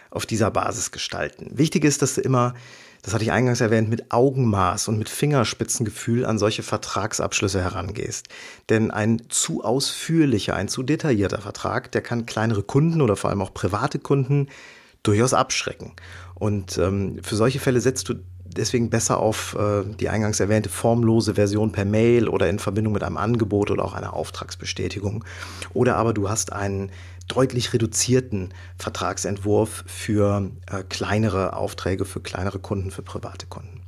auf 0.10 0.26
dieser 0.26 0.52
Basis 0.52 0.91
gestalten. 0.91 1.50
Wichtig 1.52 1.84
ist, 1.84 2.02
dass 2.02 2.15
du 2.15 2.22
immer 2.22 2.54
das 3.02 3.14
hatte 3.14 3.24
ich 3.24 3.32
eingangs 3.32 3.62
erwähnt, 3.62 3.90
mit 3.90 4.12
Augenmaß 4.12 4.88
und 4.88 4.98
mit 4.98 5.10
Fingerspitzengefühl 5.10 6.26
an 6.26 6.38
solche 6.38 6.63
Vertragsabschlüsse 6.63 7.62
herangehst. 7.62 8.28
Denn 8.69 8.92
ein 8.92 9.21
zu 9.30 9.63
ausführlicher, 9.63 10.56
ein 10.56 10.67
zu 10.67 10.84
detaillierter 10.84 11.42
Vertrag, 11.42 11.92
der 11.92 12.02
kann 12.02 12.26
kleinere 12.26 12.63
Kunden 12.63 13.02
oder 13.02 13.15
vor 13.15 13.30
allem 13.30 13.42
auch 13.42 13.54
private 13.54 14.00
Kunden 14.00 14.48
durchaus 15.04 15.34
abschrecken. 15.34 15.94
Und 16.36 16.78
ähm, 16.78 17.19
für 17.23 17.36
solche 17.36 17.60
Fälle 17.60 17.80
setzt 17.80 18.10
du 18.10 18.15
deswegen 18.46 18.90
besser 18.90 19.19
auf 19.19 19.56
äh, 19.60 19.84
die 20.00 20.10
eingangs 20.10 20.40
erwähnte 20.40 20.69
formlose 20.69 21.36
Version 21.36 21.71
per 21.71 21.86
Mail 21.86 22.28
oder 22.28 22.50
in 22.50 22.60
Verbindung 22.60 22.94
mit 22.94 23.04
einem 23.04 23.17
Angebot 23.17 23.71
oder 23.71 23.86
auch 23.86 23.94
einer 23.94 24.13
Auftragsbestätigung. 24.13 25.23
Oder 25.73 25.96
aber 25.96 26.13
du 26.13 26.30
hast 26.30 26.52
einen 26.52 26.92
deutlich 27.30 27.71
reduzierten 27.71 28.54
Vertragsentwurf 28.77 29.86
für 29.88 30.52
äh, 30.69 30.84
kleinere 30.84 31.56
Aufträge, 31.56 32.04
für 32.04 32.19
kleinere 32.19 32.60
Kunden, 32.60 32.92
für 32.92 33.04
private 33.04 33.46
Kunden. 33.48 33.80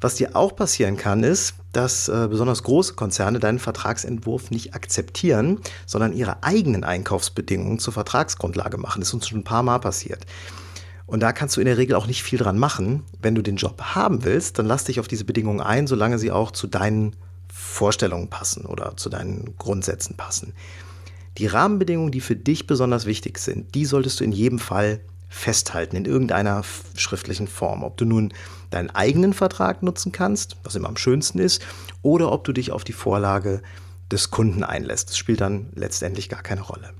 Was 0.00 0.16
dir 0.16 0.36
auch 0.36 0.54
passieren 0.54 0.96
kann, 0.96 1.24
ist, 1.24 1.54
dass 1.72 2.08
äh, 2.08 2.28
besonders 2.28 2.62
große 2.62 2.94
Konzerne 2.94 3.40
deinen 3.40 3.58
Vertragsentwurf 3.58 4.50
nicht 4.50 4.74
akzeptieren, 4.74 5.58
sondern 5.86 6.12
ihre 6.12 6.42
eigenen 6.42 6.84
Einkaufsbedingungen 6.84 7.78
zur 7.78 7.94
Vertragsgrundlage 7.94 8.76
machen. 8.76 9.00
Das 9.00 9.08
ist 9.08 9.14
uns 9.14 9.28
schon 9.28 9.40
ein 9.40 9.44
paar 9.44 9.62
Mal 9.62 9.78
passiert. 9.78 10.26
Und 11.06 11.20
da 11.20 11.32
kannst 11.32 11.56
du 11.56 11.60
in 11.60 11.66
der 11.66 11.78
Regel 11.78 11.96
auch 11.96 12.06
nicht 12.06 12.22
viel 12.22 12.38
dran 12.38 12.58
machen. 12.58 13.04
Wenn 13.22 13.34
du 13.34 13.42
den 13.42 13.56
Job 13.56 13.80
haben 13.80 14.24
willst, 14.24 14.58
dann 14.58 14.66
lass 14.66 14.84
dich 14.84 15.00
auf 15.00 15.08
diese 15.08 15.24
Bedingungen 15.24 15.60
ein, 15.60 15.86
solange 15.86 16.18
sie 16.18 16.30
auch 16.30 16.50
zu 16.50 16.66
deinen 16.66 17.16
Vorstellungen 17.48 18.28
passen 18.28 18.66
oder 18.66 18.96
zu 18.96 19.08
deinen 19.08 19.56
Grundsätzen 19.56 20.16
passen. 20.16 20.52
Die 21.38 21.46
Rahmenbedingungen, 21.46 22.12
die 22.12 22.20
für 22.20 22.36
dich 22.36 22.66
besonders 22.66 23.06
wichtig 23.06 23.38
sind, 23.38 23.74
die 23.74 23.84
solltest 23.84 24.20
du 24.20 24.24
in 24.24 24.32
jedem 24.32 24.58
Fall 24.58 25.00
festhalten, 25.28 25.96
in 25.96 26.04
irgendeiner 26.04 26.62
schriftlichen 26.96 27.48
Form. 27.48 27.82
Ob 27.82 27.96
du 27.96 28.04
nun 28.04 28.32
deinen 28.70 28.90
eigenen 28.90 29.32
Vertrag 29.32 29.82
nutzen 29.82 30.12
kannst, 30.12 30.56
was 30.64 30.74
immer 30.74 30.88
am 30.88 30.96
schönsten 30.96 31.38
ist, 31.38 31.62
oder 32.02 32.32
ob 32.32 32.44
du 32.44 32.52
dich 32.52 32.72
auf 32.72 32.84
die 32.84 32.92
Vorlage 32.92 33.60
des 34.10 34.30
Kunden 34.30 34.62
einlässt. 34.62 35.10
Das 35.10 35.18
spielt 35.18 35.40
dann 35.40 35.70
letztendlich 35.74 36.28
gar 36.28 36.42
keine 36.42 36.62
Rolle. 36.62 36.90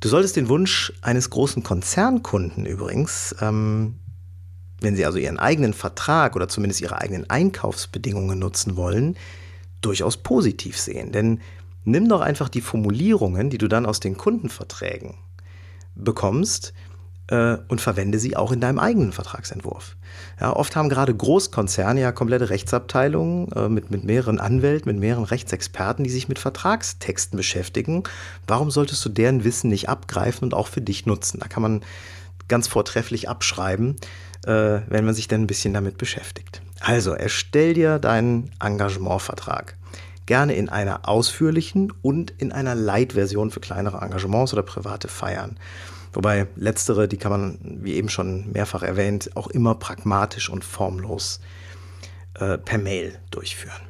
Du 0.00 0.08
solltest 0.08 0.36
den 0.36 0.48
Wunsch 0.48 0.92
eines 1.02 1.30
großen 1.30 1.62
Konzernkunden 1.62 2.66
übrigens, 2.66 3.34
ähm, 3.40 3.98
wenn 4.80 4.96
sie 4.96 5.04
also 5.04 5.18
ihren 5.18 5.38
eigenen 5.38 5.74
Vertrag 5.74 6.36
oder 6.36 6.48
zumindest 6.48 6.80
ihre 6.80 6.98
eigenen 6.98 7.28
Einkaufsbedingungen 7.28 8.38
nutzen 8.38 8.76
wollen, 8.76 9.16
durchaus 9.82 10.16
positiv 10.16 10.78
sehen. 10.78 11.12
Denn 11.12 11.40
nimm 11.84 12.08
doch 12.08 12.20
einfach 12.20 12.48
die 12.48 12.60
Formulierungen, 12.60 13.50
die 13.50 13.58
du 13.58 13.68
dann 13.68 13.86
aus 13.86 14.00
den 14.00 14.16
Kundenverträgen 14.16 15.14
bekommst, 15.94 16.72
äh, 17.30 17.58
und 17.68 17.80
verwende 17.80 18.18
sie 18.18 18.36
auch 18.36 18.52
in 18.52 18.60
deinem 18.60 18.78
eigenen 18.78 19.12
Vertragsentwurf. 19.12 19.96
Ja, 20.40 20.54
oft 20.54 20.74
haben 20.76 20.88
gerade 20.88 21.14
Großkonzerne 21.14 22.00
ja 22.00 22.12
komplette 22.12 22.50
Rechtsabteilungen 22.50 23.50
äh, 23.52 23.68
mit, 23.68 23.90
mit 23.90 24.04
mehreren 24.04 24.40
Anwälten, 24.40 24.90
mit 24.90 25.00
mehreren 25.00 25.24
Rechtsexperten, 25.24 26.04
die 26.04 26.10
sich 26.10 26.28
mit 26.28 26.38
Vertragstexten 26.38 27.36
beschäftigen. 27.36 28.02
Warum 28.46 28.70
solltest 28.70 29.04
du 29.04 29.08
deren 29.08 29.44
Wissen 29.44 29.70
nicht 29.70 29.88
abgreifen 29.88 30.44
und 30.44 30.54
auch 30.54 30.66
für 30.66 30.80
dich 30.80 31.06
nutzen? 31.06 31.38
Da 31.40 31.46
kann 31.46 31.62
man 31.62 31.82
ganz 32.48 32.66
vortrefflich 32.66 33.28
abschreiben, 33.28 33.96
äh, 34.44 34.80
wenn 34.88 35.04
man 35.04 35.14
sich 35.14 35.28
dann 35.28 35.42
ein 35.42 35.46
bisschen 35.46 35.72
damit 35.72 35.98
beschäftigt. 35.98 36.62
Also 36.80 37.12
erstell 37.12 37.74
dir 37.74 37.98
deinen 37.98 38.50
Engagementvertrag. 38.58 39.76
Gerne 40.30 40.54
in 40.54 40.68
einer 40.68 41.08
ausführlichen 41.08 41.92
und 42.02 42.30
in 42.38 42.52
einer 42.52 42.76
Light-Version 42.76 43.50
für 43.50 43.58
kleinere 43.58 44.00
Engagements 44.00 44.52
oder 44.52 44.62
private 44.62 45.08
Feiern. 45.08 45.58
Wobei 46.12 46.46
letztere, 46.54 47.08
die 47.08 47.16
kann 47.16 47.32
man, 47.32 47.58
wie 47.82 47.94
eben 47.94 48.08
schon 48.08 48.52
mehrfach 48.52 48.84
erwähnt, 48.84 49.32
auch 49.34 49.48
immer 49.48 49.74
pragmatisch 49.74 50.48
und 50.48 50.62
formlos 50.62 51.40
äh, 52.34 52.58
per 52.58 52.78
Mail 52.78 53.18
durchführen. 53.32 53.82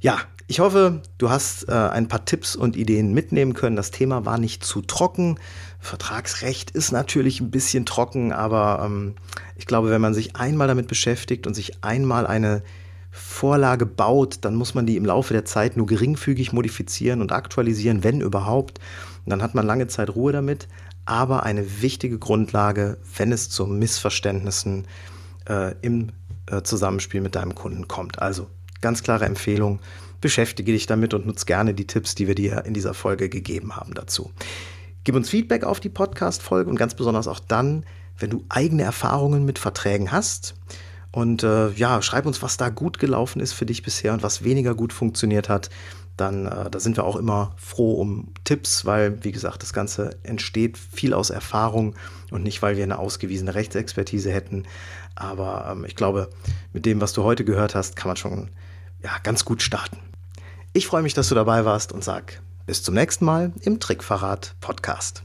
Ja, 0.00 0.18
ich 0.48 0.58
hoffe, 0.58 1.00
du 1.18 1.30
hast 1.30 1.68
äh, 1.68 1.72
ein 1.72 2.08
paar 2.08 2.24
Tipps 2.24 2.56
und 2.56 2.74
Ideen 2.74 3.14
mitnehmen 3.14 3.54
können. 3.54 3.76
Das 3.76 3.92
Thema 3.92 4.26
war 4.26 4.38
nicht 4.38 4.64
zu 4.64 4.82
trocken. 4.82 5.38
Vertragsrecht 5.78 6.72
ist 6.72 6.90
natürlich 6.90 7.40
ein 7.40 7.52
bisschen 7.52 7.86
trocken, 7.86 8.32
aber 8.32 8.82
ähm, 8.84 9.14
ich 9.54 9.66
glaube, 9.66 9.90
wenn 9.90 10.00
man 10.00 10.12
sich 10.12 10.34
einmal 10.34 10.66
damit 10.66 10.88
beschäftigt 10.88 11.46
und 11.46 11.54
sich 11.54 11.84
einmal 11.84 12.26
eine 12.26 12.64
Vorlage 13.12 13.86
baut, 13.86 14.38
dann 14.40 14.56
muss 14.56 14.74
man 14.74 14.86
die 14.86 14.96
im 14.96 15.04
Laufe 15.04 15.34
der 15.34 15.44
Zeit 15.44 15.76
nur 15.76 15.86
geringfügig 15.86 16.52
modifizieren 16.52 17.20
und 17.20 17.30
aktualisieren, 17.30 18.02
wenn 18.02 18.20
überhaupt. 18.20 18.80
Und 19.24 19.30
dann 19.30 19.42
hat 19.42 19.54
man 19.54 19.66
lange 19.66 19.86
Zeit 19.86 20.16
Ruhe 20.16 20.32
damit 20.32 20.66
aber 21.04 21.42
eine 21.42 21.82
wichtige 21.82 22.18
Grundlage, 22.18 22.98
wenn 23.16 23.32
es 23.32 23.50
zu 23.50 23.66
Missverständnissen 23.66 24.86
äh, 25.48 25.74
im 25.82 26.12
äh, 26.46 26.62
Zusammenspiel 26.62 27.20
mit 27.20 27.34
deinem 27.34 27.54
Kunden 27.54 27.88
kommt. 27.88 28.20
Also 28.20 28.48
ganz 28.80 29.02
klare 29.02 29.24
Empfehlung, 29.24 29.80
beschäftige 30.20 30.72
dich 30.72 30.86
damit 30.86 31.14
und 31.14 31.26
nutze 31.26 31.46
gerne 31.46 31.74
die 31.74 31.86
Tipps, 31.86 32.14
die 32.14 32.28
wir 32.28 32.34
dir 32.34 32.64
in 32.64 32.74
dieser 32.74 32.94
Folge 32.94 33.28
gegeben 33.28 33.76
haben 33.76 33.94
dazu. 33.94 34.30
Gib 35.04 35.16
uns 35.16 35.30
Feedback 35.30 35.64
auf 35.64 35.80
die 35.80 35.88
Podcast-Folge 35.88 36.70
und 36.70 36.76
ganz 36.76 36.94
besonders 36.94 37.26
auch 37.26 37.40
dann, 37.40 37.84
wenn 38.18 38.30
du 38.30 38.44
eigene 38.48 38.84
Erfahrungen 38.84 39.44
mit 39.44 39.58
Verträgen 39.58 40.12
hast. 40.12 40.54
Und 41.12 41.42
äh, 41.42 41.70
ja, 41.72 42.00
schreib 42.00 42.26
uns, 42.26 42.42
was 42.42 42.56
da 42.56 42.70
gut 42.70 42.98
gelaufen 42.98 43.40
ist 43.40 43.52
für 43.52 43.66
dich 43.66 43.82
bisher 43.82 44.14
und 44.14 44.22
was 44.22 44.44
weniger 44.44 44.74
gut 44.74 44.92
funktioniert 44.92 45.48
hat 45.48 45.68
dann 46.16 46.46
äh, 46.46 46.70
da 46.70 46.80
sind 46.80 46.96
wir 46.96 47.04
auch 47.04 47.16
immer 47.16 47.54
froh 47.56 47.94
um 47.94 48.28
Tipps, 48.44 48.84
weil, 48.84 49.24
wie 49.24 49.32
gesagt, 49.32 49.62
das 49.62 49.72
Ganze 49.72 50.16
entsteht 50.22 50.78
viel 50.78 51.14
aus 51.14 51.30
Erfahrung 51.30 51.94
und 52.30 52.42
nicht, 52.42 52.62
weil 52.62 52.76
wir 52.76 52.84
eine 52.84 52.98
ausgewiesene 52.98 53.54
Rechtsexpertise 53.54 54.30
hätten. 54.30 54.64
Aber 55.14 55.68
ähm, 55.70 55.84
ich 55.84 55.96
glaube, 55.96 56.30
mit 56.72 56.86
dem, 56.86 57.00
was 57.00 57.12
du 57.12 57.22
heute 57.22 57.44
gehört 57.44 57.74
hast, 57.74 57.96
kann 57.96 58.08
man 58.08 58.16
schon 58.16 58.50
ja, 59.02 59.10
ganz 59.22 59.44
gut 59.44 59.62
starten. 59.62 59.98
Ich 60.72 60.86
freue 60.86 61.02
mich, 61.02 61.14
dass 61.14 61.28
du 61.28 61.34
dabei 61.34 61.64
warst 61.64 61.92
und 61.92 62.04
sag 62.04 62.40
bis 62.66 62.82
zum 62.82 62.94
nächsten 62.94 63.24
Mal 63.24 63.52
im 63.62 63.80
Trickverrat 63.80 64.54
Podcast. 64.60 65.24